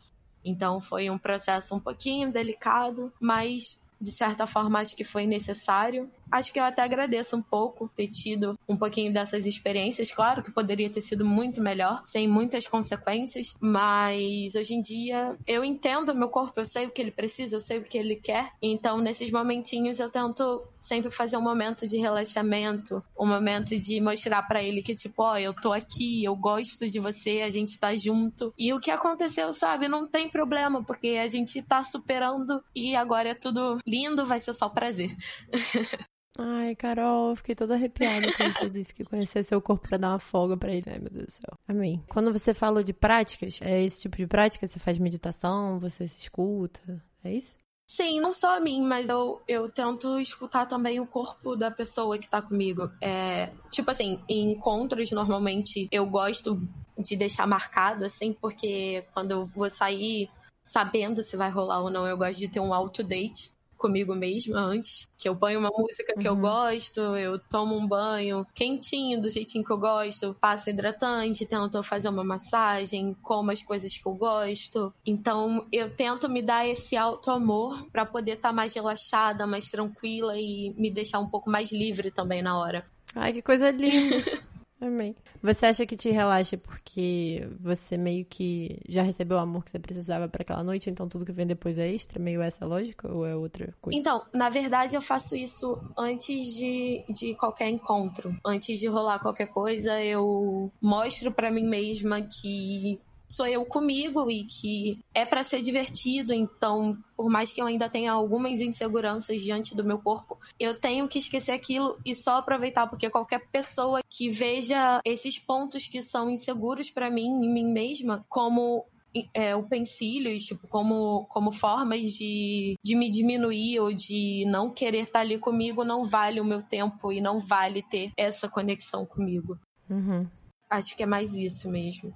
Então 0.44 0.82
foi 0.82 1.10
um 1.10 1.18
processo 1.18 1.76
um 1.76 1.80
pouquinho 1.80 2.32
delicado, 2.32 3.14
mas 3.20 3.80
de 4.00 4.12
certa 4.12 4.48
forma 4.48 4.80
acho 4.80 4.96
que 4.96 5.04
foi 5.04 5.28
necessário. 5.28 6.10
Acho 6.32 6.54
que 6.54 6.60
eu 6.60 6.64
até 6.64 6.82
agradeço 6.82 7.36
um 7.36 7.42
pouco 7.42 7.90
ter 7.96 8.08
tido 8.08 8.58
um 8.68 8.78
pouquinho 8.78 9.12
dessas 9.12 9.46
experiências. 9.46 10.12
Claro 10.12 10.42
que 10.42 10.52
poderia 10.52 10.90
ter 10.90 11.02
sido 11.02 11.26
muito 11.26 11.62
melhor, 11.62 12.02
sem 12.06 12.28
muitas 12.28 12.66
consequências, 12.66 13.54
mas 13.60 14.56
hoje 14.56 14.74
em 14.74 14.82
dia 14.82 15.38
eu 15.46 15.64
entendo 15.64 16.16
meu 16.16 16.30
corpo, 16.30 16.60
eu 16.60 16.66
sei 16.66 16.86
o 16.86 16.92
que 16.92 17.02
ele 17.02 17.12
precisa, 17.12 17.56
eu 17.56 17.62
sei 17.62 17.80
o 17.80 17.84
que 17.84 17.98
ele 17.98 18.16
quer. 18.16 18.52
Então, 18.62 19.00
nesses 19.00 19.32
momentinhos 19.32 20.00
eu 20.00 20.10
tento 20.10 20.64
sempre 20.80 21.12
fazer 21.12 21.38
um 21.38 21.42
momento 21.42 21.88
de 21.88 21.98
relaxamento, 21.98 23.04
um 23.18 23.28
momento 23.28 23.78
de 23.78 24.00
mostrar 24.00 24.42
para 24.44 24.64
ele 24.64 24.82
que 24.82 24.96
tipo, 24.96 25.24
ó, 25.24 25.38
eu 25.38 25.54
tô 25.54 25.74
aqui, 25.74 26.24
eu 26.24 26.36
gosto 26.36 26.90
de 26.90 27.00
você, 27.00 27.42
a 27.42 27.50
gente 27.50 27.78
tá 27.78 27.96
junto. 27.96 28.54
E 28.58 28.74
o 28.74 28.80
que 28.80 28.90
aconteceu, 28.92 29.54
sabe, 29.54 29.88
não 29.88 30.08
tem 30.08 30.30
problema, 30.30 30.84
porque 30.84 31.20
a 31.22 31.28
gente 31.28 31.62
tá 31.62 31.84
superando 31.84 32.64
e 32.76 32.96
agora 32.96 33.30
é 33.30 33.36
tudo 33.36 33.80
lindo, 33.86 34.26
vai 34.26 34.40
ser 34.40 34.54
só 34.54 34.70
prazer. 34.70 35.16
Ai, 36.38 36.76
Carol, 36.76 37.36
fiquei 37.36 37.54
toda 37.54 37.76
arrepiada 37.76 38.32
quando 38.34 38.54
você 38.54 38.70
disse 38.70 38.96
que 38.96 39.04
conhecer 39.04 39.44
seu 39.44 39.62
corpo 39.62 39.88
pra 39.88 39.98
dar 39.98 40.10
uma 40.10 40.20
folga 40.20 40.56
pra 40.56 40.72
ele. 40.72 40.90
Ai, 40.90 41.00
meu 41.00 41.10
Deus 41.10 41.26
do 41.26 41.32
céu. 41.32 41.58
Amém. 41.68 42.04
Quando 42.10 42.32
você 42.32 42.54
falou 42.54 42.82
de 42.82 42.94
práticas, 42.94 43.60
é 43.62 43.84
esse 43.84 44.02
tipo 44.02 44.18
de 44.18 44.28
prática? 44.28 44.66
Você 44.66 44.80
faz 44.80 44.98
meditação, 44.98 45.80
você 45.80 46.08
se 46.08 46.20
escuta? 46.20 47.04
É 47.24 47.34
isso? 47.34 47.56
Sim, 47.90 48.22
não 48.22 48.32
só 48.32 48.56
a 48.56 48.60
mim, 48.62 48.82
mas 48.82 49.10
eu, 49.10 49.42
eu 49.46 49.70
tento 49.70 50.18
escutar 50.18 50.66
também 50.66 51.02
o 51.02 51.06
corpo 51.06 51.58
da 51.58 51.70
pessoa 51.70 52.18
que 52.18 52.30
tá 52.30 52.42
comigo. 52.42 52.90
É, 53.02 53.52
tipo 53.70 53.92
assim, 53.92 54.24
em 54.30 54.54
encontros, 54.54 55.12
normalmente 55.12 55.90
eu 55.92 56.06
gosto 56.06 56.66
de 56.98 57.18
deixar 57.18 57.46
marcado, 57.46 58.06
assim, 58.06 58.32
porque 58.32 59.04
quando 59.14 59.32
eu 59.32 59.44
vou 59.44 59.70
sair 59.70 60.30
sabendo 60.64 61.22
se 61.22 61.36
vai 61.36 61.50
rolar 61.50 61.82
ou 61.82 61.90
não, 61.90 62.08
eu 62.08 62.18
gosto 62.18 62.40
de 62.40 62.48
ter 62.48 62.62
um 62.62 62.74
auto-date 62.74 63.52
comigo 63.82 64.14
mesma 64.14 64.60
antes, 64.60 65.10
que 65.18 65.28
eu 65.28 65.36
ponho 65.36 65.60
uma 65.60 65.72
música 65.76 66.14
que 66.14 66.30
uhum. 66.30 66.36
eu 66.36 66.42
gosto, 66.42 67.02
eu 67.18 67.40
tomo 67.40 67.76
um 67.76 67.88
banho 67.88 68.46
quentinho, 68.54 69.20
do 69.20 69.30
jeitinho 69.30 69.66
que 69.66 69.72
eu 69.72 69.78
gosto, 69.78 70.36
passo 70.40 70.70
hidratante, 70.70 71.46
tento 71.48 71.82
fazer 71.82 72.10
uma 72.10 72.24
massagem, 72.24 73.16
como 73.24 73.50
as 73.50 73.64
coisas 73.64 73.98
que 73.98 74.08
eu 74.08 74.14
gosto. 74.14 74.94
Então, 75.06 75.66
eu 75.72 75.90
tento 75.90 76.30
me 76.30 76.44
dar 76.44 76.68
esse 76.68 76.96
auto 76.96 77.32
amor 77.32 77.88
para 77.92 78.06
poder 78.06 78.34
estar 78.34 78.50
tá 78.50 78.54
mais 78.54 78.74
relaxada, 78.74 79.48
mais 79.48 79.70
tranquila 79.72 80.38
e 80.38 80.74
me 80.78 80.92
deixar 80.92 81.20
um 81.20 81.28
pouco 81.28 81.50
mais 81.50 81.72
livre 81.72 82.12
também 82.12 82.42
na 82.44 82.58
hora. 82.58 82.86
Ai, 83.16 83.34
que 83.34 83.42
coisa 83.42 83.72
linda. 83.72 84.18
Amém. 84.82 85.16
Você 85.44 85.68
acha 85.68 85.86
que 85.86 85.96
te 85.96 86.10
relaxa 86.10 86.58
porque 86.58 87.48
você 87.60 87.98
meio 87.98 88.26
que 88.26 88.80
já 88.90 89.04
recebeu 89.04 89.38
o 89.38 89.40
amor 89.40 89.64
que 89.64 89.70
você 89.70 89.78
precisava 89.78 90.28
para 90.28 90.42
aquela 90.42 90.64
noite, 90.64 90.90
então 90.90 91.08
tudo 91.08 91.24
que 91.24 91.32
vem 91.32 91.46
depois 91.46 91.78
é 91.78 91.88
extra? 91.88 92.20
Meio 92.20 92.42
essa 92.42 92.66
lógica 92.66 93.08
ou 93.14 93.24
é 93.24 93.36
outra 93.36 93.76
coisa? 93.80 93.98
Então, 93.98 94.26
na 94.34 94.50
verdade, 94.50 94.96
eu 94.96 95.02
faço 95.02 95.36
isso 95.36 95.80
antes 95.96 96.56
de, 96.56 97.06
de 97.10 97.36
qualquer 97.36 97.70
encontro. 97.70 98.36
Antes 98.44 98.80
de 98.80 98.88
rolar 98.88 99.20
qualquer 99.20 99.48
coisa, 99.48 100.04
eu 100.04 100.72
mostro 100.82 101.32
para 101.32 101.52
mim 101.52 101.68
mesma 101.68 102.20
que 102.24 103.00
sou 103.32 103.48
eu 103.48 103.66
comigo 103.66 104.30
e 104.30 104.44
que 104.44 105.00
é 105.14 105.26
para 105.26 105.44
ser 105.44 105.62
divertido, 105.62 106.34
então, 106.34 106.98
por 107.16 107.30
mais 107.30 107.52
que 107.52 107.62
eu 107.62 107.66
ainda 107.66 107.90
tenha 107.90 108.12
algumas 108.12 108.60
inseguranças 108.60 109.42
diante 109.42 109.76
do 109.76 109.84
meu 109.84 110.00
corpo, 110.00 110.38
eu 110.60 110.80
tenho 110.80 111.08
que 111.08 111.20
esquecer 111.20 111.52
aquilo 111.52 111.98
e 112.06 112.16
só 112.16 112.38
aproveitar, 112.38 112.88
porque 112.88 113.10
qualquer 113.10 113.48
pessoa 113.52 114.02
que 114.10 114.30
veja 114.30 115.02
esses 115.06 115.40
pontos 115.40 115.88
que 115.88 116.02
são 116.02 116.30
inseguros 116.30 116.92
para 116.92 117.10
mim, 117.10 117.28
em 117.28 117.54
mim 117.54 117.72
mesma, 117.72 118.26
como 118.30 118.86
é, 119.34 119.56
utensílios, 119.56 120.44
tipo, 120.44 120.68
como, 120.68 121.26
como 121.26 121.52
formas 121.52 122.14
de, 122.14 122.76
de 122.84 122.96
me 122.96 123.10
diminuir 123.10 123.80
ou 123.80 123.94
de 123.94 124.46
não 124.48 124.70
querer 124.70 125.04
estar 125.04 125.22
ali 125.22 125.38
comigo, 125.38 125.84
não 125.84 126.06
vale 126.06 126.40
o 126.40 126.46
meu 126.46 126.62
tempo 126.62 127.12
e 127.12 127.20
não 127.20 127.40
vale 127.40 127.82
ter 127.82 128.12
essa 128.18 128.48
conexão 128.48 129.06
comigo. 129.06 129.58
Uhum. 129.90 130.28
Acho 130.70 130.96
que 130.96 131.04
é 131.04 131.06
mais 131.06 131.34
isso 131.34 131.70
mesmo. 131.70 132.16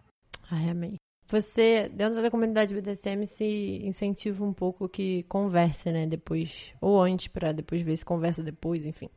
Ai, 0.50 0.70
amei. 0.70 0.98
Você, 1.28 1.90
dentro 1.90 2.22
da 2.22 2.30
comunidade 2.30 2.74
BDSM, 2.74 3.26
se 3.26 3.82
incentiva 3.84 4.46
um 4.46 4.54
pouco 4.54 4.88
que 4.88 5.24
converse, 5.24 5.92
né? 5.92 6.06
Depois, 6.06 6.74
ou 6.80 7.02
antes, 7.02 7.28
para 7.28 7.52
depois 7.52 7.82
ver 7.82 7.96
se 7.98 8.06
conversa 8.06 8.44
depois, 8.44 8.86
enfim, 8.86 9.10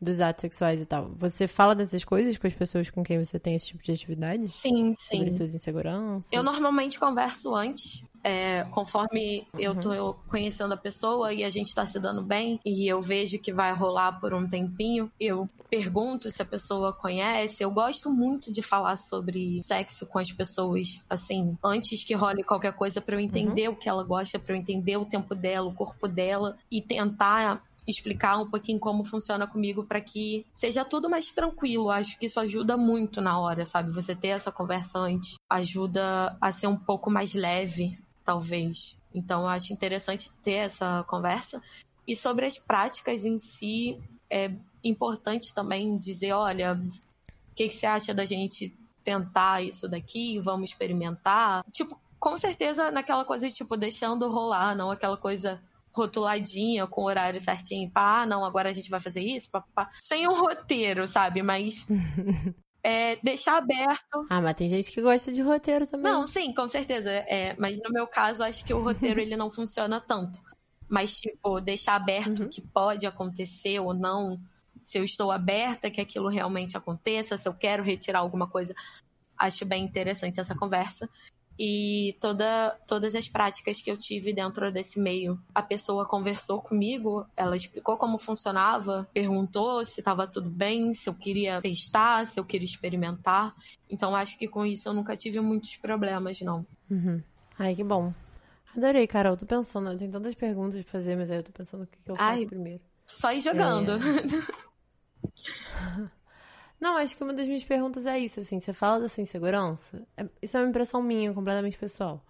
dos 0.00 0.18
atos 0.18 0.40
sexuais 0.40 0.80
e 0.80 0.86
tal. 0.86 1.10
Você 1.16 1.46
fala 1.46 1.74
dessas 1.74 2.04
coisas 2.04 2.38
com 2.38 2.46
as 2.46 2.54
pessoas 2.54 2.88
com 2.88 3.04
quem 3.04 3.22
você 3.22 3.38
tem 3.38 3.54
esse 3.54 3.66
tipo 3.66 3.82
de 3.82 3.92
atividade? 3.92 4.48
Sim, 4.48 4.94
sim. 4.94 5.18
Sobre 5.18 5.30
suas 5.30 5.54
inseguranças? 5.54 6.30
Eu 6.32 6.42
normalmente 6.42 6.98
converso 6.98 7.54
antes, 7.54 8.02
é, 8.24 8.64
conforme 8.70 9.46
uhum. 9.54 9.60
eu 9.60 9.74
tô 9.74 10.14
conhecendo 10.28 10.74
a 10.74 10.76
pessoa 10.76 11.32
e 11.32 11.44
a 11.44 11.50
gente 11.50 11.74
tá 11.74 11.84
se 11.84 11.98
dando 11.98 12.22
bem 12.22 12.60
e 12.64 12.86
eu 12.86 13.00
vejo 13.00 13.38
que 13.38 13.52
vai 13.52 13.74
rolar 13.74 14.20
por 14.20 14.32
um 14.32 14.46
tempinho, 14.46 15.10
eu 15.18 15.48
pergunto 15.68 16.30
se 16.30 16.40
a 16.42 16.44
pessoa 16.44 16.92
conhece. 16.92 17.62
Eu 17.62 17.70
gosto 17.70 18.10
muito 18.10 18.52
de 18.52 18.62
falar 18.62 18.96
sobre 18.96 19.62
sexo 19.62 20.06
com 20.06 20.18
as 20.18 20.30
pessoas, 20.30 21.02
assim, 21.08 21.56
antes 21.64 22.04
que 22.04 22.14
role 22.14 22.44
qualquer 22.44 22.72
coisa 22.72 23.00
para 23.00 23.16
eu 23.16 23.20
entender 23.20 23.68
uhum. 23.68 23.74
o 23.74 23.76
que 23.76 23.88
ela 23.88 24.04
gosta, 24.04 24.38
para 24.38 24.54
eu 24.54 24.58
entender 24.58 24.96
o 24.96 25.06
tempo 25.06 25.34
dela, 25.34 25.68
o 25.68 25.74
corpo 25.74 26.06
dela 26.06 26.56
e 26.70 26.80
tentar 26.80 27.62
explicar 27.86 28.38
um 28.38 28.48
pouquinho 28.48 28.78
como 28.78 29.04
funciona 29.04 29.46
comigo 29.46 29.84
para 29.84 30.00
que 30.00 30.46
seja 30.52 30.84
tudo 30.84 31.10
mais 31.10 31.32
tranquilo. 31.32 31.90
Acho 31.90 32.18
que 32.18 32.26
isso 32.26 32.38
ajuda 32.38 32.76
muito 32.76 33.20
na 33.20 33.38
hora, 33.38 33.66
sabe? 33.66 33.92
Você 33.92 34.14
ter 34.14 34.28
essa 34.28 34.52
conversa 34.52 34.98
antes 34.98 35.34
ajuda 35.50 36.36
a 36.40 36.52
ser 36.52 36.68
um 36.68 36.76
pouco 36.76 37.10
mais 37.10 37.34
leve 37.34 37.98
talvez. 38.24 38.96
Então, 39.14 39.42
eu 39.42 39.48
acho 39.48 39.72
interessante 39.72 40.30
ter 40.42 40.52
essa 40.52 41.04
conversa. 41.08 41.62
E 42.06 42.16
sobre 42.16 42.46
as 42.46 42.58
práticas 42.58 43.24
em 43.24 43.38
si, 43.38 44.00
é 44.30 44.50
importante 44.82 45.54
também 45.54 45.98
dizer: 45.98 46.32
olha, 46.32 46.74
o 46.74 47.54
que, 47.54 47.68
que 47.68 47.74
você 47.74 47.86
acha 47.86 48.14
da 48.14 48.24
gente 48.24 48.74
tentar 49.04 49.62
isso 49.62 49.88
daqui? 49.88 50.38
Vamos 50.40 50.70
experimentar? 50.70 51.64
Tipo, 51.70 52.00
com 52.18 52.36
certeza 52.36 52.90
naquela 52.90 53.24
coisa 53.24 53.50
tipo, 53.50 53.76
deixando 53.76 54.30
rolar, 54.30 54.74
não 54.74 54.90
aquela 54.90 55.16
coisa 55.16 55.60
rotuladinha, 55.92 56.86
com 56.86 57.04
horário 57.04 57.38
certinho, 57.38 57.90
pá, 57.90 58.22
ah, 58.22 58.26
não, 58.26 58.44
agora 58.44 58.70
a 58.70 58.72
gente 58.72 58.88
vai 58.88 58.98
fazer 58.98 59.20
isso, 59.20 59.50
pá, 59.50 59.62
pá. 59.74 59.90
sem 60.00 60.26
um 60.26 60.40
roteiro, 60.40 61.06
sabe? 61.06 61.42
Mas 61.42 61.86
é, 62.82 63.16
deixar 63.16 63.58
aberto. 63.58 64.26
Ah, 64.28 64.40
mas 64.40 64.54
tem 64.54 64.68
gente 64.68 64.90
que 64.90 65.00
gosta 65.00 65.32
de 65.32 65.40
roteiro 65.40 65.86
também. 65.86 66.10
Não, 66.10 66.26
sim, 66.26 66.52
com 66.52 66.66
certeza. 66.66 67.10
É, 67.10 67.54
mas 67.58 67.78
no 67.80 67.90
meu 67.90 68.06
caso, 68.06 68.42
acho 68.42 68.64
que 68.64 68.74
o 68.74 68.82
roteiro 68.82 69.20
ele 69.20 69.36
não 69.36 69.50
funciona 69.50 70.00
tanto. 70.00 70.38
Mas, 70.88 71.18
tipo, 71.18 71.60
deixar 71.60 71.94
aberto 71.94 72.40
o 72.40 72.42
uhum. 72.42 72.48
que 72.48 72.60
pode 72.60 73.06
acontecer 73.06 73.78
ou 73.78 73.94
não. 73.94 74.40
Se 74.82 74.98
eu 74.98 75.04
estou 75.04 75.30
aberta 75.30 75.90
que 75.90 76.00
aquilo 76.00 76.28
realmente 76.28 76.76
aconteça, 76.76 77.38
se 77.38 77.48
eu 77.48 77.54
quero 77.54 77.82
retirar 77.82 78.18
alguma 78.18 78.48
coisa. 78.48 78.74
Acho 79.38 79.64
bem 79.64 79.84
interessante 79.84 80.40
essa 80.40 80.54
conversa 80.54 81.08
e 81.58 82.16
toda, 82.20 82.76
todas 82.86 83.14
as 83.14 83.28
práticas 83.28 83.80
que 83.80 83.90
eu 83.90 83.96
tive 83.96 84.32
dentro 84.32 84.72
desse 84.72 84.98
meio. 85.00 85.38
A 85.54 85.62
pessoa 85.62 86.06
conversou 86.06 86.60
comigo, 86.60 87.26
ela 87.36 87.56
explicou 87.56 87.96
como 87.96 88.18
funcionava, 88.18 89.08
perguntou 89.12 89.84
se 89.84 90.00
estava 90.00 90.26
tudo 90.26 90.50
bem, 90.50 90.94
se 90.94 91.08
eu 91.08 91.14
queria 91.14 91.60
testar, 91.60 92.26
se 92.26 92.38
eu 92.38 92.44
queria 92.44 92.66
experimentar. 92.66 93.54
Então 93.88 94.16
acho 94.16 94.38
que 94.38 94.48
com 94.48 94.64
isso 94.64 94.88
eu 94.88 94.94
nunca 94.94 95.16
tive 95.16 95.40
muitos 95.40 95.76
problemas, 95.76 96.40
não. 96.40 96.66
Uhum. 96.90 97.22
Ai, 97.58 97.74
que 97.74 97.84
bom. 97.84 98.12
Adorei, 98.76 99.06
Carol. 99.06 99.36
Tô 99.36 99.44
pensando, 99.44 99.90
eu 99.90 99.98
tenho 99.98 100.10
tantas 100.10 100.34
perguntas 100.34 100.82
pra 100.82 100.92
fazer, 100.92 101.16
mas 101.16 101.30
aí 101.30 101.38
eu 101.38 101.42
tô 101.42 101.52
pensando 101.52 101.84
o 101.84 101.86
que, 101.86 101.98
que 102.02 102.10
eu 102.10 102.16
faço 102.16 102.30
Ai, 102.30 102.46
primeiro. 102.46 102.82
Só 103.04 103.32
ir 103.32 103.40
jogando. 103.40 103.92
É... 103.92 104.62
Não, 106.82 106.96
acho 106.96 107.16
que 107.16 107.22
uma 107.22 107.32
das 107.32 107.46
minhas 107.46 107.62
perguntas 107.62 108.04
é 108.06 108.18
isso, 108.18 108.40
assim, 108.40 108.58
você 108.58 108.72
fala 108.72 109.02
da 109.02 109.08
sua 109.08 109.22
insegurança? 109.22 110.04
É, 110.16 110.26
isso 110.42 110.56
é 110.56 110.60
uma 110.60 110.68
impressão 110.68 111.00
minha, 111.00 111.32
completamente 111.32 111.78
pessoal. 111.78 112.26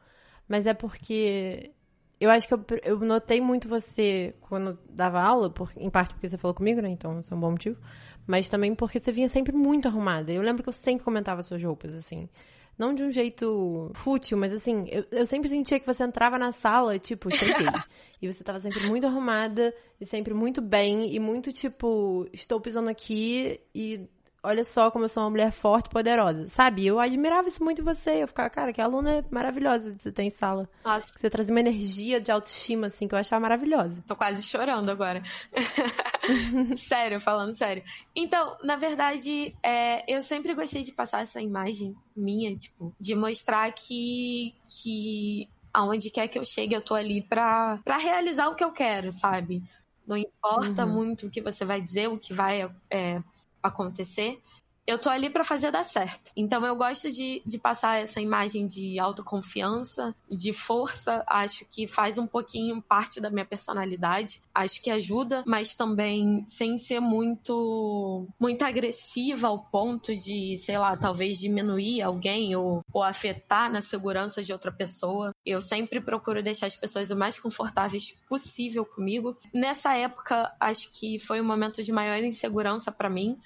Mas 0.47 0.67
é 0.67 0.75
porque 0.75 1.73
eu 2.21 2.29
acho 2.29 2.47
que 2.47 2.53
eu, 2.53 2.63
eu 2.85 2.99
notei 2.99 3.41
muito 3.41 3.67
você 3.67 4.35
quando 4.43 4.79
dava 4.91 5.23
aula, 5.23 5.49
por, 5.49 5.73
em 5.75 5.89
parte 5.89 6.13
porque 6.13 6.29
você 6.29 6.37
falou 6.37 6.55
comigo, 6.55 6.83
né? 6.83 6.91
Então, 6.91 7.19
isso 7.21 7.33
é 7.33 7.37
um 7.37 7.41
bom 7.41 7.53
motivo. 7.53 7.81
Mas 8.27 8.51
também 8.51 8.75
porque 8.75 8.99
você 8.99 9.11
vinha 9.11 9.27
sempre 9.27 9.55
muito 9.55 9.89
arrumada. 9.89 10.31
Eu 10.31 10.43
lembro 10.43 10.63
que 10.63 10.69
eu 10.69 10.75
sempre 10.75 11.03
comentava 11.03 11.43
suas 11.43 11.63
roupas, 11.63 11.95
assim. 11.95 12.29
Não 12.77 12.93
de 12.93 13.03
um 13.03 13.11
jeito 13.11 13.91
fútil, 13.95 14.37
mas 14.37 14.53
assim, 14.53 14.85
eu, 14.91 15.07
eu 15.13 15.25
sempre 15.25 15.49
sentia 15.49 15.81
que 15.81 15.87
você 15.87 16.05
entrava 16.05 16.39
na 16.39 16.53
sala, 16.53 16.99
tipo, 16.99 17.35
cheguei. 17.35 17.69
e 18.21 18.31
você 18.31 18.45
tava 18.45 18.59
sempre 18.59 18.81
muito 18.87 19.07
arrumada 19.07 19.75
e 19.99 20.05
sempre 20.05 20.35
muito 20.35 20.61
bem 20.61 21.11
e 21.15 21.19
muito 21.19 21.55
tipo, 21.55 22.29
estou 22.35 22.61
pisando 22.61 22.91
aqui 22.91 23.59
e 23.75 24.07
olha 24.43 24.65
só 24.65 24.91
como 24.91 25.05
eu 25.05 25.09
sou 25.09 25.23
uma 25.23 25.31
mulher 25.31 25.53
forte 25.53 25.87
e 25.87 25.91
poderosa. 25.91 26.49
Sabe? 26.49 26.85
Eu 26.85 26.99
admirava 26.99 27.49
isso 27.49 27.63
muito 27.63 27.81
em 27.81 27.85
você. 27.85 28.23
Eu 28.23 28.29
ficava, 28.29 28.51
cara, 28.51 28.73
que 28.73 28.81
aluna 28.81 29.19
é 29.19 29.25
maravilhosa 29.31 29.95
que 29.95 30.03
você 30.03 30.11
tem 30.11 30.27
em 30.27 30.31
sala. 30.31 30.69
Nossa. 30.85 31.13
Que 31.13 31.21
você 31.21 31.31
traz 31.31 31.49
uma 31.49 31.61
energia 31.61 32.21
de 32.21 32.33
autoestima, 32.33 32.89
assim, 32.89 33.07
que 33.07 33.15
eu 33.15 33.19
achava 33.19 33.41
maravilhosa. 33.41 34.03
Tô 34.07 34.17
quase 34.17 34.43
chorando 34.43 34.91
agora. 34.91 35.23
sério, 36.77 37.21
falando 37.21 37.55
sério. 37.55 37.85
Então, 38.15 38.57
na 38.63 38.77
verdade, 38.77 39.55
é, 39.63 40.05
eu 40.13 40.23
sempre 40.23 40.55
gostei 40.55 40.83
de 40.83 40.93
passar 40.93 41.23
essa 41.23 41.41
imagem 41.41 41.95
minha, 42.17 42.55
tipo, 42.57 42.95
de 42.99 43.15
mostrar 43.15 43.71
que, 43.73 44.55
que 44.69 45.49
aonde 45.73 46.11
quer 46.11 46.29
que 46.29 46.39
eu 46.39 46.45
chegue, 46.45 46.75
eu 46.75 46.83
tô 46.83 46.95
ali 46.95 47.23
pra, 47.23 47.79
pra 47.85 47.97
realizar 47.97 48.49
o 48.49 48.55
que 48.55 48.65
eu 48.65 48.73
quero, 48.73 49.13
sabe? 49.13 49.63
Não 50.07 50.17
importa 50.17 50.85
uhum. 50.85 50.93
muito 50.93 51.27
o 51.27 51.31
que 51.31 51.41
você 51.41 51.65
vai 51.65 51.81
dizer, 51.81 52.09
o 52.09 52.19
que 52.19 52.35
vai 52.35 52.69
é, 52.91 53.23
acontecer. 53.63 54.41
eu 54.87 54.99
tô 54.99 55.09
ali 55.09 55.31
para 55.31 55.45
fazer 55.45 55.71
dar 55.71 55.85
certo. 55.85 56.33
Então 56.37 56.65
eu 56.67 56.75
gosto 56.75 57.11
de, 57.11 57.43
de 57.47 57.59
passar 57.59 58.01
essa 58.03 58.21
imagem 58.21 58.67
de 58.67 58.99
autoconfiança, 58.99 60.15
de 60.29 60.53
força. 60.53 61.25
Acho 61.29 61.65
que 61.71 61.87
faz 61.87 62.19
um 62.19 62.27
pouquinho 62.27 62.83
parte 62.83 63.21
da 63.21 63.31
minha 63.31 63.45
personalidade. 63.45 64.43
Acho 64.55 64.83
que 64.83 64.91
ajuda, 64.91 65.45
mas 65.47 65.75
também 65.75 66.45
sem 66.45 66.77
ser 66.77 67.01
muito 67.01 68.27
muito 68.41 68.65
agressiva 68.65 69.49
ao 69.49 69.59
ponto 69.59 70.15
de, 70.15 70.59
sei 70.59 70.79
lá, 70.79 70.97
talvez 70.97 71.39
diminuir 71.39 72.03
alguém 72.03 72.57
ou, 72.57 72.85
ou 72.93 73.03
afetar 73.03 73.71
na 73.71 73.81
segurança 73.81 74.43
de 74.43 74.53
outra 74.53 74.73
pessoa. 74.73 75.33
Eu 75.47 75.61
sempre 75.61 76.01
procuro 76.01 76.43
deixar 76.43 76.67
as 76.67 76.77
pessoas 76.77 77.11
o 77.11 77.17
mais 77.17 77.39
confortáveis 77.39 78.17
possível 78.29 78.85
comigo. 78.85 79.37
Nessa 79.55 79.95
época, 79.97 80.53
acho 80.59 80.91
que 80.91 81.19
foi 81.19 81.41
um 81.41 81.45
momento 81.45 81.83
de 81.83 81.93
maior 81.93 82.23
insegurança 82.23 82.91
para 82.91 83.09
mim 83.09 83.39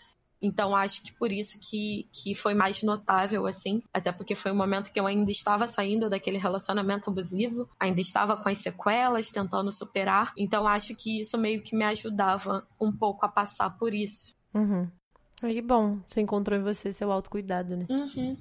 então 0.46 0.74
acho 0.74 1.02
que 1.02 1.12
por 1.12 1.32
isso 1.32 1.58
que, 1.58 2.08
que 2.12 2.34
foi 2.34 2.54
mais 2.54 2.82
notável, 2.82 3.46
assim. 3.46 3.82
Até 3.92 4.12
porque 4.12 4.34
foi 4.34 4.52
um 4.52 4.56
momento 4.56 4.92
que 4.92 5.00
eu 5.00 5.06
ainda 5.06 5.30
estava 5.30 5.66
saindo 5.66 6.08
daquele 6.08 6.38
relacionamento 6.38 7.10
abusivo, 7.10 7.68
ainda 7.78 8.00
estava 8.00 8.36
com 8.36 8.48
as 8.48 8.58
sequelas, 8.58 9.30
tentando 9.30 9.72
superar. 9.72 10.32
Então 10.36 10.66
acho 10.66 10.94
que 10.94 11.20
isso 11.20 11.36
meio 11.36 11.62
que 11.62 11.76
me 11.76 11.84
ajudava 11.84 12.66
um 12.80 12.92
pouco 12.92 13.26
a 13.26 13.28
passar 13.28 13.70
por 13.70 13.92
isso. 13.92 14.34
Uhum. 14.54 14.88
Aí 15.42 15.60
bom, 15.60 15.98
você 16.06 16.20
encontrou 16.20 16.58
em 16.58 16.62
você 16.62 16.92
seu 16.92 17.10
autocuidado, 17.10 17.76
né? 17.76 17.86
Uhum. 17.90 18.36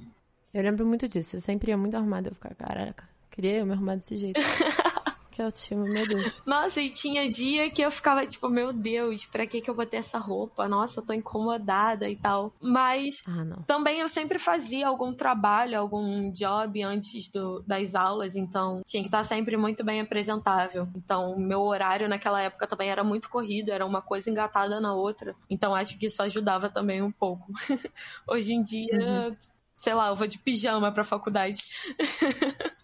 Eu 0.53 0.64
lembro 0.64 0.86
muito 0.86 1.10
disso. 1.10 1.36
Eu 1.36 1.41
sempre 1.41 1.72
ia 1.72 1.78
muito 1.78 1.95
arrumada. 1.95 2.30
Eu 2.30 2.34
ficava, 2.34 2.56
caraca, 2.56 3.10
queria 3.32 3.58
eu 3.58 3.66
me 3.66 3.74
arrumar 3.74 3.95
desse 3.95 4.18
jeito. 4.18 4.39
Que 5.36 5.41
autoestima, 5.41 5.83
meu 5.83 6.07
Deus. 6.07 6.31
Nossa, 6.47 6.79
e 6.79 6.89
tinha 6.89 7.29
dia 7.29 7.69
que 7.69 7.81
eu 7.81 7.91
ficava 7.91 8.25
tipo, 8.25 8.47
meu 8.47 8.71
Deus, 8.71 9.25
pra 9.25 9.45
que 9.45 9.59
que 9.59 9.69
eu 9.69 9.75
botei 9.75 9.99
essa 9.99 10.17
roupa? 10.17 10.65
Nossa, 10.65 11.01
eu 11.01 11.05
tô 11.05 11.11
incomodada 11.11 12.07
e 12.09 12.15
tal. 12.15 12.53
Mas 12.61 13.25
ah, 13.27 13.61
também 13.67 13.99
eu 13.99 14.07
sempre 14.07 14.39
fazia 14.39 14.88
algum 14.88 15.13
trabalho, 15.13 15.77
algum 15.77 16.31
job 16.31 16.81
antes 16.81 17.27
do, 17.27 17.61
das 17.67 17.95
aulas, 17.95 18.38
então 18.38 18.81
tinha 18.86 19.03
que 19.03 19.09
estar 19.09 19.25
sempre 19.25 19.57
muito 19.57 19.83
bem 19.83 19.99
apresentável. 19.99 20.88
Então, 20.95 21.38
meu 21.38 21.63
horário 21.63 22.07
naquela 22.07 22.41
época 22.41 22.65
também 22.65 22.89
era 22.89 23.03
muito 23.03 23.29
corrido, 23.29 23.73
era 23.73 23.86
uma 23.86 24.01
coisa 24.01 24.29
engatada 24.29 24.79
na 24.79 24.95
outra. 24.95 25.36
Então, 25.49 25.75
acho 25.75 25.97
que 25.97 26.05
isso 26.05 26.23
ajudava 26.23 26.69
também 26.69 27.01
um 27.01 27.11
pouco. 27.11 27.51
Hoje 28.25 28.53
em 28.53 28.63
dia, 28.63 29.27
uhum. 29.27 29.36
sei 29.75 29.93
lá, 29.93 30.07
eu 30.07 30.15
vou 30.15 30.27
de 30.27 30.39
pijama 30.39 30.93
pra 30.93 31.03
faculdade. 31.03 31.61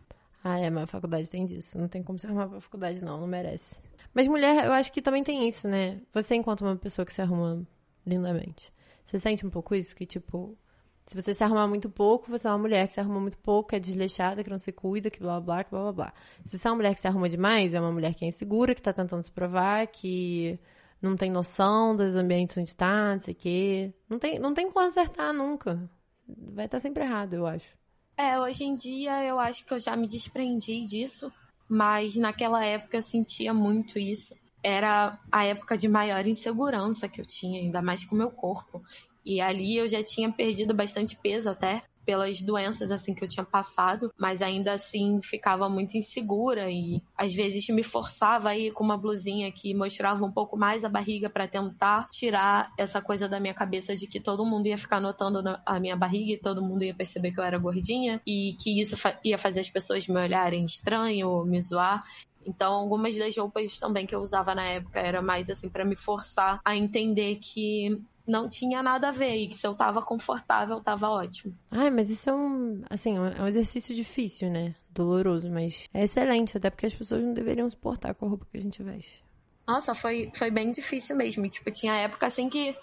Ah, 0.43 0.59
é, 0.59 0.69
mas 0.69 0.83
a 0.83 0.87
faculdade 0.87 1.29
tem 1.29 1.45
disso. 1.45 1.77
Não 1.77 1.87
tem 1.87 2.01
como 2.01 2.17
se 2.17 2.25
arrumar 2.25 2.47
pra 2.47 2.59
faculdade, 2.59 3.03
não. 3.03 3.19
Não 3.19 3.27
merece. 3.27 3.81
Mas 4.13 4.27
mulher, 4.27 4.65
eu 4.65 4.73
acho 4.73 4.91
que 4.91 5.01
também 5.01 5.23
tem 5.23 5.47
isso, 5.47 5.67
né? 5.67 6.01
Você 6.13 6.35
encontra 6.35 6.65
uma 6.65 6.75
pessoa 6.75 7.05
que 7.05 7.13
se 7.13 7.21
arruma 7.21 7.65
lindamente. 8.05 8.73
Você 9.05 9.19
sente 9.19 9.45
um 9.45 9.49
pouco 9.49 9.75
isso? 9.75 9.95
Que, 9.95 10.05
tipo, 10.05 10.57
se 11.05 11.21
você 11.21 11.33
se 11.33 11.43
arrumar 11.43 11.67
muito 11.67 11.89
pouco, 11.89 12.29
você 12.29 12.47
é 12.47 12.51
uma 12.51 12.57
mulher 12.57 12.87
que 12.87 12.93
se 12.93 12.99
arruma 12.99 13.19
muito 13.19 13.37
pouco, 13.37 13.69
que 13.69 13.75
é 13.75 13.79
desleixada, 13.79 14.43
que 14.43 14.49
não 14.49 14.57
se 14.57 14.71
cuida, 14.71 15.09
que 15.09 15.19
blá 15.19 15.39
blá, 15.39 15.63
que 15.63 15.71
blá 15.71 15.81
blá 15.83 15.91
blá. 15.91 16.13
Se 16.43 16.57
você 16.57 16.67
é 16.67 16.71
uma 16.71 16.77
mulher 16.77 16.95
que 16.95 17.01
se 17.01 17.07
arruma 17.07 17.29
demais, 17.29 17.73
é 17.73 17.79
uma 17.79 17.91
mulher 17.91 18.13
que 18.13 18.25
é 18.25 18.27
insegura, 18.27 18.73
que 18.73 18.81
tá 18.81 18.93
tentando 18.93 19.23
se 19.23 19.31
provar, 19.31 19.87
que 19.87 20.59
não 21.01 21.15
tem 21.15 21.31
noção 21.31 21.95
dos 21.95 22.15
ambientes 22.15 22.57
onde 22.57 22.75
tá, 22.75 23.13
não 23.13 23.19
sei 23.19 23.33
o 23.33 23.37
quê. 23.37 23.93
Não 24.09 24.19
tem, 24.19 24.39
não 24.39 24.53
tem 24.53 24.69
como 24.71 24.85
acertar 24.85 25.33
nunca. 25.33 25.89
Vai 26.27 26.65
estar 26.65 26.77
tá 26.77 26.81
sempre 26.81 27.03
errado, 27.03 27.33
eu 27.33 27.45
acho. 27.45 27.80
É, 28.21 28.39
hoje 28.39 28.63
em 28.63 28.75
dia 28.75 29.23
eu 29.23 29.39
acho 29.39 29.65
que 29.65 29.73
eu 29.73 29.79
já 29.79 29.95
me 29.95 30.05
desprendi 30.05 30.85
disso, 30.85 31.33
mas 31.67 32.15
naquela 32.15 32.63
época 32.63 32.97
eu 32.97 33.01
sentia 33.01 33.51
muito 33.51 33.97
isso. 33.97 34.35
Era 34.61 35.17
a 35.31 35.43
época 35.43 35.75
de 35.75 35.87
maior 35.87 36.27
insegurança 36.27 37.09
que 37.09 37.19
eu 37.19 37.25
tinha, 37.25 37.59
ainda 37.59 37.81
mais 37.81 38.05
com 38.05 38.13
o 38.13 38.17
meu 38.19 38.29
corpo. 38.29 38.79
E 39.25 39.41
ali 39.41 39.75
eu 39.75 39.87
já 39.87 40.03
tinha 40.03 40.31
perdido 40.31 40.71
bastante 40.71 41.15
peso 41.15 41.49
até 41.49 41.81
pelas 42.11 42.41
doenças 42.41 42.91
assim 42.91 43.13
que 43.13 43.23
eu 43.23 43.27
tinha 43.27 43.45
passado, 43.45 44.13
mas 44.17 44.41
ainda 44.41 44.73
assim 44.73 45.21
ficava 45.21 45.69
muito 45.69 45.95
insegura 45.95 46.69
e 46.69 47.01
às 47.17 47.33
vezes 47.33 47.65
me 47.69 47.83
forçava 47.83 48.49
a 48.49 48.57
ir 48.57 48.73
com 48.73 48.83
uma 48.83 48.97
blusinha 48.97 49.49
que 49.49 49.73
mostrava 49.73 50.25
um 50.25 50.31
pouco 50.31 50.57
mais 50.57 50.83
a 50.83 50.89
barriga 50.89 51.29
para 51.29 51.47
tentar 51.47 52.09
tirar 52.09 52.69
essa 52.77 53.01
coisa 53.01 53.29
da 53.29 53.39
minha 53.39 53.53
cabeça 53.53 53.95
de 53.95 54.07
que 54.07 54.19
todo 54.19 54.45
mundo 54.45 54.67
ia 54.67 54.77
ficar 54.77 54.99
notando 54.99 55.41
a 55.65 55.79
minha 55.79 55.95
barriga 55.95 56.33
e 56.33 56.37
todo 56.37 56.61
mundo 56.61 56.83
ia 56.83 56.93
perceber 56.93 57.31
que 57.31 57.39
eu 57.39 57.45
era 57.45 57.57
gordinha 57.57 58.19
e 58.27 58.57
que 58.59 58.81
isso 58.81 58.97
ia 59.23 59.37
fazer 59.37 59.61
as 59.61 59.69
pessoas 59.69 60.05
me 60.05 60.19
olharem 60.19 60.65
estranho, 60.65 61.45
me 61.45 61.61
zoar. 61.61 62.03
Então, 62.45 62.73
algumas 62.73 63.17
das 63.17 63.35
roupas 63.35 63.79
também 63.79 64.05
que 64.05 64.15
eu 64.15 64.19
usava 64.19 64.55
na 64.55 64.65
época 64.67 64.99
era 64.99 65.21
mais 65.21 65.49
assim 65.49 65.69
para 65.69 65.85
me 65.85 65.95
forçar 65.95 66.59
a 66.63 66.75
entender 66.75 67.35
que 67.35 68.01
não 68.27 68.47
tinha 68.47 68.81
nada 68.83 69.09
a 69.09 69.11
ver 69.11 69.35
e 69.35 69.47
que 69.47 69.55
se 69.55 69.65
eu 69.65 69.73
tava 69.73 70.01
confortável, 70.01 70.79
tava 70.79 71.09
ótimo. 71.09 71.55
Ai, 71.69 71.89
mas 71.89 72.09
isso 72.09 72.29
é 72.29 72.33
um, 72.33 72.81
assim, 72.89 73.17
é 73.17 73.41
um 73.41 73.47
exercício 73.47 73.95
difícil, 73.95 74.49
né? 74.49 74.75
Doloroso, 74.89 75.49
mas 75.49 75.85
é 75.93 76.03
excelente, 76.03 76.57
até 76.57 76.69
porque 76.69 76.85
as 76.85 76.93
pessoas 76.93 77.23
não 77.23 77.33
deveriam 77.33 77.69
se 77.69 77.77
portar 77.77 78.13
com 78.13 78.25
a 78.25 78.29
roupa 78.29 78.45
que 78.51 78.57
a 78.57 78.61
gente 78.61 78.81
veste. 78.83 79.23
Nossa, 79.67 79.95
foi, 79.95 80.29
foi 80.35 80.51
bem 80.51 80.71
difícil 80.71 81.15
mesmo. 81.15 81.47
Tipo, 81.47 81.71
tinha 81.71 81.95
época 81.95 82.25
assim 82.25 82.49
que 82.49 82.75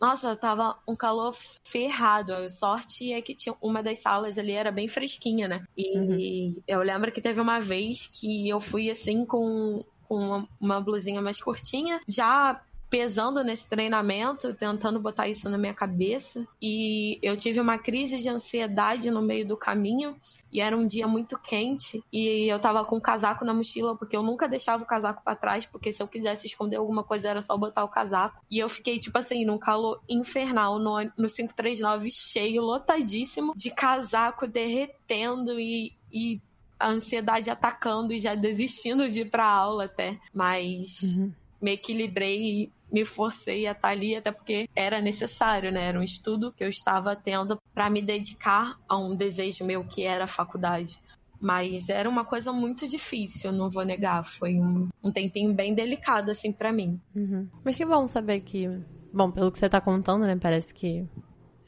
nossa, 0.00 0.36
tava 0.36 0.78
um 0.86 0.94
calor 0.94 1.34
ferrado. 1.64 2.32
A 2.32 2.48
sorte 2.48 3.12
é 3.12 3.20
que 3.20 3.34
tinha 3.34 3.54
uma 3.60 3.82
das 3.82 3.98
salas 4.00 4.38
ali 4.38 4.52
era 4.52 4.70
bem 4.70 4.86
fresquinha, 4.86 5.48
né? 5.48 5.64
E 5.76 5.98
uhum. 5.98 6.62
eu 6.66 6.80
lembro 6.80 7.10
que 7.10 7.20
teve 7.20 7.40
uma 7.40 7.60
vez 7.60 8.06
que 8.06 8.48
eu 8.48 8.60
fui 8.60 8.90
assim 8.90 9.26
com, 9.26 9.84
com 10.08 10.16
uma, 10.16 10.48
uma 10.60 10.80
blusinha 10.80 11.20
mais 11.20 11.40
curtinha, 11.40 12.00
já 12.08 12.60
pesando 12.90 13.44
nesse 13.44 13.68
treinamento, 13.68 14.54
tentando 14.54 14.98
botar 14.98 15.28
isso 15.28 15.48
na 15.48 15.58
minha 15.58 15.74
cabeça. 15.74 16.46
E 16.60 17.18
eu 17.22 17.36
tive 17.36 17.60
uma 17.60 17.78
crise 17.78 18.18
de 18.20 18.28
ansiedade 18.28 19.10
no 19.10 19.20
meio 19.20 19.46
do 19.46 19.56
caminho. 19.56 20.16
E 20.50 20.60
era 20.60 20.76
um 20.76 20.86
dia 20.86 21.06
muito 21.06 21.38
quente. 21.38 22.02
E 22.12 22.50
eu 22.50 22.58
tava 22.58 22.84
com 22.84 22.96
um 22.96 23.00
casaco 23.00 23.44
na 23.44 23.52
mochila, 23.52 23.94
porque 23.94 24.16
eu 24.16 24.22
nunca 24.22 24.48
deixava 24.48 24.82
o 24.82 24.86
casaco 24.86 25.22
para 25.22 25.36
trás, 25.36 25.66
porque 25.66 25.92
se 25.92 26.02
eu 26.02 26.08
quisesse 26.08 26.46
esconder 26.46 26.76
alguma 26.76 27.04
coisa 27.04 27.28
era 27.28 27.42
só 27.42 27.56
botar 27.56 27.84
o 27.84 27.88
casaco. 27.88 28.42
E 28.50 28.58
eu 28.58 28.68
fiquei, 28.68 28.98
tipo 28.98 29.18
assim, 29.18 29.44
num 29.44 29.58
calor 29.58 30.00
infernal 30.08 30.78
no, 30.78 31.02
no 31.16 31.28
539 31.28 32.10
cheio, 32.10 32.62
lotadíssimo, 32.62 33.52
de 33.54 33.70
casaco 33.70 34.46
derretendo 34.46 35.60
e, 35.60 35.92
e 36.10 36.40
a 36.80 36.88
ansiedade 36.88 37.50
atacando 37.50 38.14
e 38.14 38.18
já 38.18 38.34
desistindo 38.34 39.08
de 39.08 39.20
ir 39.22 39.30
pra 39.30 39.44
aula 39.44 39.84
até. 39.84 40.18
Mas. 40.32 41.02
Uhum 41.02 41.32
me 41.60 41.72
equilibrei 41.72 42.70
me 42.92 43.04
forcei 43.04 43.66
a 43.66 43.72
estar 43.72 43.88
ali, 43.88 44.16
até 44.16 44.32
porque 44.32 44.68
era 44.74 45.00
necessário, 45.00 45.70
né? 45.70 45.88
Era 45.88 46.00
um 46.00 46.02
estudo 46.02 46.52
que 46.52 46.64
eu 46.64 46.68
estava 46.68 47.14
tendo 47.14 47.58
para 47.74 47.90
me 47.90 48.02
dedicar 48.02 48.78
a 48.88 48.96
um 48.96 49.14
desejo 49.14 49.64
meu 49.64 49.84
que 49.84 50.04
era 50.04 50.24
a 50.24 50.28
faculdade. 50.28 50.98
Mas 51.40 51.88
era 51.88 52.08
uma 52.08 52.24
coisa 52.24 52.52
muito 52.52 52.88
difícil, 52.88 53.52
não 53.52 53.70
vou 53.70 53.84
negar. 53.84 54.24
Foi 54.24 54.54
um, 54.54 54.88
um 55.02 55.12
tempinho 55.12 55.54
bem 55.54 55.72
delicado, 55.74 56.30
assim, 56.30 56.52
para 56.52 56.72
mim. 56.72 57.00
Uhum. 57.14 57.48
Mas 57.62 57.76
que 57.76 57.86
bom 57.86 58.08
saber 58.08 58.40
que. 58.40 58.66
Bom, 59.12 59.30
pelo 59.30 59.52
que 59.52 59.58
você 59.58 59.68
tá 59.68 59.80
contando, 59.80 60.26
né? 60.26 60.36
Parece 60.36 60.74
que 60.74 61.06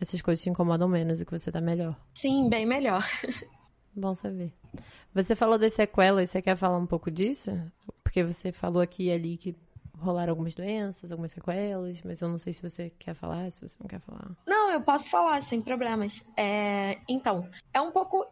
essas 0.00 0.20
coisas 0.20 0.42
te 0.42 0.50
incomodam 0.50 0.88
menos 0.88 1.20
e 1.20 1.24
que 1.24 1.30
você 1.30 1.52
tá 1.52 1.60
melhor. 1.60 1.96
Sim, 2.14 2.48
bem 2.48 2.66
melhor. 2.66 3.06
bom 3.94 4.14
saber. 4.14 4.52
Você 5.14 5.36
falou 5.36 5.58
das 5.58 5.74
sequelas, 5.74 6.30
você 6.30 6.42
quer 6.42 6.56
falar 6.56 6.78
um 6.78 6.86
pouco 6.86 7.10
disso? 7.10 7.50
Porque 8.02 8.24
você 8.24 8.50
falou 8.50 8.82
aqui 8.82 9.04
e 9.04 9.12
ali 9.12 9.36
que 9.36 9.54
rolaram 10.00 10.32
algumas 10.32 10.54
doenças, 10.54 11.10
algumas 11.12 11.30
sequelas, 11.30 12.00
mas 12.02 12.20
eu 12.20 12.28
não 12.28 12.38
sei 12.38 12.52
se 12.52 12.62
você 12.62 12.90
quer 12.98 13.14
falar, 13.14 13.50
se 13.50 13.60
você 13.60 13.76
não 13.80 13.86
quer 13.86 14.00
falar. 14.00 14.30
Não, 14.46 14.70
eu 14.70 14.80
posso 14.80 15.08
falar, 15.08 15.42
sem 15.42 15.60
problemas. 15.60 16.24
É, 16.36 16.98
então, 17.08 17.48
é 17.72 17.80
um 17.80 17.90
pouco 17.90 18.26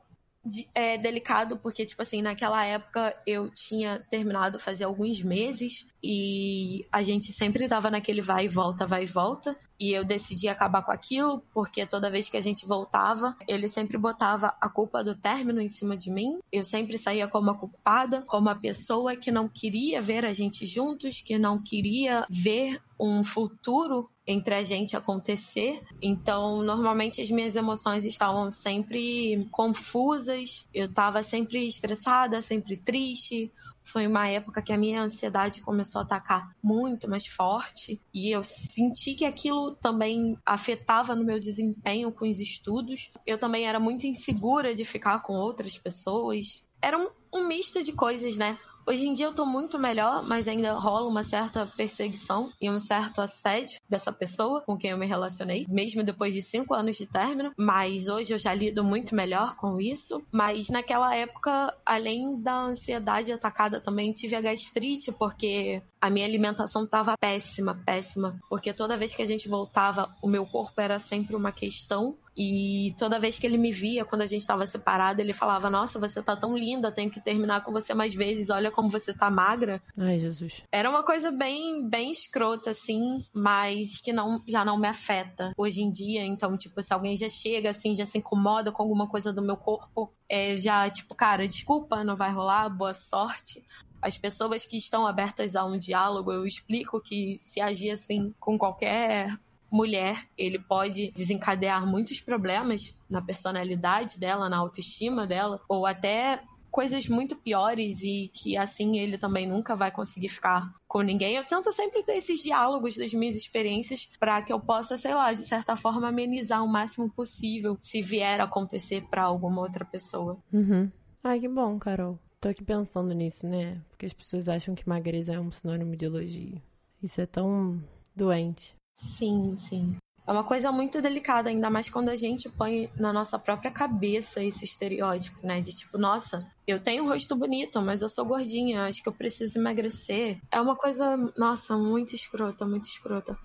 é, 0.74 0.96
delicado, 0.96 1.56
porque, 1.58 1.84
tipo 1.84 2.02
assim, 2.02 2.22
naquela 2.22 2.64
época 2.64 3.14
eu 3.26 3.50
tinha 3.50 4.00
terminado 4.10 4.58
fazia 4.58 4.86
alguns 4.86 5.22
meses 5.22 5.86
e 6.02 6.86
a 6.92 7.02
gente 7.02 7.32
sempre 7.32 7.66
tava 7.68 7.90
naquele 7.90 8.22
vai 8.22 8.44
e 8.44 8.48
volta, 8.48 8.86
vai 8.86 9.02
e 9.02 9.06
volta. 9.06 9.56
E 9.80 9.92
eu 9.92 10.04
decidi 10.04 10.48
acabar 10.48 10.82
com 10.82 10.90
aquilo, 10.90 11.42
porque 11.52 11.86
toda 11.86 12.10
vez 12.10 12.28
que 12.28 12.36
a 12.36 12.40
gente 12.40 12.66
voltava, 12.66 13.36
ele 13.46 13.68
sempre 13.68 13.96
botava 13.96 14.54
a 14.60 14.68
culpa 14.68 15.04
do 15.04 15.14
término 15.14 15.60
em 15.60 15.68
cima 15.68 15.96
de 15.96 16.10
mim. 16.10 16.38
Eu 16.52 16.64
sempre 16.64 16.98
saía 16.98 17.28
como 17.28 17.50
a 17.50 17.58
culpada, 17.58 18.22
como 18.22 18.48
a 18.48 18.54
pessoa 18.54 19.16
que 19.16 19.30
não 19.30 19.48
queria 19.48 20.00
ver 20.00 20.24
a 20.24 20.32
gente 20.32 20.66
juntos, 20.66 21.20
que 21.20 21.38
não 21.38 21.62
queria 21.62 22.26
ver 22.28 22.80
um 22.98 23.22
futuro 23.22 24.10
entre 24.28 24.54
a 24.54 24.62
gente 24.62 24.94
acontecer. 24.94 25.82
Então, 26.02 26.62
normalmente 26.62 27.22
as 27.22 27.30
minhas 27.30 27.56
emoções 27.56 28.04
estavam 28.04 28.50
sempre 28.50 29.48
confusas, 29.50 30.66
eu 30.72 30.84
estava 30.84 31.22
sempre 31.22 31.66
estressada, 31.66 32.42
sempre 32.42 32.76
triste 32.76 33.50
foi 33.88 34.06
uma 34.06 34.28
época 34.28 34.60
que 34.60 34.70
a 34.70 34.76
minha 34.76 35.02
ansiedade 35.02 35.62
começou 35.62 36.00
a 36.00 36.04
atacar 36.04 36.54
muito 36.62 37.08
mais 37.08 37.26
forte 37.26 37.98
e 38.12 38.30
eu 38.30 38.44
senti 38.44 39.14
que 39.14 39.24
aquilo 39.24 39.74
também 39.76 40.36
afetava 40.44 41.14
no 41.14 41.24
meu 41.24 41.40
desempenho 41.40 42.12
com 42.12 42.28
os 42.28 42.38
estudos. 42.38 43.10
Eu 43.26 43.38
também 43.38 43.66
era 43.66 43.80
muito 43.80 44.06
insegura 44.06 44.74
de 44.74 44.84
ficar 44.84 45.20
com 45.20 45.32
outras 45.32 45.78
pessoas. 45.78 46.62
Era 46.82 46.98
um, 46.98 47.08
um 47.32 47.48
misto 47.48 47.82
de 47.82 47.92
coisas, 47.92 48.36
né? 48.36 48.58
Hoje 48.88 49.06
em 49.06 49.12
dia 49.12 49.26
eu 49.26 49.34
tô 49.34 49.44
muito 49.44 49.78
melhor, 49.78 50.26
mas 50.26 50.48
ainda 50.48 50.72
rola 50.72 51.06
uma 51.06 51.22
certa 51.22 51.66
perseguição 51.66 52.50
e 52.58 52.70
um 52.70 52.80
certo 52.80 53.20
assédio 53.20 53.78
dessa 53.86 54.10
pessoa 54.10 54.62
com 54.62 54.78
quem 54.78 54.92
eu 54.92 54.96
me 54.96 55.04
relacionei, 55.04 55.66
mesmo 55.68 56.02
depois 56.02 56.32
de 56.32 56.40
cinco 56.40 56.72
anos 56.72 56.96
de 56.96 57.04
término. 57.04 57.52
Mas 57.54 58.08
hoje 58.08 58.32
eu 58.32 58.38
já 58.38 58.54
lido 58.54 58.82
muito 58.82 59.14
melhor 59.14 59.56
com 59.56 59.78
isso. 59.78 60.22
Mas 60.32 60.70
naquela 60.70 61.14
época, 61.14 61.76
além 61.84 62.40
da 62.40 62.62
ansiedade 62.62 63.30
atacada, 63.30 63.78
também 63.78 64.10
tive 64.14 64.34
a 64.34 64.40
gastrite, 64.40 65.12
porque 65.12 65.82
a 66.00 66.08
minha 66.08 66.24
alimentação 66.24 66.86
tava 66.86 67.14
péssima, 67.20 67.78
péssima. 67.84 68.40
Porque 68.48 68.72
toda 68.72 68.96
vez 68.96 69.14
que 69.14 69.20
a 69.20 69.26
gente 69.26 69.50
voltava, 69.50 70.08
o 70.22 70.26
meu 70.26 70.46
corpo 70.46 70.80
era 70.80 70.98
sempre 70.98 71.36
uma 71.36 71.52
questão 71.52 72.16
e 72.36 72.94
toda 72.98 73.18
vez 73.18 73.38
que 73.38 73.46
ele 73.46 73.58
me 73.58 73.72
via, 73.72 74.04
quando 74.04 74.22
a 74.22 74.26
gente 74.26 74.40
estava 74.40 74.66
separado, 74.66 75.20
ele 75.20 75.32
falava: 75.32 75.68
Nossa, 75.68 75.98
você 75.98 76.22
tá 76.22 76.36
tão 76.36 76.56
linda, 76.56 76.92
tenho 76.92 77.10
que 77.10 77.20
terminar 77.20 77.62
com 77.64 77.72
você 77.72 77.94
mais 77.94 78.14
vezes, 78.14 78.50
olha 78.50 78.70
como 78.70 78.90
você 78.90 79.12
tá 79.12 79.30
magra. 79.30 79.82
Ai, 79.98 80.18
Jesus. 80.18 80.62
Era 80.72 80.88
uma 80.88 81.02
coisa 81.02 81.30
bem, 81.30 81.88
bem 81.88 82.10
escrota, 82.10 82.70
assim, 82.70 83.24
mas 83.34 83.98
que 83.98 84.12
não, 84.12 84.40
já 84.46 84.64
não 84.64 84.78
me 84.78 84.88
afeta 84.88 85.52
hoje 85.56 85.82
em 85.82 85.90
dia. 85.90 86.24
Então, 86.24 86.56
tipo, 86.56 86.80
se 86.82 86.92
alguém 86.92 87.16
já 87.16 87.28
chega, 87.28 87.70
assim, 87.70 87.94
já 87.94 88.06
se 88.06 88.18
incomoda 88.18 88.70
com 88.72 88.82
alguma 88.82 89.08
coisa 89.08 89.32
do 89.32 89.42
meu 89.42 89.56
corpo, 89.56 90.12
é 90.28 90.56
já, 90.56 90.88
tipo, 90.90 91.14
cara, 91.14 91.46
desculpa, 91.46 92.04
não 92.04 92.16
vai 92.16 92.30
rolar, 92.30 92.68
boa 92.68 92.94
sorte 92.94 93.64
as 94.00 94.16
pessoas 94.16 94.64
que 94.64 94.76
estão 94.76 95.06
abertas 95.06 95.56
a 95.56 95.64
um 95.64 95.76
diálogo, 95.76 96.32
eu 96.32 96.46
explico 96.46 97.00
que 97.00 97.36
se 97.38 97.60
agir 97.60 97.90
assim 97.90 98.32
com 98.38 98.56
qualquer 98.56 99.36
mulher, 99.70 100.26
ele 100.36 100.58
pode 100.58 101.10
desencadear 101.12 101.86
muitos 101.86 102.20
problemas 102.20 102.94
na 103.08 103.20
personalidade 103.20 104.18
dela, 104.18 104.48
na 104.48 104.58
autoestima 104.58 105.26
dela, 105.26 105.60
ou 105.68 105.86
até 105.86 106.42
coisas 106.70 107.08
muito 107.08 107.34
piores 107.34 108.02
e 108.02 108.30
que 108.32 108.56
assim 108.56 108.98
ele 108.98 109.18
também 109.18 109.46
nunca 109.46 109.74
vai 109.74 109.90
conseguir 109.90 110.28
ficar 110.28 110.72
com 110.86 111.00
ninguém. 111.00 111.34
Eu 111.34 111.44
tento 111.44 111.72
sempre 111.72 112.02
ter 112.02 112.16
esses 112.16 112.40
diálogos 112.42 112.96
das 112.96 113.12
minhas 113.12 113.36
experiências 113.36 114.08
para 114.18 114.40
que 114.42 114.52
eu 114.52 114.60
possa, 114.60 114.96
sei 114.96 115.14
lá, 115.14 115.32
de 115.32 115.44
certa 115.44 115.76
forma 115.76 116.08
amenizar 116.08 116.62
o 116.62 116.68
máximo 116.68 117.10
possível 117.10 117.76
se 117.80 118.02
vier 118.02 118.40
a 118.40 118.44
acontecer 118.44 119.02
para 119.10 119.22
alguma 119.22 119.62
outra 119.62 119.84
pessoa. 119.84 120.38
Uhum. 120.52 120.90
Ai, 121.22 121.40
que 121.40 121.48
bom, 121.48 121.78
Carol. 121.78 122.18
Tô 122.40 122.48
aqui 122.48 122.62
pensando 122.62 123.12
nisso, 123.12 123.48
né? 123.48 123.80
Porque 123.88 124.06
as 124.06 124.12
pessoas 124.12 124.48
acham 124.48 124.74
que 124.74 124.88
magreza 124.88 125.32
é 125.32 125.40
um 125.40 125.50
sinônimo 125.50 125.96
de 125.96 126.04
elogio. 126.04 126.62
Isso 127.02 127.20
é 127.20 127.26
tão 127.26 127.82
doente. 128.14 128.77
Sim, 128.98 129.56
sim. 129.56 129.96
É 130.26 130.32
uma 130.32 130.44
coisa 130.44 130.70
muito 130.70 131.00
delicada, 131.00 131.48
ainda 131.48 131.70
mais 131.70 131.88
quando 131.88 132.10
a 132.10 132.16
gente 132.16 132.50
põe 132.50 132.90
na 132.98 133.14
nossa 133.14 133.38
própria 133.38 133.70
cabeça 133.70 134.44
esse 134.44 134.66
estereótipo, 134.66 135.38
né? 135.46 135.58
De 135.62 135.74
tipo, 135.74 135.96
nossa, 135.96 136.46
eu 136.66 136.78
tenho 136.78 137.04
um 137.04 137.08
rosto 137.08 137.34
bonito, 137.34 137.80
mas 137.80 138.02
eu 138.02 138.10
sou 138.10 138.26
gordinha, 138.26 138.84
acho 138.84 139.02
que 139.02 139.08
eu 139.08 139.12
preciso 139.12 139.58
emagrecer. 139.58 140.38
É 140.50 140.60
uma 140.60 140.76
coisa, 140.76 141.16
nossa, 141.38 141.78
muito 141.78 142.14
escrota, 142.14 142.66
muito 142.66 142.88
escrota. 142.88 143.38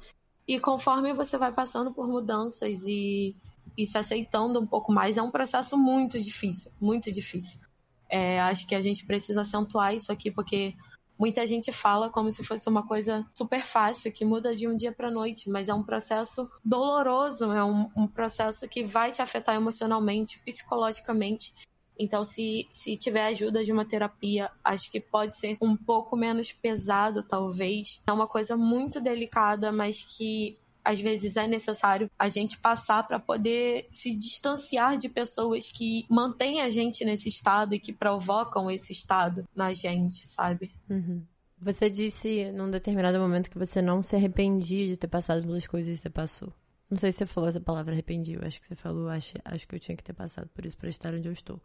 E 0.46 0.60
conforme 0.60 1.14
você 1.14 1.38
vai 1.38 1.54
passando 1.54 1.94
por 1.94 2.06
mudanças 2.06 2.84
e, 2.86 3.34
e 3.78 3.86
se 3.86 3.98
aceitando 3.98 4.60
um 4.60 4.68
pouco 4.68 4.92
mais, 4.92 5.18
é 5.18 5.22
um 5.22 5.32
processo 5.32 5.78
muito 5.78 6.20
difícil, 6.20 6.70
muito 6.82 7.10
difícil. 7.12 7.62
É, 8.10 8.42
acho 8.42 8.68
que 8.68 8.76
a 8.76 8.82
gente 8.82 9.06
precisa 9.06 9.42
acentuar 9.42 9.96
isso 9.96 10.12
aqui, 10.12 10.30
porque 10.30 10.76
Muita 11.24 11.48
gente 11.48 11.72
fala 11.72 12.10
como 12.10 12.30
se 12.34 12.44
fosse 12.44 12.68
uma 12.68 12.86
coisa 12.86 13.26
super 13.34 13.64
fácil, 13.64 14.12
que 14.12 14.26
muda 14.26 14.54
de 14.54 14.68
um 14.68 14.76
dia 14.76 14.92
para 14.92 15.10
noite, 15.10 15.50
mas 15.50 15.70
é 15.70 15.74
um 15.74 15.82
processo 15.82 16.52
doloroso, 16.66 17.50
é 17.54 17.64
um, 17.64 17.90
um 17.96 18.06
processo 18.06 18.68
que 18.68 18.84
vai 18.84 19.10
te 19.10 19.22
afetar 19.22 19.56
emocionalmente, 19.56 20.38
psicologicamente. 20.40 21.54
Então, 21.98 22.26
se, 22.26 22.68
se 22.70 22.98
tiver 22.98 23.26
ajuda 23.28 23.64
de 23.64 23.72
uma 23.72 23.86
terapia, 23.86 24.52
acho 24.62 24.92
que 24.92 25.00
pode 25.00 25.38
ser 25.38 25.58
um 25.62 25.78
pouco 25.78 26.18
menos 26.18 26.52
pesado, 26.52 27.24
talvez. 27.24 28.02
É 28.06 28.12
uma 28.12 28.28
coisa 28.28 28.58
muito 28.58 29.00
delicada, 29.00 29.72
mas 29.72 30.04
que 30.04 30.58
às 30.84 31.00
vezes 31.00 31.38
é 31.38 31.48
necessário 31.48 32.10
a 32.18 32.30
gente 32.30 32.58
passar 32.58 33.08
para 33.08 33.20
poder 33.20 33.88
se 33.92 34.14
distanciar 34.14 34.98
de 34.98 35.10
pessoas 35.10 35.72
que 35.72 36.06
mantêm 36.10 36.62
a 36.62 36.70
gente 36.70 37.06
nesse 37.06 37.30
estado 37.30 37.74
e 37.74 37.80
que 37.80 37.94
provocam 37.94 38.70
esse 38.70 38.92
estado 38.92 39.48
na 39.56 39.74
gente, 39.74 40.28
sabe? 40.28 40.72
Uhum. 40.90 41.24
Você 41.60 41.90
disse 41.90 42.52
num 42.52 42.70
determinado 42.70 43.18
momento 43.20 43.50
que 43.50 43.58
você 43.58 43.82
não 43.82 44.02
se 44.02 44.16
arrependia 44.16 44.86
de 44.86 44.98
ter 44.98 45.08
passado 45.08 45.46
pelas 45.46 45.66
coisas 45.66 45.96
que 45.96 46.02
você 46.02 46.10
passou. 46.10 46.52
Não 46.90 46.98
sei 46.98 47.12
se 47.12 47.20
você 47.20 47.26
falou 47.26 47.50
essa 47.50 47.62
palavra 47.62 47.94
arrependido, 47.94 48.46
acho 48.46 48.60
que 48.60 48.68
você 48.68 48.76
falou, 48.76 49.10
acho, 49.10 49.34
acho 49.46 49.68
que 49.68 49.74
eu 49.74 49.80
tinha 49.80 49.96
que 49.96 50.04
ter 50.04 50.14
passado 50.14 50.48
por 50.50 50.66
isso 50.66 50.78
para 50.78 50.90
estar 50.90 51.14
onde 51.14 51.28
eu 51.28 51.32
estou. 51.32 51.60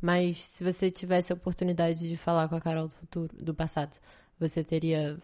Mas 0.00 0.38
se 0.38 0.64
você 0.64 0.90
tivesse 0.90 1.32
a 1.32 1.36
oportunidade 1.36 2.08
de 2.08 2.16
falar 2.16 2.48
com 2.48 2.56
a 2.56 2.60
Carol 2.60 2.88
do 2.88 2.94
futuro, 2.94 3.36
do 3.36 3.54
passado, 3.54 3.96
você 4.40 4.64
teria 4.64 5.16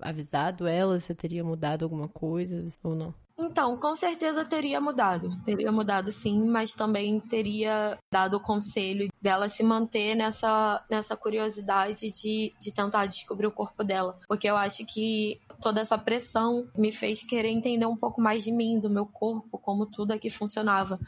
avisado 0.00 0.66
ela? 0.66 0.98
Você 0.98 1.14
teria 1.14 1.44
mudado 1.44 1.84
alguma 1.84 2.08
coisa 2.08 2.64
ou 2.82 2.94
não? 2.94 3.14
Então, 3.42 3.74
com 3.78 3.96
certeza 3.96 4.44
teria 4.44 4.80
mudado. 4.80 5.30
Teria 5.42 5.72
mudado 5.72 6.12
sim, 6.12 6.46
mas 6.46 6.74
também 6.74 7.18
teria 7.18 7.98
dado 8.12 8.36
o 8.36 8.40
conselho 8.40 9.08
dela 9.20 9.48
se 9.48 9.62
manter 9.62 10.14
nessa, 10.14 10.84
nessa 10.90 11.16
curiosidade 11.16 12.10
de, 12.10 12.52
de 12.60 12.70
tentar 12.70 13.06
descobrir 13.06 13.46
o 13.46 13.50
corpo 13.50 13.82
dela. 13.82 14.18
Porque 14.28 14.48
eu 14.48 14.56
acho 14.56 14.84
que 14.84 15.40
toda 15.60 15.80
essa 15.80 15.96
pressão 15.96 16.68
me 16.76 16.92
fez 16.92 17.22
querer 17.22 17.48
entender 17.48 17.86
um 17.86 17.96
pouco 17.96 18.20
mais 18.20 18.44
de 18.44 18.52
mim, 18.52 18.78
do 18.78 18.90
meu 18.90 19.06
corpo, 19.06 19.58
como 19.58 19.86
tudo 19.86 20.12
aqui 20.12 20.28
funcionava. 20.28 21.00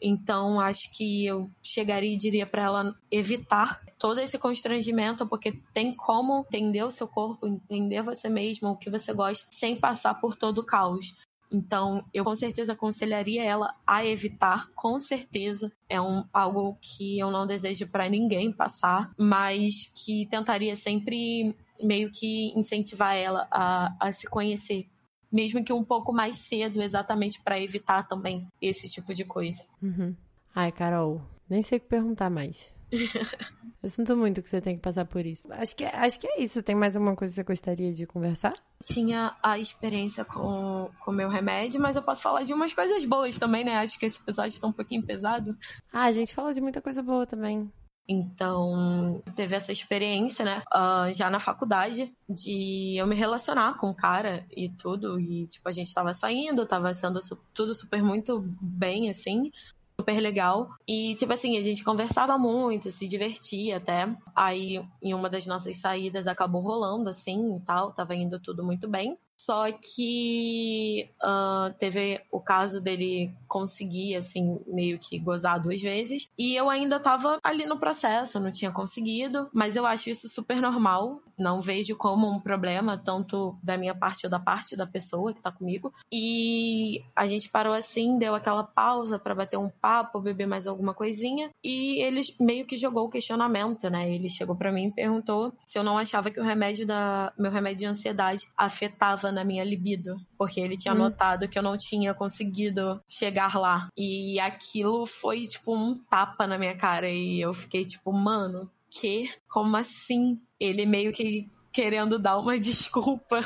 Então, 0.00 0.58
acho 0.58 0.90
que 0.92 1.26
eu 1.26 1.50
chegaria 1.62 2.14
e 2.14 2.16
diria 2.16 2.46
para 2.46 2.62
ela 2.62 2.94
evitar 3.10 3.80
todo 3.98 4.18
esse 4.18 4.38
constrangimento, 4.38 5.26
porque 5.26 5.52
tem 5.74 5.94
como 5.94 6.40
entender 6.40 6.82
o 6.82 6.90
seu 6.90 7.06
corpo, 7.06 7.46
entender 7.46 8.02
você 8.02 8.28
mesmo, 8.28 8.70
o 8.70 8.76
que 8.76 8.88
você 8.88 9.12
gosta, 9.12 9.46
sem 9.50 9.76
passar 9.76 10.14
por 10.14 10.34
todo 10.34 10.58
o 10.58 10.66
caos. 10.66 11.14
Então, 11.52 12.04
eu 12.14 12.24
com 12.24 12.34
certeza 12.34 12.74
aconselharia 12.74 13.42
ela 13.42 13.74
a 13.86 14.06
evitar, 14.06 14.70
com 14.74 15.00
certeza. 15.00 15.70
É 15.88 16.00
um, 16.00 16.24
algo 16.32 16.78
que 16.80 17.18
eu 17.18 17.30
não 17.30 17.46
desejo 17.46 17.88
para 17.88 18.08
ninguém 18.08 18.52
passar, 18.52 19.12
mas 19.18 19.92
que 19.94 20.26
tentaria 20.30 20.76
sempre 20.76 21.54
meio 21.82 22.10
que 22.12 22.52
incentivar 22.56 23.16
ela 23.16 23.48
a, 23.50 23.96
a 23.98 24.12
se 24.12 24.28
conhecer 24.28 24.86
mesmo 25.30 25.64
que 25.64 25.72
um 25.72 25.84
pouco 25.84 26.12
mais 26.12 26.38
cedo, 26.38 26.82
exatamente 26.82 27.40
para 27.40 27.60
evitar 27.60 28.06
também 28.06 28.46
esse 28.60 28.88
tipo 28.88 29.14
de 29.14 29.24
coisa. 29.24 29.64
Uhum. 29.82 30.14
Ai, 30.54 30.72
Carol, 30.72 31.22
nem 31.48 31.62
sei 31.62 31.78
o 31.78 31.80
que 31.80 31.86
perguntar 31.86 32.30
mais. 32.30 32.70
Eu 33.82 33.88
sinto 33.88 34.14
muito 34.16 34.42
que 34.42 34.48
você 34.48 34.60
tem 34.60 34.76
que 34.76 34.82
passar 34.82 35.06
por 35.06 35.24
isso. 35.24 35.50
Acho 35.52 35.74
que, 35.74 35.84
acho 35.84 36.20
que 36.20 36.26
é 36.26 36.42
isso. 36.42 36.62
Tem 36.62 36.74
mais 36.74 36.94
alguma 36.94 37.16
coisa 37.16 37.32
que 37.32 37.36
você 37.36 37.44
gostaria 37.44 37.94
de 37.94 38.06
conversar? 38.06 38.54
Tinha 38.84 39.34
a 39.42 39.58
experiência 39.58 40.22
com 40.24 40.90
o 41.06 41.12
meu 41.12 41.28
remédio, 41.30 41.80
mas 41.80 41.96
eu 41.96 42.02
posso 42.02 42.20
falar 42.20 42.42
de 42.42 42.52
umas 42.52 42.74
coisas 42.74 43.04
boas 43.06 43.38
também, 43.38 43.64
né? 43.64 43.76
Acho 43.76 43.98
que 43.98 44.04
esse 44.04 44.20
episódio 44.20 44.54
está 44.54 44.66
um 44.66 44.72
pouquinho 44.72 45.02
pesado. 45.02 45.56
Ah, 45.90 46.04
a 46.04 46.12
gente 46.12 46.34
fala 46.34 46.52
de 46.52 46.60
muita 46.60 46.82
coisa 46.82 47.02
boa 47.02 47.26
também. 47.26 47.72
Então, 48.08 49.22
teve 49.36 49.54
essa 49.54 49.70
experiência, 49.70 50.44
né, 50.44 50.62
uh, 50.74 51.12
já 51.12 51.30
na 51.30 51.38
faculdade, 51.38 52.12
de 52.28 52.96
eu 52.96 53.06
me 53.06 53.14
relacionar 53.14 53.78
com 53.78 53.90
o 53.90 53.94
cara 53.94 54.44
e 54.50 54.68
tudo. 54.68 55.20
E, 55.20 55.46
tipo, 55.46 55.68
a 55.68 55.72
gente 55.72 55.94
tava 55.94 56.12
saindo, 56.12 56.66
tava 56.66 56.92
sendo 56.92 57.20
tudo 57.54 57.74
super 57.74 58.02
muito 58.02 58.44
bem, 58.60 59.10
assim 59.10 59.52
super 60.00 60.18
legal. 60.18 60.70
E, 60.88 61.14
tipo 61.16 61.32
assim, 61.32 61.58
a 61.58 61.60
gente 61.60 61.84
conversava 61.84 62.38
muito, 62.38 62.90
se 62.90 63.06
divertia 63.06 63.76
até. 63.76 64.08
Aí, 64.34 64.82
em 65.02 65.14
uma 65.14 65.28
das 65.28 65.46
nossas 65.46 65.76
saídas, 65.76 66.26
acabou 66.26 66.62
rolando, 66.62 67.10
assim, 67.10 67.56
e 67.56 67.60
tal. 67.60 67.92
Tava 67.92 68.14
indo 68.14 68.40
tudo 68.40 68.64
muito 68.64 68.88
bem. 68.88 69.18
Só 69.40 69.70
que 69.72 71.10
uh, 71.22 71.72
teve 71.78 72.20
o 72.30 72.40
caso 72.40 72.80
dele 72.80 73.32
conseguir, 73.50 74.14
assim, 74.14 74.60
meio 74.68 74.96
que 74.96 75.18
gozar 75.18 75.60
duas 75.60 75.82
vezes. 75.82 76.28
E 76.38 76.54
eu 76.54 76.70
ainda 76.70 77.00
tava 77.00 77.40
ali 77.42 77.66
no 77.66 77.80
processo, 77.80 78.38
não 78.38 78.52
tinha 78.52 78.70
conseguido. 78.70 79.50
Mas 79.52 79.74
eu 79.74 79.84
acho 79.84 80.08
isso 80.08 80.28
super 80.28 80.62
normal. 80.62 81.20
Não 81.36 81.60
vejo 81.60 81.96
como 81.96 82.30
um 82.30 82.38
problema, 82.38 82.96
tanto 82.96 83.58
da 83.60 83.76
minha 83.76 83.94
parte 83.94 84.26
ou 84.26 84.30
da 84.30 84.38
parte 84.38 84.76
da 84.76 84.86
pessoa 84.86 85.34
que 85.34 85.42
tá 85.42 85.50
comigo. 85.50 85.92
E 86.12 87.02
a 87.16 87.26
gente 87.26 87.50
parou 87.50 87.74
assim, 87.74 88.18
deu 88.18 88.36
aquela 88.36 88.62
pausa 88.62 89.18
para 89.18 89.34
bater 89.34 89.56
um 89.56 89.68
papo, 89.68 90.20
beber 90.20 90.46
mais 90.46 90.68
alguma 90.68 90.94
coisinha. 90.94 91.50
E 91.64 92.00
ele 92.02 92.20
meio 92.38 92.64
que 92.64 92.76
jogou 92.76 93.06
o 93.06 93.10
questionamento, 93.10 93.90
né? 93.90 94.14
Ele 94.14 94.28
chegou 94.28 94.54
para 94.54 94.70
mim 94.70 94.86
e 94.86 94.92
perguntou 94.92 95.52
se 95.64 95.76
eu 95.76 95.82
não 95.82 95.98
achava 95.98 96.30
que 96.30 96.38
o 96.38 96.44
remédio 96.44 96.86
da. 96.86 97.32
meu 97.36 97.50
remédio 97.50 97.78
de 97.78 97.86
ansiedade 97.86 98.46
afetava 98.56 99.32
na 99.32 99.42
minha 99.42 99.64
libido, 99.64 100.16
porque 100.40 100.58
ele 100.58 100.74
tinha 100.74 100.94
hum. 100.94 100.98
notado 100.98 101.46
que 101.46 101.58
eu 101.58 101.62
não 101.62 101.76
tinha 101.76 102.14
conseguido 102.14 102.98
chegar 103.06 103.58
lá. 103.58 103.90
E 103.94 104.40
aquilo 104.40 105.04
foi 105.04 105.46
tipo 105.46 105.76
um 105.76 105.92
tapa 105.92 106.46
na 106.46 106.56
minha 106.56 106.74
cara 106.74 107.10
e 107.10 107.38
eu 107.38 107.52
fiquei 107.52 107.84
tipo, 107.84 108.10
mano, 108.10 108.70
que? 108.88 109.30
Como 109.50 109.76
assim? 109.76 110.40
Ele 110.58 110.86
meio 110.86 111.12
que 111.12 111.46
querendo 111.70 112.18
dar 112.18 112.38
uma 112.38 112.56
desculpa 112.58 113.40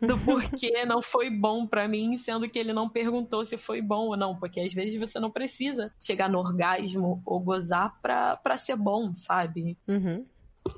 do 0.00 0.16
porquê 0.20 0.84
não 0.86 1.02
foi 1.02 1.28
bom 1.28 1.66
para 1.66 1.88
mim, 1.88 2.16
sendo 2.16 2.48
que 2.48 2.56
ele 2.56 2.72
não 2.72 2.88
perguntou 2.88 3.44
se 3.44 3.58
foi 3.58 3.82
bom 3.82 4.06
ou 4.06 4.16
não, 4.16 4.38
porque 4.38 4.60
às 4.60 4.72
vezes 4.72 5.00
você 5.00 5.18
não 5.18 5.32
precisa 5.32 5.92
chegar 6.00 6.30
no 6.30 6.38
orgasmo 6.38 7.20
ou 7.26 7.40
gozar 7.40 8.00
pra, 8.00 8.36
pra 8.36 8.56
ser 8.56 8.76
bom, 8.76 9.12
sabe? 9.12 9.76
Uhum. 9.88 10.24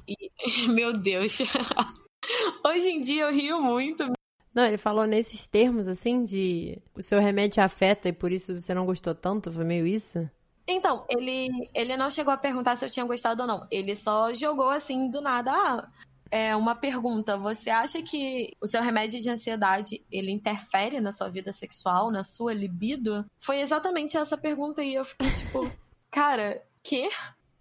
E, 0.09 0.31
meu 0.73 0.95
Deus. 0.95 1.37
Hoje 2.65 2.89
em 2.89 3.03
dia 3.03 3.25
eu 3.25 3.31
rio 3.31 3.61
muito. 3.61 4.18
Não, 4.55 4.65
ele 4.65 4.79
falou 4.79 5.07
nesses 5.07 5.47
termos, 5.47 5.87
assim, 5.87 6.25
de 6.25 6.79
o 6.95 7.03
seu 7.03 7.21
remédio 7.21 7.63
afeta 7.63 8.09
e 8.09 8.13
por 8.13 8.33
isso 8.33 8.59
você 8.59 8.75
não 8.75 8.87
gostou 8.87 9.15
tanto, 9.15 9.53
foi 9.53 9.65
meio 9.65 9.87
isso? 9.87 10.29
Então, 10.67 11.07
ele, 11.09 11.49
ele 11.75 11.97
não 11.97 12.11
chegou 12.11 12.33
a 12.33 12.37
perguntar 12.37 12.77
se 12.77 12.85
eu 12.85 12.91
tinha 12.91 13.07
gostado 13.07 13.43
ou 13.43 13.49
não. 13.49 13.67
Ele 13.71 13.97
só 13.97 14.35
jogou 14.35 14.69
assim 14.69 15.11
do 15.11 15.21
nada. 15.21 15.51
Ah, 15.51 15.89
é 16.31 16.55
uma 16.55 16.75
pergunta. 16.75 17.39
Você 17.39 17.71
acha 17.71 18.03
que 18.03 18.53
o 18.61 18.67
seu 18.67 18.83
remédio 18.83 19.21
de 19.21 19.31
ansiedade 19.31 20.05
ele 20.13 20.31
interfere 20.31 21.01
na 21.01 21.11
sua 21.11 21.31
vida 21.31 21.53
sexual, 21.53 22.11
na 22.11 22.23
sua 22.23 22.53
libido? 22.53 23.25
Foi 23.39 23.61
exatamente 23.61 24.17
essa 24.17 24.37
pergunta 24.37 24.83
e 24.83 24.95
eu 24.95 25.05
fiquei 25.05 25.31
tipo, 25.31 25.71
cara, 26.11 26.63
quê? 26.83 27.11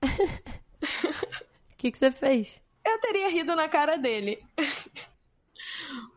O 1.72 1.78
que, 1.78 1.92
que 1.92 1.98
você 1.98 2.12
fez? 2.12 2.60
Eu 2.84 3.00
teria 3.00 3.30
rido 3.30 3.56
na 3.56 3.70
cara 3.70 3.98
dele. 3.98 4.44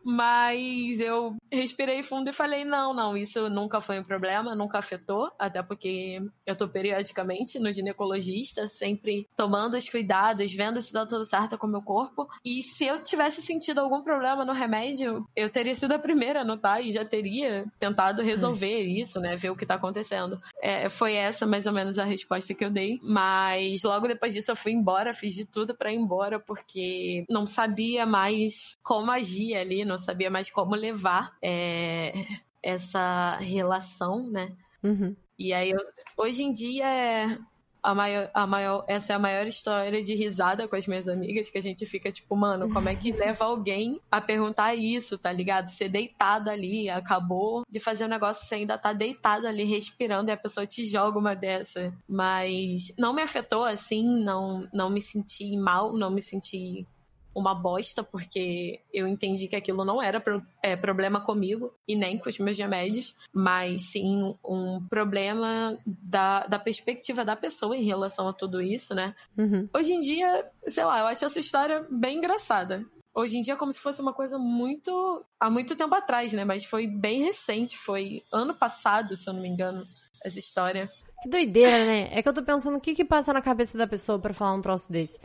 Mas 0.03 0.99
eu 0.99 1.35
respirei 1.51 2.01
fundo 2.03 2.29
e 2.29 2.33
falei: 2.33 2.65
não, 2.65 2.93
não, 2.93 3.15
isso 3.15 3.49
nunca 3.49 3.79
foi 3.79 3.99
um 3.99 4.03
problema, 4.03 4.55
nunca 4.55 4.79
afetou, 4.79 5.31
até 5.37 5.61
porque 5.61 6.21
eu 6.45 6.55
tô 6.55 6.67
periodicamente 6.67 7.59
no 7.59 7.71
ginecologista, 7.71 8.67
sempre 8.67 9.27
tomando 9.35 9.77
os 9.77 9.87
cuidados, 9.87 10.53
vendo 10.53 10.81
se 10.81 10.91
dá 10.91 11.05
tudo 11.05 11.25
certo 11.25 11.57
com 11.57 11.67
o 11.67 11.69
meu 11.69 11.81
corpo. 11.81 12.27
E 12.43 12.63
se 12.63 12.85
eu 12.85 13.03
tivesse 13.03 13.41
sentido 13.41 13.79
algum 13.79 14.01
problema 14.01 14.43
no 14.43 14.53
remédio, 14.53 15.27
eu 15.35 15.49
teria 15.49 15.75
sido 15.75 15.93
a 15.93 15.99
primeira 15.99 16.41
a 16.41 16.45
notar 16.45 16.83
e 16.83 16.91
já 16.91 17.05
teria 17.05 17.65
tentado 17.77 18.21
resolver 18.21 18.81
isso, 18.81 19.19
né? 19.19 19.35
Ver 19.35 19.51
o 19.51 19.55
que 19.55 19.65
tá 19.65 19.75
acontecendo. 19.75 20.41
É, 20.61 20.89
foi 20.89 21.13
essa 21.13 21.45
mais 21.45 21.65
ou 21.65 21.73
menos 21.73 21.99
a 21.99 22.03
resposta 22.03 22.53
que 22.53 22.65
eu 22.65 22.71
dei. 22.71 22.99
Mas 23.03 23.83
logo 23.83 24.07
depois 24.07 24.33
disso 24.33 24.51
eu 24.51 24.55
fui 24.55 24.71
embora, 24.71 25.13
fiz 25.13 25.35
de 25.35 25.45
tudo 25.45 25.75
para 25.75 25.91
ir 25.91 25.97
embora, 25.97 26.39
porque 26.39 27.25
não 27.29 27.45
sabia 27.45 28.05
mais 28.05 28.77
como 28.83 29.11
agir 29.11 29.40
ali 29.55 29.85
não 29.85 29.97
sabia 29.97 30.29
mais 30.29 30.49
como 30.49 30.75
levar 30.75 31.35
é, 31.41 32.13
essa 32.61 33.37
relação, 33.37 34.29
né? 34.29 34.55
Uhum. 34.83 35.15
E 35.37 35.53
aí, 35.53 35.71
eu, 35.71 35.79
hoje 36.17 36.43
em 36.43 36.53
dia, 36.53 36.85
é 36.85 37.37
a 37.83 37.95
maior, 37.95 38.29
a 38.33 38.45
maior, 38.45 38.85
essa 38.87 39.13
é 39.13 39.15
a 39.15 39.19
maior 39.19 39.47
história 39.47 40.01
de 40.03 40.13
risada 40.13 40.67
com 40.67 40.75
as 40.75 40.85
minhas 40.85 41.07
amigas, 41.07 41.49
que 41.49 41.57
a 41.57 41.61
gente 41.61 41.85
fica 41.85 42.11
tipo, 42.11 42.35
mano, 42.35 42.71
como 42.71 42.87
é 42.87 42.95
que 42.95 43.11
leva 43.11 43.45
alguém 43.45 43.99
a 44.11 44.21
perguntar 44.21 44.75
isso, 44.75 45.17
tá 45.17 45.31
ligado? 45.31 45.69
Ser 45.69 45.89
deitada 45.89 46.51
ali, 46.51 46.89
acabou 46.89 47.63
de 47.69 47.79
fazer 47.79 48.05
um 48.05 48.09
negócio, 48.09 48.47
você 48.47 48.55
ainda 48.55 48.77
tá 48.77 48.93
deitada 48.93 49.49
ali, 49.49 49.63
respirando, 49.63 50.29
e 50.29 50.33
a 50.33 50.37
pessoa 50.37 50.67
te 50.67 50.85
joga 50.85 51.17
uma 51.17 51.35
dessa. 51.35 51.91
Mas 52.07 52.93
não 52.97 53.13
me 53.13 53.21
afetou 53.21 53.65
assim, 53.65 54.03
não, 54.03 54.67
não 54.71 54.89
me 54.89 55.01
senti 55.01 55.57
mal, 55.57 55.93
não 55.93 56.11
me 56.11 56.21
senti 56.21 56.85
uma 57.33 57.55
bosta, 57.55 58.03
porque 58.03 58.79
eu 58.93 59.07
entendi 59.07 59.47
que 59.47 59.55
aquilo 59.55 59.85
não 59.85 60.01
era 60.01 60.19
pro, 60.19 60.45
é, 60.61 60.75
problema 60.75 61.21
comigo 61.21 61.73
e 61.87 61.95
nem 61.95 62.17
com 62.17 62.29
os 62.29 62.37
meus 62.39 62.57
remédios, 62.57 63.15
mas 63.33 63.91
sim 63.91 64.35
um 64.43 64.85
problema 64.87 65.77
da, 65.85 66.45
da 66.47 66.59
perspectiva 66.59 67.23
da 67.23 67.35
pessoa 67.35 67.75
em 67.75 67.85
relação 67.85 68.27
a 68.27 68.33
tudo 68.33 68.61
isso, 68.61 68.93
né? 68.93 69.15
Uhum. 69.37 69.67
Hoje 69.73 69.93
em 69.93 70.01
dia, 70.01 70.49
sei 70.67 70.83
lá, 70.83 70.99
eu 70.99 71.07
acho 71.07 71.25
essa 71.25 71.39
história 71.39 71.85
bem 71.89 72.17
engraçada. 72.17 72.85
Hoje 73.13 73.37
em 73.37 73.41
dia 73.41 73.53
é 73.53 73.57
como 73.57 73.73
se 73.73 73.79
fosse 73.79 74.01
uma 74.01 74.13
coisa 74.13 74.37
muito. 74.37 75.25
há 75.39 75.49
muito 75.49 75.75
tempo 75.75 75.93
atrás, 75.93 76.31
né? 76.31 76.45
Mas 76.45 76.65
foi 76.65 76.87
bem 76.87 77.23
recente, 77.23 77.77
foi 77.77 78.23
ano 78.31 78.53
passado, 78.53 79.15
se 79.17 79.29
eu 79.29 79.33
não 79.33 79.41
me 79.41 79.49
engano, 79.49 79.85
essa 80.23 80.39
história. 80.39 80.89
Que 81.21 81.29
doideira, 81.29 81.85
né? 81.85 82.09
É 82.13 82.21
que 82.21 82.29
eu 82.29 82.33
tô 82.33 82.41
pensando 82.41 82.77
o 82.77 82.81
que 82.81 82.95
que 82.95 83.03
passa 83.03 83.33
na 83.33 83.41
cabeça 83.41 83.77
da 83.77 83.85
pessoa 83.85 84.17
para 84.17 84.33
falar 84.33 84.53
um 84.53 84.61
troço 84.61 84.91
desse. 84.91 85.19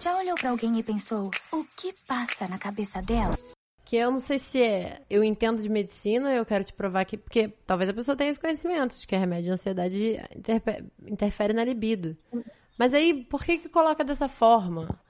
Já 0.00 0.16
olhou 0.18 0.34
para 0.34 0.50
alguém 0.50 0.78
e 0.78 0.82
pensou 0.82 1.30
o 1.52 1.64
que 1.64 1.92
passa 2.06 2.48
na 2.48 2.58
cabeça 2.58 3.00
dela? 3.00 3.34
Que 3.84 3.96
eu 3.96 4.10
não 4.10 4.20
sei 4.20 4.38
se 4.38 4.60
é. 4.60 5.02
Eu 5.08 5.22
entendo 5.22 5.62
de 5.62 5.68
medicina, 5.68 6.34
eu 6.34 6.44
quero 6.44 6.64
te 6.64 6.72
provar 6.72 7.04
que. 7.04 7.16
Porque 7.16 7.48
talvez 7.66 7.88
a 7.88 7.94
pessoa 7.94 8.16
tenha 8.16 8.30
esse 8.30 8.40
conhecimento 8.40 8.98
de 8.98 9.06
que 9.06 9.16
remédio 9.16 9.44
de 9.44 9.50
ansiedade 9.52 10.20
interfere 11.06 11.52
na 11.52 11.64
libido. 11.64 12.16
Mas 12.78 12.92
aí, 12.92 13.24
por 13.24 13.44
que 13.44 13.58
que 13.58 13.68
coloca 13.68 14.04
dessa 14.04 14.28
forma? 14.28 15.00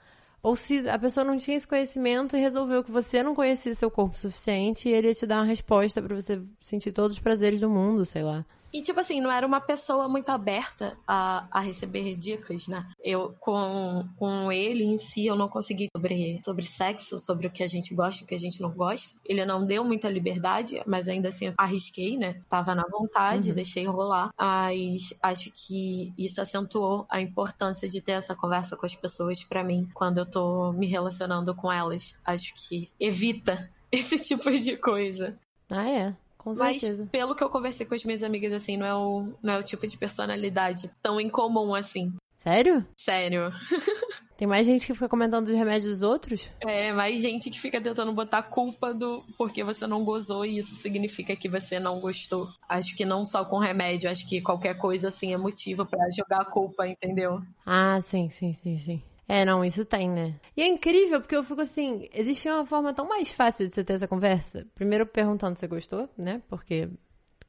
Ou 0.42 0.54
se 0.54 0.88
a 0.88 0.98
pessoa 0.98 1.24
não 1.24 1.36
tinha 1.36 1.56
esse 1.56 1.66
conhecimento 1.66 2.36
e 2.36 2.40
resolveu 2.40 2.84
que 2.84 2.90
você 2.90 3.22
não 3.22 3.34
conhecia 3.34 3.74
seu 3.74 3.90
corpo 3.90 4.14
o 4.14 4.20
suficiente 4.20 4.88
e 4.88 4.92
ele 4.92 5.08
ia 5.08 5.14
te 5.14 5.26
dar 5.26 5.38
uma 5.38 5.44
resposta 5.44 6.00
para 6.00 6.14
você 6.14 6.40
sentir 6.60 6.92
todos 6.92 7.16
os 7.16 7.22
prazeres 7.22 7.60
do 7.60 7.68
mundo, 7.68 8.04
sei 8.04 8.22
lá. 8.22 8.44
E, 8.77 8.83
tipo 8.83 9.01
assim, 9.01 9.22
não 9.22 9.33
era 9.33 9.47
uma 9.47 9.59
pessoa 9.59 10.07
muito 10.07 10.29
aberta 10.29 10.99
a, 11.09 11.49
a 11.51 11.61
receber 11.61 12.14
dicas, 12.14 12.68
né? 12.68 12.87
Eu, 13.03 13.35
com, 13.41 14.07
com 14.18 14.53
ele 14.53 14.85
em 14.85 14.99
si, 14.99 15.24
eu 15.24 15.35
não 15.35 15.49
consegui 15.49 15.89
sobre, 15.97 16.39
sobre 16.45 16.66
sexo, 16.66 17.18
sobre 17.18 17.47
o 17.47 17.51
que 17.51 17.62
a 17.62 17.66
gente 17.66 17.95
gosta 17.95 18.20
e 18.20 18.24
o 18.24 18.27
que 18.27 18.35
a 18.35 18.39
gente 18.39 18.61
não 18.61 18.70
gosta. 18.70 19.18
Ele 19.24 19.47
não 19.47 19.64
deu 19.64 19.83
muita 19.83 20.11
liberdade, 20.11 20.83
mas 20.87 21.09
ainda 21.09 21.31
assim 21.31 21.55
arrisquei, 21.57 22.18
né? 22.18 22.43
Tava 22.51 22.74
na 22.74 22.85
vontade, 22.87 23.49
uhum. 23.49 23.55
deixei 23.55 23.87
rolar. 23.87 24.29
Mas 24.39 25.14
acho 25.22 25.51
que 25.55 26.12
isso 26.18 26.39
acentuou 26.43 27.07
a 27.09 27.18
importância 27.18 27.89
de 27.89 28.03
ter 28.03 28.12
essa 28.12 28.37
conversa 28.37 28.77
com 28.77 28.85
as 28.85 28.95
pessoas 28.95 29.43
para 29.43 29.64
mim, 29.64 29.89
quando 29.95 30.18
eu 30.18 30.27
tô 30.27 30.70
me 30.72 30.87
relacionando 30.87 31.55
com 31.55 31.72
elas. 31.72 32.14
Acho 32.22 32.53
que 32.55 32.91
evita 33.01 33.70
esse 33.91 34.18
tipo 34.18 34.51
de 34.51 34.77
coisa. 34.77 35.35
Ah, 35.70 35.89
é. 35.89 36.14
Com 36.47 36.55
Mas 36.55 36.80
certeza. 36.80 37.09
pelo 37.11 37.34
que 37.34 37.42
eu 37.42 37.51
conversei 37.51 37.84
com 37.84 37.97
as 37.97 38.05
minhas 38.05 38.22
amigas, 38.22 38.53
assim, 38.53 38.76
não 38.76 38.86
é 38.86 38.94
o, 38.94 39.32
não 39.42 39.55
é 39.55 39.59
o 39.59 39.64
tipo 39.64 39.84
de 39.84 39.99
personalidade 39.99 40.88
tão 41.03 41.20
incomum 41.20 41.74
assim. 41.74 42.12
Sério? 42.44 42.86
Sério. 42.97 43.51
Tem 44.38 44.47
mais 44.47 44.64
gente 44.64 44.86
que 44.86 44.94
fica 44.94 45.09
comentando 45.09 45.49
os 45.49 45.57
remédios 45.57 45.90
dos 45.99 46.03
outros? 46.09 46.49
É, 46.61 46.92
mais 46.92 47.20
gente 47.20 47.51
que 47.51 47.61
fica 47.61 47.80
tentando 47.80 48.12
botar 48.12 48.44
culpa 48.44 48.94
do 48.94 49.24
porque 49.36 49.64
você 49.64 49.88
não 49.88 50.05
gozou 50.05 50.47
e 50.47 50.59
isso 50.59 50.76
significa 50.76 51.34
que 51.34 51.49
você 51.49 51.80
não 51.80 51.99
gostou. 51.99 52.47
Acho 52.68 52.94
que 52.94 53.05
não 53.05 53.26
só 53.26 53.44
com 53.44 53.59
remédio, 53.59 54.09
acho 54.09 54.28
que 54.28 54.40
qualquer 54.40 54.78
coisa 54.78 55.09
assim 55.09 55.32
é 55.32 55.36
motivo 55.36 55.84
para 55.84 56.09
jogar 56.12 56.42
a 56.42 56.44
culpa, 56.44 56.86
entendeu? 56.86 57.42
Ah, 57.64 58.01
sim, 58.01 58.30
sim, 58.30 58.53
sim, 58.53 58.78
sim. 58.78 59.03
É, 59.29 59.45
não, 59.45 59.64
isso 59.64 59.85
tem, 59.85 60.09
né? 60.09 60.39
E 60.57 60.62
é 60.62 60.68
incrível, 60.68 61.20
porque 61.20 61.35
eu 61.35 61.43
fico 61.43 61.61
assim, 61.61 62.09
existe 62.12 62.49
uma 62.49 62.64
forma 62.64 62.95
tão 62.95 63.09
mais 63.09 63.33
fácil 63.33 63.66
de 63.66 63.74
você 63.74 63.83
ter 63.83 63.95
essa 63.95 64.07
conversa. 64.07 64.66
Primeiro 64.74 65.05
perguntando 65.05 65.57
se 65.57 65.61
você 65.61 65.66
gostou, 65.66 66.09
né? 66.16 66.41
Porque, 66.49 66.89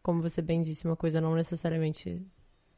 como 0.02 0.22
você 0.22 0.42
bem 0.42 0.62
disse, 0.62 0.88
uma 0.88 0.96
coisa 0.96 1.22
não 1.22 1.36
necessariamente 1.36 2.26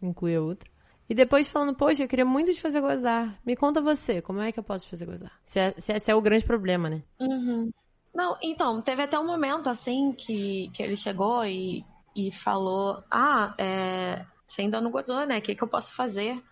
inclui 0.01 0.35
a 0.35 0.41
outra. 0.41 0.69
E 1.09 1.15
depois 1.15 1.47
falando, 1.47 1.75
poxa, 1.75 2.03
eu 2.03 2.07
queria 2.07 2.25
muito 2.25 2.53
te 2.53 2.61
fazer 2.61 2.81
gozar. 2.81 3.39
Me 3.45 3.55
conta 3.55 3.81
você, 3.81 4.21
como 4.21 4.41
é 4.41 4.51
que 4.51 4.59
eu 4.59 4.63
posso 4.63 4.83
te 4.83 4.91
fazer 4.91 5.05
gozar? 5.05 5.31
Se, 5.43 5.59
é, 5.59 5.73
se 5.77 5.93
esse 5.93 6.11
é 6.11 6.15
o 6.15 6.21
grande 6.21 6.45
problema, 6.45 6.89
né? 6.89 7.01
Uhum. 7.19 7.71
Não, 8.13 8.37
então, 8.43 8.81
teve 8.81 9.01
até 9.03 9.17
um 9.17 9.25
momento 9.25 9.69
assim 9.69 10.11
que, 10.11 10.69
que 10.73 10.83
ele 10.83 10.95
chegou 10.95 11.43
e, 11.45 11.83
e 12.15 12.31
falou: 12.31 13.03
Ah, 13.09 13.55
é, 13.57 14.25
você 14.47 14.61
ainda 14.61 14.81
não 14.81 14.91
gozou, 14.91 15.25
né? 15.25 15.39
O 15.39 15.41
que, 15.41 15.55
que 15.55 15.63
eu 15.63 15.67
posso 15.67 15.95
fazer? 15.95 16.43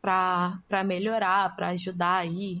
Para 0.00 0.84
melhorar, 0.84 1.54
para 1.54 1.68
ajudar 1.68 2.18
aí. 2.18 2.60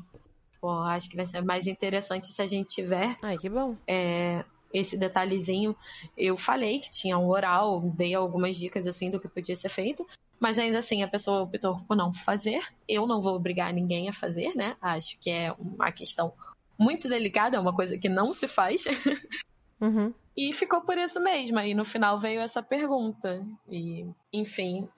Pô, 0.60 0.70
acho 0.70 1.08
que 1.08 1.16
vai 1.16 1.26
ser 1.26 1.42
mais 1.42 1.66
interessante 1.66 2.28
se 2.28 2.42
a 2.42 2.46
gente 2.46 2.74
tiver. 2.74 3.16
Ai, 3.22 3.38
que 3.38 3.48
bom. 3.48 3.76
É, 3.86 4.44
esse 4.72 4.96
detalhezinho. 4.96 5.76
Eu 6.16 6.36
falei 6.36 6.80
que 6.80 6.90
tinha 6.90 7.18
um 7.18 7.28
oral, 7.28 7.80
dei 7.80 8.14
algumas 8.14 8.56
dicas 8.56 8.86
assim 8.86 9.10
do 9.10 9.20
que 9.20 9.28
podia 9.28 9.56
ser 9.56 9.68
feito, 9.68 10.06
mas 10.38 10.58
ainda 10.58 10.78
assim 10.78 11.02
a 11.02 11.08
pessoa 11.08 11.42
optou 11.42 11.78
por 11.86 11.96
não 11.96 12.12
fazer. 12.12 12.62
Eu 12.88 13.06
não 13.06 13.20
vou 13.20 13.34
obrigar 13.34 13.72
ninguém 13.72 14.08
a 14.08 14.12
fazer, 14.12 14.54
né? 14.54 14.76
Acho 14.80 15.18
que 15.20 15.30
é 15.30 15.52
uma 15.58 15.92
questão 15.92 16.32
muito 16.78 17.08
delicada, 17.08 17.56
é 17.56 17.60
uma 17.60 17.74
coisa 17.74 17.98
que 17.98 18.08
não 18.08 18.32
se 18.32 18.46
faz. 18.46 18.84
Uhum. 19.80 20.12
E 20.36 20.52
ficou 20.52 20.80
por 20.80 20.98
isso 20.98 21.20
mesmo. 21.20 21.58
Aí 21.58 21.74
no 21.74 21.84
final 21.84 22.18
veio 22.18 22.40
essa 22.40 22.62
pergunta. 22.62 23.46
E, 23.68 24.06
enfim, 24.32 24.88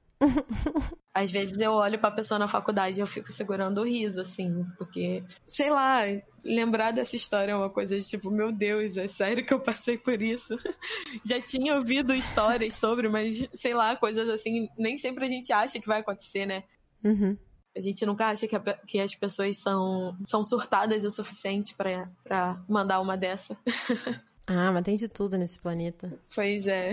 Às 1.14 1.30
vezes 1.30 1.58
eu 1.58 1.72
olho 1.72 1.98
pra 1.98 2.10
pessoa 2.10 2.38
na 2.38 2.46
faculdade 2.46 2.98
e 2.98 3.02
eu 3.02 3.06
fico 3.06 3.32
segurando 3.32 3.80
o 3.80 3.84
riso, 3.84 4.20
assim, 4.20 4.62
porque, 4.76 5.24
sei 5.46 5.70
lá, 5.70 6.02
lembrar 6.44 6.92
dessa 6.92 7.16
história 7.16 7.52
é 7.52 7.56
uma 7.56 7.70
coisa 7.70 7.98
de 7.98 8.06
tipo, 8.06 8.30
meu 8.30 8.52
Deus, 8.52 8.96
é 8.96 9.08
sério 9.08 9.44
que 9.44 9.52
eu 9.52 9.60
passei 9.60 9.96
por 9.96 10.20
isso? 10.20 10.56
Já 11.24 11.40
tinha 11.40 11.74
ouvido 11.74 12.14
histórias 12.14 12.74
sobre, 12.74 13.08
mas, 13.08 13.48
sei 13.54 13.74
lá, 13.74 13.96
coisas 13.96 14.28
assim, 14.28 14.68
nem 14.78 14.98
sempre 14.98 15.24
a 15.24 15.28
gente 15.28 15.52
acha 15.52 15.80
que 15.80 15.88
vai 15.88 16.00
acontecer, 16.00 16.46
né? 16.46 16.64
Uhum. 17.02 17.36
A 17.76 17.80
gente 17.80 18.04
nunca 18.04 18.26
acha 18.26 18.46
que, 18.46 18.56
a, 18.56 18.60
que 18.60 19.00
as 19.00 19.14
pessoas 19.14 19.56
são, 19.56 20.16
são 20.24 20.44
surtadas 20.44 21.04
o 21.04 21.10
suficiente 21.10 21.74
para 21.74 22.62
mandar 22.68 23.00
uma 23.00 23.16
dessa. 23.16 23.56
ah, 24.46 24.70
mas 24.72 24.82
tem 24.82 24.96
de 24.96 25.08
tudo 25.08 25.38
nesse 25.38 25.58
planeta. 25.58 26.18
Pois 26.34 26.66
é. 26.66 26.92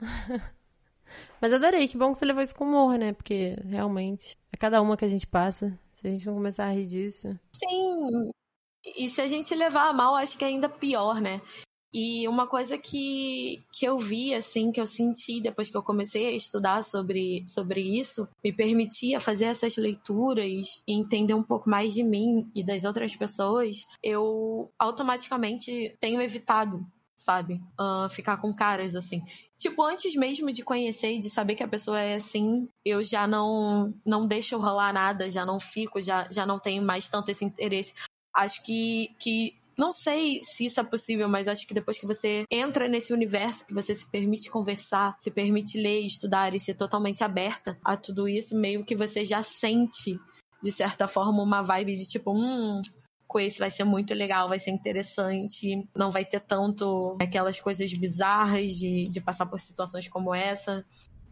Mas 1.40 1.52
adorei, 1.52 1.88
que 1.88 1.96
bom 1.96 2.12
que 2.12 2.18
você 2.18 2.24
levou 2.24 2.42
isso 2.42 2.54
com 2.54 2.64
humor, 2.64 2.98
né? 2.98 3.12
Porque 3.12 3.56
realmente, 3.64 4.36
é 4.52 4.56
cada 4.56 4.80
uma 4.80 4.96
que 4.96 5.04
a 5.04 5.08
gente 5.08 5.26
passa. 5.26 5.78
Se 5.92 6.06
a 6.06 6.10
gente 6.10 6.26
não 6.26 6.34
começar 6.34 6.66
a 6.66 6.72
rir 6.72 6.86
disso. 6.86 7.38
Sim. 7.52 8.30
E 8.96 9.08
se 9.08 9.20
a 9.20 9.26
gente 9.26 9.54
levar 9.54 9.88
a 9.88 9.92
mal, 9.92 10.14
acho 10.14 10.38
que 10.38 10.44
é 10.44 10.48
ainda 10.48 10.68
pior, 10.68 11.20
né? 11.20 11.42
E 11.92 12.28
uma 12.28 12.46
coisa 12.46 12.76
que, 12.76 13.64
que 13.72 13.86
eu 13.86 13.96
vi, 13.96 14.34
assim, 14.34 14.70
que 14.70 14.80
eu 14.80 14.86
senti 14.86 15.40
depois 15.40 15.70
que 15.70 15.76
eu 15.76 15.82
comecei 15.82 16.26
a 16.26 16.32
estudar 16.32 16.84
sobre, 16.84 17.44
sobre 17.48 17.80
isso, 17.80 18.28
me 18.44 18.52
permitia 18.52 19.18
fazer 19.18 19.46
essas 19.46 19.76
leituras 19.76 20.82
e 20.86 20.92
entender 20.92 21.32
um 21.32 21.42
pouco 21.42 21.68
mais 21.68 21.94
de 21.94 22.02
mim 22.02 22.50
e 22.54 22.62
das 22.62 22.84
outras 22.84 23.16
pessoas, 23.16 23.86
eu 24.02 24.70
automaticamente 24.78 25.96
tenho 25.98 26.20
evitado 26.20 26.86
sabe? 27.18 27.60
Uh, 27.78 28.08
ficar 28.08 28.36
com 28.36 28.54
caras 28.54 28.94
assim. 28.94 29.22
Tipo, 29.58 29.82
antes 29.82 30.14
mesmo 30.14 30.52
de 30.52 30.62
conhecer 30.62 31.14
e 31.14 31.18
de 31.18 31.28
saber 31.28 31.56
que 31.56 31.64
a 31.64 31.68
pessoa 31.68 32.00
é 32.00 32.14
assim, 32.14 32.68
eu 32.84 33.02
já 33.02 33.26
não 33.26 33.92
não 34.06 34.26
deixo 34.26 34.56
rolar 34.56 34.92
nada, 34.92 35.28
já 35.28 35.44
não 35.44 35.58
fico, 35.58 36.00
já, 36.00 36.28
já 36.30 36.46
não 36.46 36.60
tenho 36.60 36.82
mais 36.82 37.08
tanto 37.08 37.30
esse 37.30 37.44
interesse. 37.44 37.92
Acho 38.32 38.62
que, 38.62 39.10
que 39.18 39.58
não 39.76 39.90
sei 39.90 40.40
se 40.44 40.66
isso 40.66 40.80
é 40.80 40.84
possível, 40.84 41.28
mas 41.28 41.48
acho 41.48 41.66
que 41.66 41.74
depois 41.74 41.98
que 41.98 42.06
você 42.06 42.44
entra 42.48 42.88
nesse 42.88 43.12
universo, 43.12 43.66
que 43.66 43.74
você 43.74 43.96
se 43.96 44.08
permite 44.08 44.48
conversar, 44.48 45.16
se 45.20 45.30
permite 45.30 45.76
ler, 45.76 46.06
estudar 46.06 46.54
e 46.54 46.60
ser 46.60 46.74
totalmente 46.74 47.24
aberta 47.24 47.76
a 47.84 47.96
tudo 47.96 48.28
isso, 48.28 48.56
meio 48.56 48.84
que 48.84 48.94
você 48.94 49.24
já 49.24 49.42
sente, 49.42 50.20
de 50.62 50.72
certa 50.72 51.08
forma, 51.08 51.42
uma 51.42 51.62
vibe 51.62 51.96
de 51.96 52.08
tipo, 52.08 52.32
hum, 52.32 52.80
com 53.28 53.38
esse 53.38 53.58
vai 53.58 53.70
ser 53.70 53.84
muito 53.84 54.14
legal, 54.14 54.48
vai 54.48 54.58
ser 54.58 54.70
interessante, 54.70 55.86
não 55.94 56.10
vai 56.10 56.24
ter 56.24 56.40
tanto 56.40 57.14
aquelas 57.20 57.60
coisas 57.60 57.92
bizarras 57.92 58.74
de, 58.74 59.06
de 59.08 59.20
passar 59.20 59.44
por 59.44 59.60
situações 59.60 60.08
como 60.08 60.34
essa. 60.34 60.84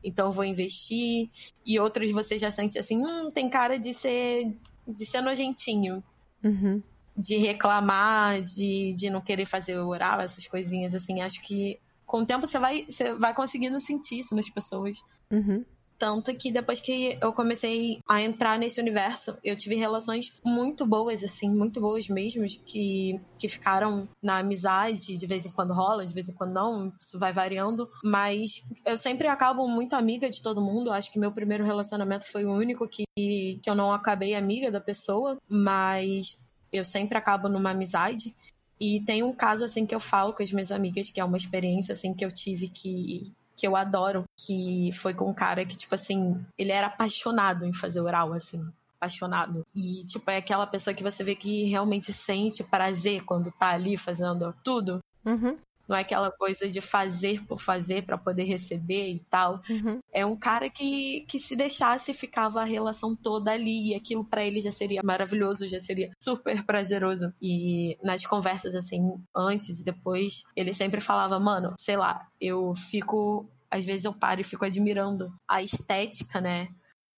Então 0.05 0.31
vou 0.31 0.45
investir. 0.45 1.31
E 1.65 1.81
outros 1.81 2.13
você 2.13 2.37
já 2.37 2.51
sente 2.51 2.79
assim, 2.79 3.03
hum, 3.03 3.31
tem 3.31 3.49
cara 3.49 3.79
de 3.79 3.95
ser 3.95 4.55
de 4.87 5.07
ser 5.07 5.23
nojentinho. 5.23 6.05
Uhum. 6.45 6.83
De 7.17 7.39
reclamar, 7.39 8.43
de, 8.43 8.95
de 8.95 9.09
não 9.09 9.23
querer 9.23 9.47
fazer 9.47 9.79
oral, 9.79 10.21
essas 10.21 10.47
coisinhas 10.47 10.95
assim. 10.95 11.23
Acho 11.23 11.41
que 11.43 11.81
com 12.05 12.21
o 12.21 12.27
tempo 12.27 12.47
você 12.47 12.59
vai, 12.59 12.87
você 12.89 13.15
vai 13.15 13.35
conseguindo 13.35 13.81
sentir 13.81 14.19
isso 14.19 14.37
nas 14.37 14.51
pessoas. 14.51 14.99
Uhum. 15.31 15.65
Tanto 15.99 16.35
que 16.35 16.53
depois 16.53 16.81
que 16.81 17.19
eu 17.21 17.33
comecei 17.33 18.01
a 18.07 18.21
entrar 18.21 18.59
nesse 18.59 18.81
universo, 18.81 19.37
eu 19.43 19.57
tive 19.57 19.77
relações 19.77 20.35
muito 20.45 20.87
boas, 20.87 21.25
assim, 21.25 21.49
muito 21.49 21.81
boas 21.81 22.09
mesmo, 22.09 22.47
que, 22.47 23.19
que 23.39 23.49
ficaram 23.49 24.07
na 24.23 24.39
amizade, 24.39 25.17
de 25.17 25.27
vez 25.27 25.47
em 25.47 25.51
quando 25.51 25.73
rola, 25.73 26.05
de 26.05 26.13
vez 26.13 26.29
em 26.29 26.35
quando 26.35 26.53
não, 26.53 26.93
isso 27.01 27.19
vai 27.19 27.33
variando. 27.33 27.89
Mas 28.05 28.63
eu 28.85 28.97
sempre 28.97 29.27
acabo 29.27 29.67
muito 29.67 29.95
amiga 29.95 30.29
de 30.29 30.43
todo 30.43 30.61
mundo. 30.61 30.93
Acho 30.93 31.11
que 31.11 31.19
meu 31.19 31.33
primeiro 31.33 31.65
relacionamento 31.65 32.31
foi 32.31 32.45
o 32.45 32.53
único 32.53 32.87
que, 32.87 33.05
que 33.17 33.69
eu 33.71 33.75
não 33.75 33.93
acabei 33.93 34.35
amiga 34.35 34.71
da 34.71 34.81
pessoa, 34.81 35.39
mas 35.49 36.39
eu 36.71 36.85
sempre 36.85 37.17
acabo 37.17 37.49
numa 37.49 37.71
amizade. 37.71 38.35
E 38.79 39.01
tem 39.01 39.23
um 39.23 39.33
caso, 39.33 39.65
assim, 39.65 39.87
que 39.87 39.95
eu 39.95 40.01
falo 40.01 40.35
com 40.35 40.43
as 40.43 40.53
minhas 40.53 40.71
amigas, 40.71 41.09
que 41.09 41.21
é 41.21 41.25
uma 41.25 41.39
experiência, 41.39 41.95
assim, 41.95 42.13
que 42.13 42.25
eu 42.25 42.31
tive 42.31 42.69
que 42.69 43.33
que 43.57 43.67
eu 43.67 43.75
adoro, 43.75 44.25
que 44.37 44.91
foi 44.93 45.15
com 45.15 45.31
um 45.31 45.35
cara 45.35 45.65
que, 45.65 45.77
tipo 45.77 45.95
assim, 45.95 46.39
ele 46.59 46.71
era 46.71 46.89
apaixonado 46.89 47.65
em 47.65 47.73
fazer 47.73 48.01
oral, 48.01 48.35
assim. 48.35 48.65
Apaixonado. 48.99 49.67
E, 49.75 50.05
tipo, 50.05 50.31
é 50.31 50.37
aquela 50.37 50.67
pessoa 50.67 50.95
que 50.95 51.03
você 51.03 51.25
vê 51.25 51.35
que 51.35 51.65
realmente 51.65 52.13
sente 52.13 52.63
prazer 52.63 53.25
quando 53.25 53.51
tá 53.51 53.71
ali 53.71 53.97
fazendo 53.97 54.55
tudo. 54.63 55.01
Uhum. 55.25 55.57
Não 55.89 55.97
é 55.97 56.01
aquela 56.01 56.31
coisa 56.31 56.69
de 56.69 56.81
fazer 56.81 57.45
por 57.47 57.61
fazer 57.61 58.05
para 58.05 58.19
poder 58.19 58.45
receber 58.45 59.11
e 59.11 59.21
tal. 59.31 59.61
Uhum. 59.69 60.01
É 60.13 60.25
um 60.25 60.37
cara 60.37 60.69
que, 60.69 61.25
que 61.29 61.39
se 61.39 61.55
deixasse 61.55 62.13
ficava 62.13 62.61
a 62.61 62.65
relação 62.65 63.15
toda 63.15 63.53
ali 63.53 63.91
e 63.91 63.95
aquilo 63.95 64.25
para 64.25 64.45
ele 64.45 64.61
já 64.61 64.71
seria 64.71 65.03
maravilhoso, 65.03 65.69
já 65.69 65.79
seria 65.79 66.11
super 66.21 66.65
prazeroso. 66.65 67.33
E 67.41 67.97
nas 68.03 68.27
conversas 68.27 68.75
assim, 68.75 69.15
antes 69.35 69.81
e 69.81 69.85
depois, 69.85 70.43
ele 70.55 70.73
sempre 70.73 71.01
falava, 71.01 71.39
mano, 71.39 71.75
sei 71.79 71.97
lá, 71.97 72.27
eu 72.41 72.75
fico 72.75 73.49
às 73.71 73.85
vezes 73.85 74.05
eu 74.05 74.13
paro 74.13 74.41
e 74.41 74.45
fico 74.45 74.65
admirando 74.65 75.33
a 75.49 75.63
estética, 75.63 76.41
né? 76.41 76.69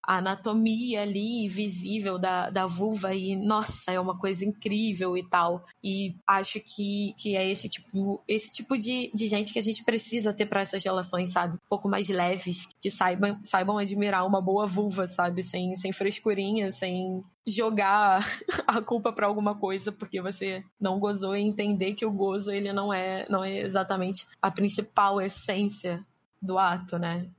A 0.09 0.17
anatomia 0.17 1.03
ali 1.03 1.47
visível 1.47 2.17
da, 2.17 2.49
da 2.49 2.65
vulva 2.65 3.13
e, 3.13 3.35
nossa, 3.35 3.91
é 3.91 3.99
uma 3.99 4.17
coisa 4.17 4.43
incrível 4.43 5.15
e 5.15 5.23
tal. 5.23 5.63
E 5.83 6.15
acho 6.25 6.59
que, 6.61 7.13
que 7.15 7.35
é 7.35 7.47
esse 7.47 7.69
tipo, 7.69 8.19
esse 8.27 8.51
tipo 8.51 8.75
de, 8.75 9.11
de 9.13 9.27
gente 9.27 9.53
que 9.53 9.59
a 9.59 9.61
gente 9.61 9.83
precisa 9.83 10.33
ter 10.33 10.47
para 10.47 10.61
essas 10.61 10.83
relações, 10.83 11.31
sabe? 11.31 11.57
Um 11.57 11.69
pouco 11.69 11.87
mais 11.87 12.09
leves, 12.09 12.67
que 12.81 12.89
saibam, 12.89 13.39
saibam 13.43 13.77
admirar 13.77 14.25
uma 14.25 14.41
boa 14.41 14.65
vulva, 14.65 15.07
sabe? 15.07 15.43
Sem, 15.43 15.75
sem 15.75 15.91
frescurinha, 15.91 16.71
sem 16.71 17.23
jogar 17.45 18.25
a 18.65 18.81
culpa 18.81 19.13
para 19.13 19.27
alguma 19.27 19.55
coisa 19.55 19.91
porque 19.91 20.21
você 20.21 20.63
não 20.79 20.99
gozou 20.99 21.35
e 21.35 21.41
entender 21.41 21.93
que 21.93 22.05
o 22.05 22.11
gozo 22.11 22.51
ele 22.51 22.71
não 22.71 22.93
é 22.93 23.25
não 23.29 23.43
é 23.43 23.59
exatamente 23.59 24.27
a 24.41 24.51
principal 24.51 25.19
essência 25.21 26.05
do 26.41 26.57
ato, 26.57 26.97
né? 26.97 27.29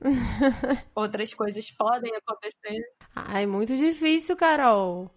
outras 0.94 1.32
coisas 1.34 1.70
podem 1.70 2.14
acontecer. 2.16 2.82
Ai, 3.14 3.46
muito 3.46 3.76
difícil, 3.76 4.36
Carol. 4.36 5.10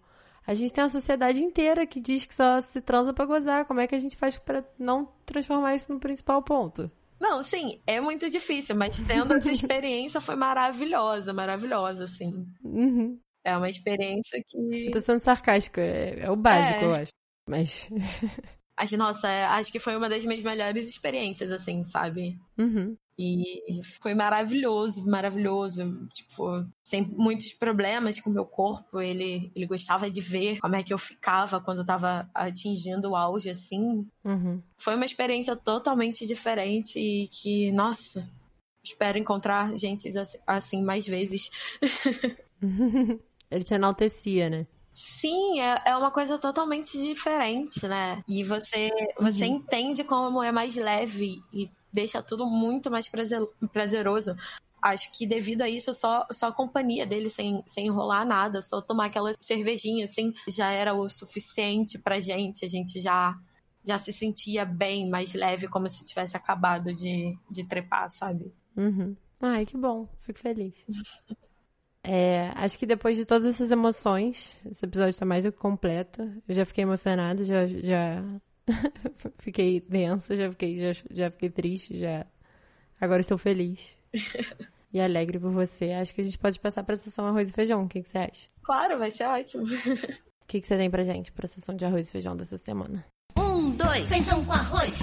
A 0.46 0.54
gente 0.54 0.72
tem 0.72 0.82
uma 0.82 0.90
sociedade 0.90 1.42
inteira 1.42 1.86
que 1.86 2.00
diz 2.00 2.26
que 2.26 2.34
só 2.34 2.60
se 2.60 2.80
transa 2.80 3.12
pra 3.12 3.24
gozar. 3.24 3.66
Como 3.66 3.80
é 3.80 3.86
que 3.86 3.94
a 3.94 3.98
gente 3.98 4.16
faz 4.16 4.36
para 4.36 4.64
não 4.78 5.08
transformar 5.24 5.74
isso 5.74 5.92
no 5.92 6.00
principal 6.00 6.42
ponto? 6.42 6.90
Não, 7.20 7.42
sim, 7.42 7.78
é 7.86 8.00
muito 8.00 8.30
difícil, 8.30 8.74
mas 8.74 9.02
tendo 9.02 9.34
essa 9.34 9.52
experiência 9.52 10.20
foi 10.20 10.34
maravilhosa, 10.36 11.34
maravilhosa, 11.34 12.04
assim. 12.04 12.46
Uhum. 12.64 13.20
É 13.44 13.56
uma 13.56 13.68
experiência 13.68 14.42
que. 14.46 14.86
Eu 14.86 14.90
tô 14.90 15.00
sendo 15.00 15.22
sarcástica, 15.22 15.80
é, 15.80 16.20
é 16.20 16.30
o 16.30 16.36
básico, 16.36 16.84
é. 16.84 16.86
eu 16.86 16.94
acho. 16.94 17.12
Mas. 17.46 17.90
Acho, 18.76 18.96
nossa, 18.96 19.28
acho 19.50 19.70
que 19.70 19.78
foi 19.78 19.94
uma 19.94 20.08
das 20.08 20.24
minhas 20.24 20.42
melhores 20.42 20.88
experiências, 20.88 21.52
assim, 21.52 21.84
sabe? 21.84 22.38
Uhum. 22.56 22.96
E 23.22 23.82
foi 24.00 24.14
maravilhoso, 24.14 25.06
maravilhoso. 25.06 26.08
Tipo, 26.14 26.64
sem 26.82 27.02
muitos 27.02 27.52
problemas 27.52 28.18
com 28.18 28.30
o 28.30 28.32
meu 28.32 28.46
corpo. 28.46 28.98
Ele, 28.98 29.52
ele 29.54 29.66
gostava 29.66 30.10
de 30.10 30.22
ver 30.22 30.58
como 30.58 30.74
é 30.74 30.82
que 30.82 30.94
eu 30.94 30.98
ficava 30.98 31.60
quando 31.60 31.80
eu 31.80 31.86
tava 31.86 32.30
atingindo 32.32 33.10
o 33.10 33.16
auge, 33.16 33.50
assim. 33.50 34.08
Uhum. 34.24 34.62
Foi 34.78 34.94
uma 34.94 35.04
experiência 35.04 35.54
totalmente 35.54 36.26
diferente 36.26 36.98
e 36.98 37.28
que, 37.28 37.70
nossa, 37.72 38.26
espero 38.82 39.18
encontrar 39.18 39.76
gente 39.76 40.08
assim 40.46 40.82
mais 40.82 41.06
vezes. 41.06 41.50
ele 43.50 43.64
te 43.64 43.74
enaltecia, 43.74 44.48
né? 44.48 44.66
Sim, 45.02 45.60
é, 45.60 45.82
é 45.86 45.96
uma 45.96 46.10
coisa 46.10 46.38
totalmente 46.38 46.98
diferente, 46.98 47.88
né? 47.88 48.22
E 48.28 48.42
você, 48.42 48.90
você 49.18 49.46
uhum. 49.46 49.56
entende 49.56 50.04
como 50.04 50.42
é 50.42 50.52
mais 50.52 50.76
leve 50.76 51.42
e 51.52 51.70
deixa 51.90 52.22
tudo 52.22 52.46
muito 52.46 52.90
mais 52.90 53.08
prazer, 53.08 53.40
prazeroso. 53.72 54.36
Acho 54.82 55.10
que 55.12 55.26
devido 55.26 55.62
a 55.62 55.68
isso, 55.68 55.94
só, 55.94 56.26
só 56.30 56.48
a 56.48 56.52
companhia 56.52 57.06
dele, 57.06 57.30
sem, 57.30 57.62
sem 57.66 57.86
enrolar 57.86 58.26
nada, 58.26 58.60
só 58.60 58.82
tomar 58.82 59.06
aquela 59.06 59.32
cervejinha, 59.40 60.04
assim, 60.04 60.34
já 60.46 60.70
era 60.70 60.92
o 60.92 61.08
suficiente 61.08 61.98
pra 61.98 62.20
gente. 62.20 62.64
A 62.64 62.68
gente 62.68 63.00
já, 63.00 63.38
já 63.82 63.98
se 63.98 64.12
sentia 64.12 64.66
bem, 64.66 65.08
mais 65.08 65.32
leve, 65.32 65.66
como 65.66 65.88
se 65.88 66.04
tivesse 66.04 66.36
acabado 66.36 66.92
de, 66.92 67.38
de 67.50 67.66
trepar, 67.66 68.10
sabe? 68.10 68.52
Uhum. 68.76 69.16
Ai, 69.40 69.64
que 69.64 69.78
bom. 69.78 70.06
Fico 70.20 70.38
feliz. 70.38 70.74
É, 72.04 72.50
acho 72.56 72.78
que 72.78 72.86
depois 72.86 73.16
de 73.16 73.24
todas 73.24 73.54
essas 73.54 73.70
emoções, 73.70 74.58
esse 74.64 74.84
episódio 74.84 75.18
tá 75.18 75.26
mais 75.26 75.44
do 75.44 75.52
que 75.52 75.58
completo. 75.58 76.22
Eu 76.48 76.54
já 76.54 76.64
fiquei 76.64 76.82
emocionada, 76.82 77.44
já, 77.44 77.66
já 77.66 78.24
fiquei 79.38 79.80
densa, 79.80 80.34
já 80.34 80.50
fiquei, 80.50 80.80
já, 80.80 81.02
já 81.10 81.30
fiquei 81.30 81.50
triste, 81.50 81.98
já. 81.98 82.26
Agora 83.00 83.20
estou 83.20 83.38
feliz. 83.38 83.96
e 84.92 85.00
alegre 85.00 85.38
por 85.38 85.50
você. 85.50 85.92
Acho 85.92 86.14
que 86.14 86.20
a 86.20 86.24
gente 86.24 86.38
pode 86.38 86.58
passar 86.58 86.82
para 86.82 86.94
a 86.94 86.98
sessão 86.98 87.26
arroz 87.26 87.48
e 87.48 87.52
feijão. 87.52 87.84
O 87.84 87.88
que, 87.88 88.02
que 88.02 88.08
você 88.08 88.18
acha? 88.18 88.48
Claro, 88.62 88.98
vai 88.98 89.10
ser 89.10 89.24
ótimo. 89.24 89.64
O 89.64 90.46
que, 90.46 90.60
que 90.60 90.66
você 90.66 90.76
tem 90.76 90.90
pra 90.90 91.04
gente 91.04 91.30
pra 91.30 91.46
sessão 91.46 91.76
de 91.76 91.84
arroz 91.84 92.08
e 92.08 92.12
feijão 92.12 92.36
dessa 92.36 92.56
semana? 92.56 93.06
Um, 93.38 93.70
dois, 93.70 94.08
feijão 94.08 94.44
com 94.44 94.52
arroz. 94.52 94.94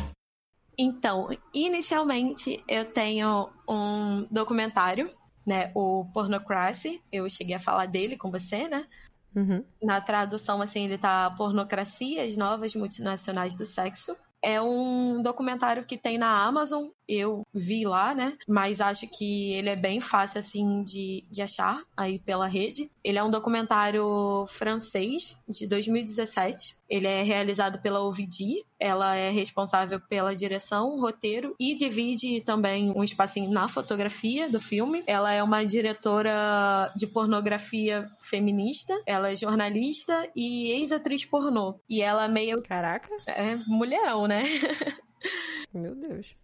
Então, 0.78 1.30
inicialmente 1.54 2.64
eu 2.68 2.86
tenho 2.86 3.50
um 3.68 4.28
documentário, 4.30 5.10
né? 5.48 5.72
O 5.74 6.04
Pornocracy. 6.14 7.02
Eu 7.10 7.30
cheguei 7.30 7.56
a 7.56 7.60
falar 7.60 7.86
dele 7.86 8.18
com 8.18 8.30
você, 8.30 8.68
né? 8.68 8.86
Uhum. 9.34 9.64
Na 9.82 10.02
tradução, 10.02 10.62
assim, 10.62 10.84
ele 10.84 10.98
tá 10.98 11.32
Pornocracia, 11.32 12.26
as 12.26 12.36
novas 12.36 12.76
multinacionais 12.76 13.56
do 13.56 13.66
sexo. 13.66 14.18
É 14.42 14.62
um 14.62 15.22
documentário 15.22 15.86
que 15.86 15.98
tem 15.98 16.18
na 16.18 16.44
Amazon, 16.44 16.90
eu 17.08 17.46
vi 17.54 17.86
lá, 17.86 18.14
né? 18.14 18.38
Mas 18.48 18.82
acho 18.82 19.08
que 19.08 19.54
ele 19.54 19.70
é 19.70 19.76
bem 19.76 20.00
fácil, 20.02 20.40
assim, 20.40 20.84
de, 20.84 21.24
de 21.32 21.42
achar 21.42 21.82
aí 21.96 22.20
pela 22.20 22.48
rede. 22.48 22.92
Ele 23.04 23.18
é 23.18 23.24
um 23.24 23.30
documentário 23.30 24.46
francês, 24.48 25.38
de 25.48 25.66
2017. 25.68 26.76
Ele 26.90 27.08
é 27.08 27.22
realizado 27.24 27.82
pela 27.82 28.02
Ovidy. 28.02 28.66
Ela 28.80 29.16
é 29.16 29.30
responsável 29.30 30.00
pela 30.00 30.36
direção, 30.36 31.00
roteiro 31.00 31.56
e 31.60 31.76
divide 31.76 32.42
também 32.42 32.92
um 32.92 33.04
espacinho 33.04 33.52
na 33.52 33.68
fotografia 33.68 34.50
do 34.50 34.60
filme. 34.60 35.04
Ela 35.08 35.32
é 35.32 35.42
uma 35.42 35.66
diretora 35.66 36.92
de 36.96 37.08
pornografia 37.08 38.08
feminista. 38.20 38.98
Ela 39.06 39.32
é 39.32 39.36
jornalista 39.36 40.30
e 40.36 40.72
ex-atriz 40.72 41.26
pornô. 41.26 41.80
E 41.90 42.02
ela 42.02 42.26
é 42.26 42.28
meio. 42.28 42.62
Caraca! 42.62 43.10
É 43.28 43.56
mulherão, 43.68 44.28
né? 44.28 44.44
Meu 45.74 45.96
Deus. 45.96 46.36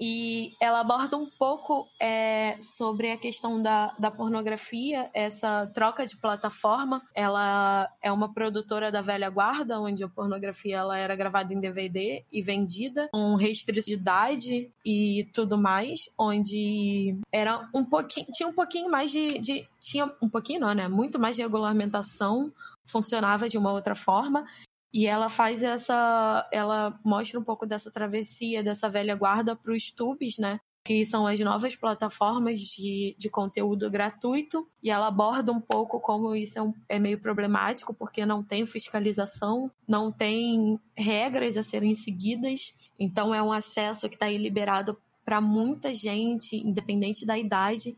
E 0.00 0.52
ela 0.60 0.80
aborda 0.80 1.16
um 1.16 1.26
pouco 1.26 1.86
é, 2.00 2.56
sobre 2.60 3.12
a 3.12 3.16
questão 3.16 3.62
da, 3.62 3.94
da 3.98 4.10
pornografia, 4.10 5.08
essa 5.14 5.70
troca 5.72 6.06
de 6.06 6.16
plataforma. 6.16 7.00
Ela 7.14 7.88
é 8.02 8.10
uma 8.10 8.32
produtora 8.32 8.90
da 8.90 9.00
velha 9.00 9.30
guarda, 9.30 9.80
onde 9.80 10.02
a 10.02 10.08
pornografia 10.08 10.78
ela 10.78 10.96
era 10.96 11.14
gravada 11.14 11.54
em 11.54 11.60
DVD 11.60 12.24
e 12.32 12.42
vendida, 12.42 13.08
com 13.12 13.34
restrição 13.34 13.82
de 13.82 14.00
idade 14.00 14.70
e 14.84 15.28
tudo 15.32 15.56
mais, 15.56 16.08
onde 16.18 17.16
era 17.30 17.68
um 17.74 17.84
pouquinho, 17.84 18.26
tinha 18.32 18.48
um 18.48 18.52
pouquinho 18.52 18.90
mais 18.90 19.10
de, 19.10 19.38
de 19.38 19.68
tinha 19.80 20.10
um 20.20 20.28
pouquinho 20.28 20.60
não, 20.60 20.74
né? 20.74 20.88
Muito 20.88 21.18
mais 21.18 21.36
de 21.36 21.42
regulamentação, 21.42 22.52
funcionava 22.84 23.48
de 23.48 23.56
uma 23.56 23.72
outra 23.72 23.94
forma 23.94 24.46
e 24.92 25.06
ela 25.06 25.28
faz 25.28 25.62
essa. 25.62 26.46
Ela 26.52 26.98
mostra 27.02 27.40
um 27.40 27.44
pouco 27.44 27.64
dessa 27.64 27.90
travessia 27.90 28.62
dessa 28.62 28.90
velha 28.90 29.16
guarda 29.16 29.56
para 29.56 29.72
os 29.72 29.90
tubes, 29.90 30.36
né? 30.36 30.60
Que 30.84 31.06
são 31.06 31.26
as 31.26 31.40
novas 31.40 31.76
plataformas 31.76 32.60
de, 32.60 33.16
de 33.18 33.30
conteúdo 33.30 33.90
gratuito. 33.90 34.68
E 34.82 34.90
ela 34.90 35.06
aborda 35.06 35.50
um 35.50 35.60
pouco 35.60 35.98
como 35.98 36.36
isso 36.36 36.58
é, 36.58 36.62
um, 36.62 36.74
é 36.88 36.98
meio 36.98 37.18
problemático, 37.18 37.94
porque 37.94 38.26
não 38.26 38.42
tem 38.42 38.66
fiscalização, 38.66 39.70
não 39.88 40.12
tem 40.12 40.78
regras 40.94 41.56
a 41.56 41.62
serem 41.62 41.94
seguidas. 41.94 42.74
Então 42.98 43.34
é 43.34 43.42
um 43.42 43.52
acesso 43.52 44.08
que 44.08 44.16
está 44.16 44.26
aí 44.26 44.36
liberado 44.36 44.98
para 45.24 45.40
muita 45.40 45.94
gente, 45.94 46.56
independente 46.56 47.24
da 47.24 47.38
idade. 47.38 47.96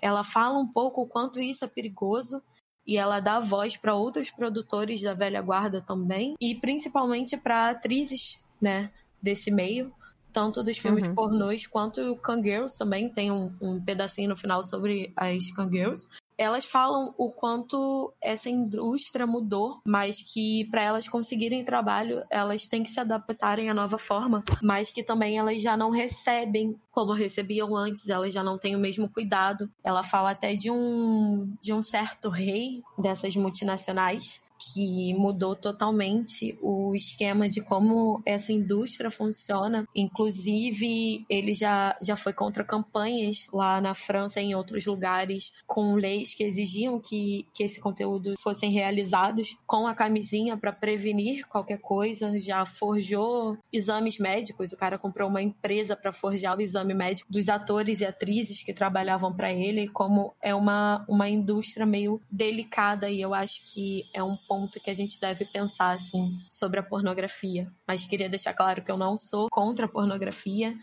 Ela 0.00 0.24
fala 0.24 0.58
um 0.58 0.66
pouco 0.66 1.02
o 1.02 1.06
quanto 1.06 1.38
isso 1.38 1.64
é 1.64 1.68
perigoso 1.68 2.42
e 2.86 2.96
ela 2.96 3.20
dá 3.20 3.38
voz 3.40 3.76
para 3.76 3.94
outros 3.94 4.30
produtores 4.30 5.00
da 5.02 5.14
velha 5.14 5.40
guarda 5.40 5.80
também. 5.80 6.34
E 6.40 6.54
principalmente 6.54 7.36
para 7.36 7.70
atrizes, 7.70 8.38
né, 8.60 8.90
desse 9.20 9.50
meio, 9.50 9.92
tanto 10.32 10.62
dos 10.62 10.78
filmes 10.78 11.06
uhum. 11.06 11.14
pornôs 11.14 11.66
quanto 11.66 12.00
o 12.00 12.16
Kangirls 12.16 12.76
também 12.76 13.08
tem 13.08 13.30
um, 13.30 13.52
um 13.60 13.80
pedacinho 13.80 14.30
no 14.30 14.36
final 14.36 14.64
sobre 14.64 15.12
as 15.16 15.50
Kangirls 15.50 16.08
elas 16.36 16.64
falam 16.64 17.14
o 17.16 17.30
quanto 17.30 18.12
essa 18.20 18.48
indústria 18.48 19.26
mudou, 19.26 19.80
mas 19.84 20.20
que 20.22 20.66
para 20.70 20.82
elas 20.82 21.08
conseguirem 21.08 21.64
trabalho, 21.64 22.24
elas 22.30 22.66
têm 22.66 22.82
que 22.82 22.90
se 22.90 23.00
adaptarem 23.00 23.70
à 23.70 23.74
nova 23.74 23.98
forma, 23.98 24.42
mas 24.62 24.90
que 24.90 25.02
também 25.02 25.38
elas 25.38 25.60
já 25.60 25.76
não 25.76 25.90
recebem 25.90 26.76
como 26.90 27.12
recebiam 27.12 27.76
antes, 27.76 28.08
elas 28.08 28.32
já 28.32 28.42
não 28.42 28.58
têm 28.58 28.76
o 28.76 28.78
mesmo 28.78 29.08
cuidado. 29.08 29.70
Ela 29.82 30.02
fala 30.02 30.30
até 30.30 30.54
de 30.54 30.70
um 30.70 31.54
de 31.60 31.72
um 31.72 31.82
certo 31.82 32.28
rei 32.28 32.82
dessas 32.98 33.34
multinacionais 33.36 34.40
que 34.62 35.12
mudou 35.14 35.56
totalmente 35.56 36.56
o 36.62 36.94
esquema 36.94 37.48
de 37.48 37.60
como 37.60 38.22
essa 38.24 38.52
indústria 38.52 39.10
funciona. 39.10 39.86
Inclusive, 39.94 41.24
ele 41.28 41.52
já, 41.52 41.96
já 42.00 42.16
foi 42.16 42.32
contra 42.32 42.64
campanhas 42.64 43.46
lá 43.52 43.80
na 43.80 43.94
França 43.94 44.40
e 44.40 44.44
em 44.44 44.54
outros 44.54 44.86
lugares 44.86 45.52
com 45.66 45.94
leis 45.94 46.34
que 46.34 46.44
exigiam 46.44 47.00
que, 47.00 47.46
que 47.52 47.64
esse 47.64 47.80
conteúdo 47.80 48.34
fossem 48.38 48.70
realizados 48.70 49.56
com 49.66 49.86
a 49.86 49.94
camisinha 49.94 50.56
para 50.56 50.72
prevenir 50.72 51.46
qualquer 51.48 51.78
coisa. 51.78 52.38
Já 52.38 52.64
forjou 52.64 53.58
exames 53.72 54.18
médicos. 54.18 54.72
O 54.72 54.76
cara 54.76 54.98
comprou 54.98 55.28
uma 55.28 55.42
empresa 55.42 55.96
para 55.96 56.12
forjar 56.12 56.56
o 56.56 56.62
exame 56.62 56.94
médico 56.94 57.32
dos 57.32 57.48
atores 57.48 58.00
e 58.00 58.06
atrizes 58.06 58.62
que 58.62 58.72
trabalhavam 58.72 59.32
para 59.32 59.52
ele. 59.52 59.88
Como 59.88 60.32
é 60.40 60.54
uma, 60.54 61.04
uma 61.08 61.28
indústria 61.28 61.84
meio 61.84 62.20
delicada 62.30 63.10
e 63.10 63.20
eu 63.20 63.34
acho 63.34 63.62
que 63.72 64.04
é 64.14 64.22
um 64.22 64.36
ponto 64.36 64.51
que 64.82 64.90
a 64.90 64.94
gente 64.94 65.20
deve 65.20 65.44
pensar 65.44 65.92
assim 65.92 66.36
sobre 66.50 66.80
a 66.80 66.82
pornografia. 66.82 67.70
Mas 67.86 68.06
queria 68.06 68.28
deixar 68.28 68.54
claro 68.54 68.82
que 68.82 68.90
eu 68.90 68.96
não 68.96 69.16
sou 69.16 69.48
contra 69.50 69.86
a 69.86 69.88
pornografia, 69.88 70.74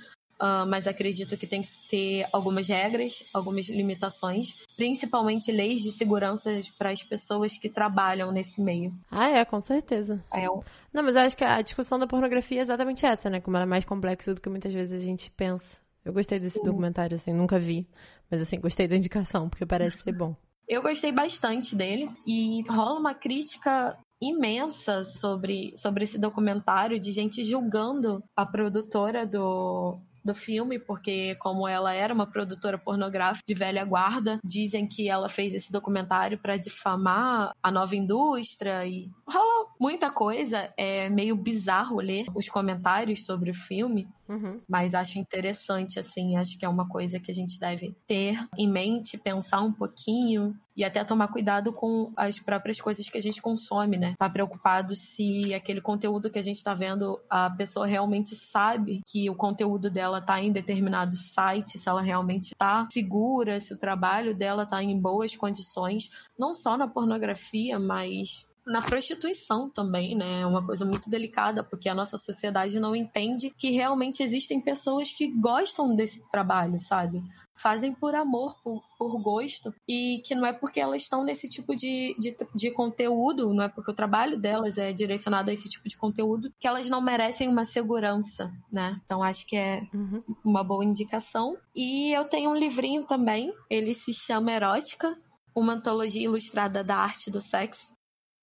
Uh, 0.41 0.65
mas 0.65 0.87
acredito 0.87 1.35
que 1.35 1.45
tem 1.45 1.61
que 1.61 1.69
ter 1.89 2.25
algumas 2.31 2.65
regras, 2.65 3.25
algumas 3.33 3.67
limitações, 3.67 4.55
principalmente 4.77 5.51
leis 5.51 5.81
de 5.81 5.91
segurança 5.91 6.49
para 6.77 6.91
as 6.91 7.03
pessoas 7.03 7.57
que 7.57 7.67
trabalham 7.67 8.31
nesse 8.31 8.61
meio. 8.61 8.93
Ah, 9.11 9.27
é, 9.29 9.43
com 9.43 9.61
certeza. 9.61 10.23
É. 10.33 10.45
Não, 10.93 11.03
mas 11.03 11.15
eu 11.15 11.23
acho 11.23 11.35
que 11.35 11.43
a 11.43 11.61
discussão 11.61 11.99
da 11.99 12.07
pornografia 12.07 12.59
é 12.59 12.61
exatamente 12.61 13.05
essa, 13.05 13.29
né? 13.29 13.41
Como 13.41 13.57
ela 13.57 13.65
é 13.65 13.67
mais 13.67 13.83
complexa 13.83 14.33
do 14.33 14.39
que 14.39 14.47
muitas 14.47 14.73
vezes 14.73 14.97
a 14.97 15.03
gente 15.03 15.29
pensa. 15.29 15.77
Eu 16.05 16.13
gostei 16.13 16.39
desse 16.39 16.59
Sim. 16.59 16.63
documentário, 16.63 17.17
assim, 17.17 17.33
nunca 17.33 17.59
vi, 17.59 17.85
mas 18.31 18.39
assim, 18.39 18.61
gostei 18.61 18.87
da 18.87 18.95
indicação, 18.95 19.49
porque 19.49 19.65
parece 19.65 19.97
ser 19.97 20.13
bom. 20.13 20.33
Eu 20.69 20.83
gostei 20.83 21.11
bastante 21.11 21.75
dele 21.75 22.07
e 22.27 22.61
rola 22.69 22.99
uma 22.99 23.15
crítica 23.15 23.97
imensa 24.21 25.03
sobre, 25.03 25.73
sobre 25.75 26.03
esse 26.03 26.19
documentário 26.19 26.99
de 26.99 27.11
gente 27.11 27.43
julgando 27.43 28.23
a 28.35 28.45
produtora 28.45 29.25
do, 29.25 29.99
do 30.29 30.35
filme, 30.35 30.77
porque 30.77 31.35
como 31.35 31.67
ela 31.67 31.93
era 31.93 32.13
uma 32.13 32.27
produtora 32.27 32.77
pornográfica 32.77 33.43
de 33.47 33.53
velha 33.53 33.83
guarda, 33.83 34.39
dizem 34.43 34.87
que 34.87 35.09
ela 35.09 35.27
fez 35.27 35.53
esse 35.53 35.71
documentário 35.71 36.37
para 36.37 36.57
difamar 36.57 37.51
a 37.61 37.71
nova 37.71 37.95
indústria 37.95 38.85
e 38.85 39.09
rola 39.27 39.67
muita 39.79 40.11
coisa. 40.11 40.71
É 40.77 41.09
meio 41.09 41.35
bizarro 41.35 41.99
ler 41.99 42.27
os 42.35 42.47
comentários 42.47 43.25
sobre 43.25 43.51
o 43.51 43.55
filme, 43.55 44.07
Uhum. 44.29 44.61
Mas 44.69 44.93
acho 44.93 45.17
interessante, 45.17 45.99
assim, 45.99 46.37
acho 46.37 46.57
que 46.57 46.63
é 46.63 46.69
uma 46.69 46.87
coisa 46.87 47.19
que 47.19 47.31
a 47.31 47.33
gente 47.33 47.59
deve 47.59 47.95
ter 48.05 48.37
em 48.55 48.71
mente, 48.71 49.17
pensar 49.17 49.59
um 49.61 49.73
pouquinho 49.73 50.55
e 50.79 50.83
até 50.85 51.03
tomar 51.03 51.27
cuidado 51.27 51.73
com 51.73 52.09
as 52.15 52.39
próprias 52.39 52.79
coisas 52.79 53.09
que 53.09 53.17
a 53.17 53.21
gente 53.21 53.41
consome, 53.41 53.97
né? 53.97 54.13
Tá 54.17 54.29
preocupado 54.29 54.95
se 54.95 55.53
aquele 55.53 55.81
conteúdo 55.81 56.29
que 56.29 56.39
a 56.39 56.41
gente 56.41 56.63
tá 56.63 56.73
vendo, 56.73 57.19
a 57.29 57.49
pessoa 57.49 57.85
realmente 57.85 58.33
sabe 58.33 59.01
que 59.05 59.29
o 59.29 59.35
conteúdo 59.35 59.89
dela 59.89 60.21
tá 60.21 60.39
em 60.39 60.53
determinado 60.53 61.17
site, 61.17 61.77
se 61.77 61.89
ela 61.89 62.01
realmente 62.01 62.55
tá 62.57 62.87
segura, 62.93 63.59
se 63.59 63.73
o 63.73 63.77
trabalho 63.77 64.33
dela 64.33 64.65
tá 64.65 64.81
em 64.81 64.97
boas 64.97 65.35
condições, 65.35 66.09
não 66.39 66.53
só 66.53 66.77
na 66.77 66.87
pornografia, 66.87 67.77
mas 67.77 68.47
na 68.65 68.81
prostituição 68.81 69.69
também, 69.69 70.15
né? 70.15 70.41
É 70.41 70.45
uma 70.45 70.65
coisa 70.65 70.85
muito 70.85 71.09
delicada, 71.09 71.61
porque 71.61 71.89
a 71.89 71.95
nossa 71.95 72.17
sociedade 72.17 72.79
não 72.79 72.95
entende 72.95 73.49
que 73.49 73.71
realmente 73.71 74.23
existem 74.23 74.61
pessoas 74.61 75.11
que 75.11 75.27
gostam 75.27 75.93
desse 75.93 76.23
trabalho, 76.31 76.79
sabe? 76.79 77.21
Fazem 77.55 77.93
por 77.93 78.15
amor, 78.15 78.55
por, 78.63 78.81
por 78.97 79.21
gosto, 79.21 79.73
e 79.87 80.21
que 80.25 80.33
não 80.33 80.45
é 80.45 80.53
porque 80.53 80.79
elas 80.79 81.03
estão 81.03 81.23
nesse 81.23 81.49
tipo 81.49 81.75
de, 81.75 82.15
de, 82.17 82.35
de, 82.55 82.71
conteúdo, 82.71 83.53
não 83.53 83.63
é 83.63 83.69
porque 83.69 83.91
o 83.91 83.95
trabalho 83.95 84.39
delas 84.39 84.77
é 84.77 84.93
direcionado 84.93 85.49
a 85.49 85.53
esse 85.53 85.67
tipo 85.67 85.87
de 85.87 85.97
conteúdo, 85.97 86.53
que 86.59 86.67
elas 86.67 86.89
não 86.89 87.01
merecem 87.01 87.49
uma 87.49 87.65
segurança, 87.65 88.51
né? 88.71 88.99
Então 89.03 89.21
acho 89.21 89.45
que 89.45 89.57
é 89.57 89.81
uhum. 89.93 90.23
uma 90.43 90.63
boa 90.63 90.85
indicação. 90.85 91.57
E 91.75 92.13
eu 92.13 92.25
tenho 92.25 92.51
um 92.51 92.55
livrinho 92.55 93.03
também, 93.05 93.53
ele 93.69 93.93
se 93.93 94.13
chama 94.13 94.53
Erótica, 94.53 95.17
uma 95.53 95.73
antologia 95.73 96.23
ilustrada 96.23 96.83
da 96.83 96.95
arte 96.95 97.29
do 97.29 97.41
sexo 97.41 97.99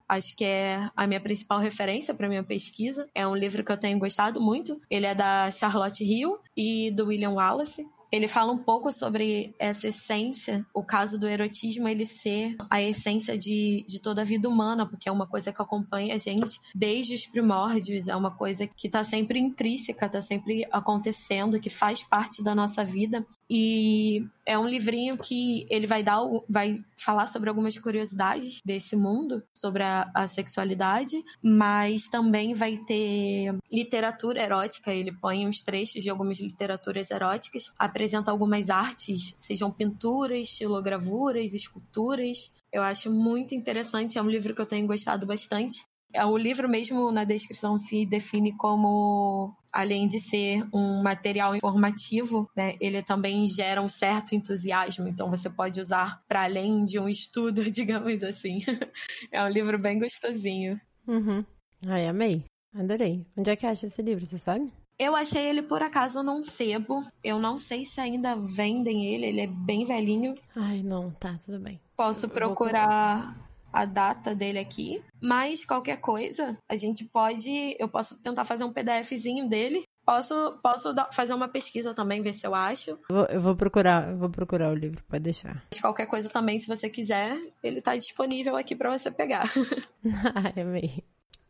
acho 0.08 0.36
que 0.36 0.44
é 0.44 0.88
a 0.96 1.06
minha 1.06 1.20
principal 1.20 1.58
referência 1.58 2.14
para 2.14 2.28
minha 2.28 2.44
pesquisa. 2.44 3.08
É 3.14 3.26
um 3.26 3.34
livro 3.34 3.64
que 3.64 3.72
eu 3.72 3.76
tenho 3.76 3.98
gostado 3.98 4.40
muito. 4.40 4.80
Ele 4.90 5.06
é 5.06 5.14
da 5.14 5.50
Charlotte 5.50 6.04
Hill 6.04 6.38
e 6.56 6.90
do 6.90 7.06
William 7.06 7.32
Wallace. 7.32 7.86
Ele 8.10 8.28
fala 8.28 8.52
um 8.52 8.58
pouco 8.58 8.92
sobre 8.92 9.54
essa 9.58 9.88
essência, 9.88 10.64
o 10.72 10.82
caso 10.82 11.18
do 11.18 11.28
erotismo 11.28 11.88
ele 11.88 12.06
ser 12.06 12.56
a 12.70 12.80
essência 12.80 13.36
de, 13.36 13.84
de 13.88 14.00
toda 14.00 14.22
a 14.22 14.24
vida 14.24 14.48
humana, 14.48 14.86
porque 14.86 15.08
é 15.08 15.12
uma 15.12 15.26
coisa 15.26 15.52
que 15.52 15.60
acompanha 15.60 16.14
a 16.14 16.18
gente 16.18 16.60
desde 16.74 17.14
os 17.14 17.26
primórdios, 17.26 18.08
é 18.08 18.16
uma 18.16 18.30
coisa 18.30 18.66
que 18.66 18.86
está 18.86 19.04
sempre 19.04 19.38
intrínseca, 19.38 20.06
está 20.06 20.22
sempre 20.22 20.66
acontecendo, 20.70 21.60
que 21.60 21.70
faz 21.70 22.02
parte 22.02 22.42
da 22.42 22.54
nossa 22.54 22.84
vida. 22.84 23.26
E 23.48 24.26
é 24.44 24.58
um 24.58 24.68
livrinho 24.68 25.18
que 25.18 25.66
ele 25.68 25.86
vai 25.86 26.02
dar, 26.02 26.20
vai 26.48 26.84
falar 26.96 27.26
sobre 27.26 27.48
algumas 27.48 27.76
curiosidades 27.78 28.60
desse 28.64 28.96
mundo, 28.96 29.42
sobre 29.54 29.82
a, 29.82 30.10
a 30.14 30.28
sexualidade, 30.28 31.22
mas 31.42 32.08
também 32.08 32.54
vai 32.54 32.76
ter 32.76 33.56
literatura 33.70 34.40
erótica. 34.40 34.92
Ele 34.92 35.12
põe 35.12 35.46
uns 35.46 35.60
trechos 35.60 36.02
de 36.02 36.10
algumas 36.10 36.40
literaturas 36.40 37.10
eróticas, 37.10 37.72
apresenta 37.96 38.30
algumas 38.30 38.68
artes, 38.68 39.34
sejam 39.38 39.70
pinturas, 39.70 40.40
estilogravuras, 40.40 41.54
esculturas. 41.54 42.52
Eu 42.70 42.82
acho 42.82 43.10
muito 43.10 43.54
interessante, 43.54 44.18
é 44.18 44.22
um 44.22 44.28
livro 44.28 44.54
que 44.54 44.60
eu 44.60 44.66
tenho 44.66 44.86
gostado 44.86 45.24
bastante. 45.24 45.82
É, 46.12 46.24
o 46.24 46.36
livro 46.36 46.68
mesmo 46.68 47.10
na 47.10 47.24
descrição 47.24 47.78
se 47.78 48.04
define 48.04 48.54
como 48.54 49.56
além 49.72 50.06
de 50.06 50.20
ser 50.20 50.62
um 50.72 51.02
material 51.02 51.56
informativo, 51.56 52.48
né, 52.54 52.76
ele 52.80 53.02
também 53.02 53.48
gera 53.48 53.80
um 53.80 53.88
certo 53.88 54.34
entusiasmo. 54.34 55.08
Então 55.08 55.30
você 55.30 55.48
pode 55.48 55.80
usar 55.80 56.22
para 56.28 56.44
além 56.44 56.84
de 56.84 56.98
um 56.98 57.08
estudo, 57.08 57.64
digamos 57.72 58.22
assim. 58.22 58.58
é 59.32 59.42
um 59.42 59.48
livro 59.48 59.78
bem 59.78 59.98
gostosinho. 59.98 60.78
Uhum. 61.08 61.42
Ai, 61.86 62.06
amei. 62.06 62.44
Adorei. 62.74 63.26
Onde 63.34 63.50
é 63.50 63.56
que 63.56 63.66
acha 63.66 63.86
esse 63.86 64.02
livro, 64.02 64.26
você 64.26 64.36
sabe? 64.36 64.70
Eu 64.98 65.14
achei 65.14 65.46
ele 65.46 65.62
por 65.62 65.82
acaso 65.82 66.22
num 66.22 66.42
sebo. 66.42 67.04
Eu 67.22 67.38
não 67.38 67.58
sei 67.58 67.84
se 67.84 68.00
ainda 68.00 68.34
vendem 68.34 69.06
ele, 69.06 69.26
ele 69.26 69.40
é 69.40 69.46
bem 69.46 69.84
velhinho. 69.84 70.34
Ai, 70.54 70.82
não, 70.82 71.10
tá, 71.10 71.38
tudo 71.44 71.58
bem. 71.58 71.80
Posso 71.96 72.28
procurar 72.28 73.36
a 73.72 73.84
data 73.84 74.34
dele 74.34 74.58
aqui. 74.58 75.02
Mas 75.20 75.64
qualquer 75.64 76.00
coisa, 76.00 76.56
a 76.68 76.76
gente 76.76 77.04
pode. 77.04 77.76
Eu 77.78 77.88
posso 77.88 78.20
tentar 78.22 78.44
fazer 78.44 78.64
um 78.64 78.72
PDFzinho 78.72 79.48
dele 79.48 79.84
Posso, 80.06 80.56
posso 80.62 80.92
dar, 80.92 81.12
fazer 81.12 81.34
uma 81.34 81.48
pesquisa 81.48 81.92
também, 81.92 82.22
ver 82.22 82.32
se 82.32 82.46
eu 82.46 82.54
acho. 82.54 82.90
Eu 82.90 82.98
vou, 83.10 83.24
eu 83.26 83.40
vou 83.40 83.56
procurar, 83.56 84.08
eu 84.08 84.16
vou 84.16 84.30
procurar 84.30 84.70
o 84.70 84.74
livro, 84.74 85.02
pode 85.08 85.24
deixar. 85.24 85.64
Qualquer 85.80 86.06
coisa 86.06 86.28
também, 86.28 86.60
se 86.60 86.68
você 86.68 86.88
quiser, 86.88 87.36
ele 87.60 87.82
tá 87.82 87.96
disponível 87.96 88.54
aqui 88.54 88.76
para 88.76 88.96
você 88.96 89.10
pegar. 89.10 89.52
Ai, 90.36 90.62
amei. 90.62 91.02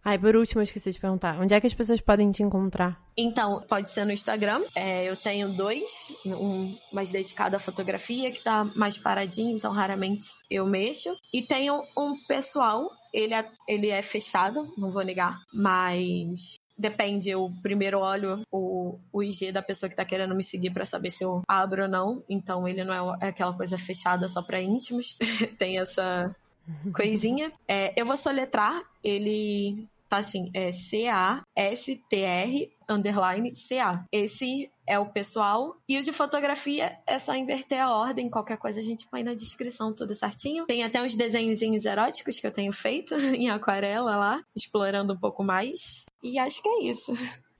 Ai, 0.08 0.20
por 0.20 0.36
último, 0.36 0.60
eu 0.60 0.62
esqueci 0.62 0.92
de 0.92 1.00
perguntar. 1.00 1.36
Onde 1.40 1.52
é 1.52 1.60
que 1.60 1.66
as 1.66 1.74
pessoas 1.74 2.00
podem 2.00 2.30
te 2.30 2.40
encontrar? 2.40 2.96
Então, 3.16 3.60
pode 3.68 3.88
ser 3.90 4.04
no 4.04 4.12
Instagram. 4.12 4.62
É, 4.72 5.02
eu 5.02 5.16
tenho 5.16 5.48
dois, 5.48 6.12
um 6.24 6.72
mais 6.92 7.10
dedicado 7.10 7.56
à 7.56 7.58
fotografia, 7.58 8.30
que 8.30 8.40
tá 8.40 8.64
mais 8.76 8.96
paradinho, 8.96 9.56
então 9.56 9.72
raramente 9.72 10.28
eu 10.48 10.64
mexo. 10.64 11.12
E 11.34 11.42
tenho 11.42 11.82
um 11.98 12.16
pessoal, 12.28 12.88
ele 13.12 13.34
é, 13.34 13.44
ele 13.66 13.90
é 13.90 14.00
fechado, 14.00 14.72
não 14.78 14.90
vou 14.90 15.02
negar, 15.02 15.40
mas 15.52 16.54
depende, 16.78 17.30
eu 17.30 17.50
primeiro 17.60 17.98
olho 17.98 18.42
o, 18.48 19.00
o 19.12 19.24
IG 19.24 19.50
da 19.50 19.60
pessoa 19.60 19.90
que 19.90 19.96
tá 19.96 20.04
querendo 20.04 20.36
me 20.36 20.44
seguir 20.44 20.70
para 20.70 20.86
saber 20.86 21.10
se 21.10 21.24
eu 21.24 21.42
abro 21.48 21.82
ou 21.82 21.88
não. 21.88 22.22
Então 22.28 22.68
ele 22.68 22.84
não 22.84 22.94
é, 23.16 23.26
é 23.26 23.28
aquela 23.30 23.56
coisa 23.56 23.76
fechada 23.76 24.28
só 24.28 24.40
para 24.40 24.62
íntimos. 24.62 25.16
Tem 25.58 25.80
essa 25.80 26.32
coisinha. 26.94 27.52
É, 27.66 27.92
eu 28.00 28.06
vou 28.06 28.16
soletrar, 28.16 28.80
ele 29.02 29.88
tá 30.08 30.18
assim, 30.18 30.50
é 30.54 30.72
C-A-S-T-R 30.72 32.70
underline 32.88 33.54
C-A. 33.54 34.04
Esse 34.12 34.70
é 34.86 34.98
o 34.98 35.10
pessoal. 35.10 35.76
E 35.88 35.98
o 35.98 36.02
de 36.02 36.12
fotografia 36.12 36.98
é 37.06 37.18
só 37.18 37.34
inverter 37.34 37.82
a 37.82 37.94
ordem. 37.94 38.30
Qualquer 38.30 38.58
coisa 38.58 38.80
a 38.80 38.82
gente 38.82 39.06
põe 39.08 39.22
na 39.22 39.34
descrição 39.34 39.94
tudo 39.94 40.14
certinho. 40.14 40.66
Tem 40.66 40.84
até 40.84 41.02
uns 41.02 41.14
desenhozinhos 41.14 41.84
eróticos 41.84 42.38
que 42.38 42.46
eu 42.46 42.52
tenho 42.52 42.72
feito 42.72 43.14
em 43.34 43.50
aquarela 43.50 44.16
lá, 44.16 44.42
explorando 44.54 45.12
um 45.12 45.18
pouco 45.18 45.42
mais. 45.42 46.06
E 46.22 46.38
acho 46.38 46.62
que 46.62 46.68
é 46.68 46.84
isso. 46.84 47.12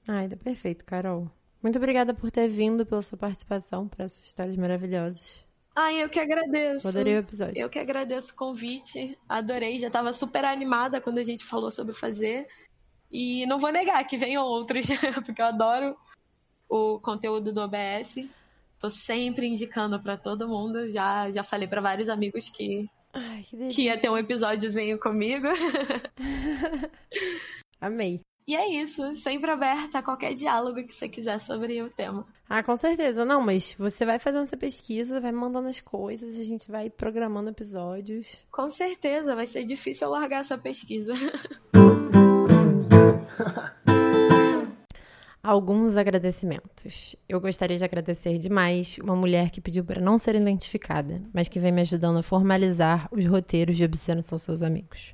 Ai, 0.07 0.29
tá 0.29 0.37
perfeito, 0.37 0.85
Carol. 0.85 1.29
Muito 1.61 1.77
obrigada 1.77 2.13
por 2.13 2.31
ter 2.31 2.47
vindo, 2.47 2.85
pela 2.85 3.01
sua 3.01 3.17
participação, 3.17 3.87
para 3.87 4.05
essas 4.05 4.25
histórias 4.25 4.55
maravilhosas. 4.55 5.46
Ai, 5.79 6.01
eu 6.01 6.09
que 6.09 6.19
agradeço. 6.19 6.87
Adorei 6.87 7.17
o 7.17 7.19
episódio. 7.19 7.55
Eu 7.55 7.69
que 7.69 7.77
agradeço 7.77 8.33
o 8.33 8.35
convite. 8.35 9.15
Adorei. 9.29 9.77
Já 9.77 9.91
tava 9.91 10.11
super 10.11 10.43
animada 10.43 10.99
quando 10.99 11.19
a 11.19 11.23
gente 11.23 11.45
falou 11.45 11.69
sobre 11.69 11.93
fazer. 11.93 12.47
E 13.11 13.45
não 13.45 13.59
vou 13.59 13.71
negar 13.71 14.03
que 14.03 14.17
venham 14.17 14.43
outros, 14.43 14.87
porque 15.23 15.39
eu 15.39 15.45
adoro 15.45 15.95
o 16.67 16.99
conteúdo 16.99 17.53
do 17.53 17.61
OBS. 17.61 18.27
Tô 18.79 18.89
sempre 18.89 19.45
indicando 19.45 20.01
para 20.01 20.17
todo 20.17 20.47
mundo. 20.47 20.89
Já, 20.89 21.31
já 21.31 21.43
falei 21.43 21.67
para 21.67 21.79
vários 21.79 22.09
amigos 22.09 22.49
que, 22.49 22.89
Ai, 23.13 23.43
que, 23.43 23.67
que 23.67 23.83
ia 23.83 23.99
ter 23.99 24.09
um 24.09 24.17
episódiozinho 24.17 24.97
comigo. 24.97 25.45
Amei. 27.79 28.19
E 28.47 28.55
é 28.55 28.65
isso, 28.65 29.13
sempre 29.13 29.51
aberta 29.51 29.99
a 29.99 30.01
qualquer 30.01 30.33
diálogo 30.33 30.81
que 30.81 30.93
você 30.93 31.09
quiser 31.09 31.37
sobre 31.37 31.81
o 31.81 31.89
tema. 31.89 32.25
Ah, 32.47 32.63
com 32.63 32.77
certeza. 32.77 33.25
Não, 33.25 33.41
mas 33.41 33.75
você 33.77 34.05
vai 34.05 34.19
fazendo 34.19 34.43
essa 34.43 34.55
pesquisa, 34.55 35.19
vai 35.19 35.33
mandando 35.33 35.67
as 35.67 35.81
coisas, 35.81 36.39
a 36.39 36.43
gente 36.43 36.71
vai 36.71 36.89
programando 36.89 37.49
episódios. 37.49 38.37
Com 38.49 38.69
certeza, 38.69 39.35
vai 39.35 39.45
ser 39.45 39.65
difícil 39.65 40.07
eu 40.07 40.11
largar 40.11 40.43
essa 40.43 40.57
pesquisa. 40.57 41.11
Alguns 45.43 45.97
agradecimentos. 45.97 47.17
Eu 47.27 47.41
gostaria 47.41 47.77
de 47.77 47.83
agradecer 47.83 48.39
demais 48.39 48.97
uma 48.97 49.15
mulher 49.15 49.49
que 49.49 49.59
pediu 49.59 49.83
para 49.83 49.99
não 49.99 50.17
ser 50.17 50.35
identificada, 50.35 51.21
mas 51.33 51.49
que 51.49 51.59
vem 51.59 51.73
me 51.73 51.81
ajudando 51.81 52.19
a 52.19 52.23
formalizar 52.23 53.09
os 53.11 53.25
roteiros 53.25 53.75
de 53.75 53.83
Obsceno 53.83 54.23
São 54.23 54.37
Seus 54.37 54.63
Amigos. 54.63 55.13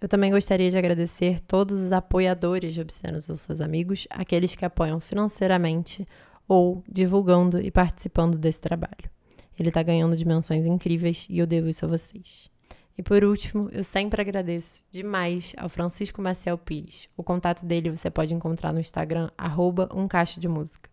Eu 0.00 0.08
também 0.08 0.30
gostaria 0.30 0.70
de 0.70 0.78
agradecer 0.78 1.40
todos 1.40 1.78
os 1.82 1.92
apoiadores 1.92 2.72
de 2.72 2.80
Obsceno 2.80 3.20
São 3.20 3.36
Seus 3.36 3.60
Amigos, 3.60 4.08
aqueles 4.08 4.56
que 4.56 4.64
apoiam 4.64 4.98
financeiramente 4.98 6.08
ou 6.48 6.82
divulgando 6.88 7.60
e 7.60 7.70
participando 7.70 8.38
desse 8.38 8.62
trabalho. 8.62 9.10
Ele 9.58 9.68
está 9.68 9.82
ganhando 9.82 10.16
dimensões 10.16 10.64
incríveis 10.64 11.26
e 11.28 11.38
eu 11.38 11.46
devo 11.46 11.68
isso 11.68 11.84
a 11.84 11.88
vocês. 11.88 12.50
E 12.96 13.02
por 13.02 13.22
último, 13.22 13.68
eu 13.72 13.84
sempre 13.84 14.22
agradeço 14.22 14.82
demais 14.90 15.54
ao 15.58 15.68
Francisco 15.68 16.22
Maciel 16.22 16.56
Pires. 16.56 17.06
O 17.14 17.22
contato 17.22 17.66
dele 17.66 17.90
você 17.90 18.10
pode 18.10 18.32
encontrar 18.32 18.72
no 18.72 18.80
Instagram, 18.80 19.30
arroba 19.36 19.86
um 19.94 20.08
de 20.38 20.48
música. 20.48 20.88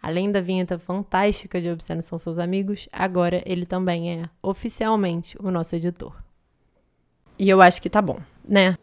Além 0.00 0.30
da 0.30 0.40
vinheta 0.40 0.78
fantástica 0.78 1.60
de 1.60 1.68
Obsceno 1.68 2.02
São 2.02 2.16
Seus 2.16 2.38
Amigos, 2.38 2.88
agora 2.92 3.42
ele 3.44 3.66
também 3.66 4.22
é, 4.22 4.30
oficialmente, 4.40 5.36
o 5.40 5.50
nosso 5.50 5.74
editor. 5.74 6.14
E 7.42 7.48
eu 7.50 7.60
acho 7.60 7.82
que 7.82 7.90
tá 7.90 8.00
bom, 8.00 8.20
né? 8.48 8.76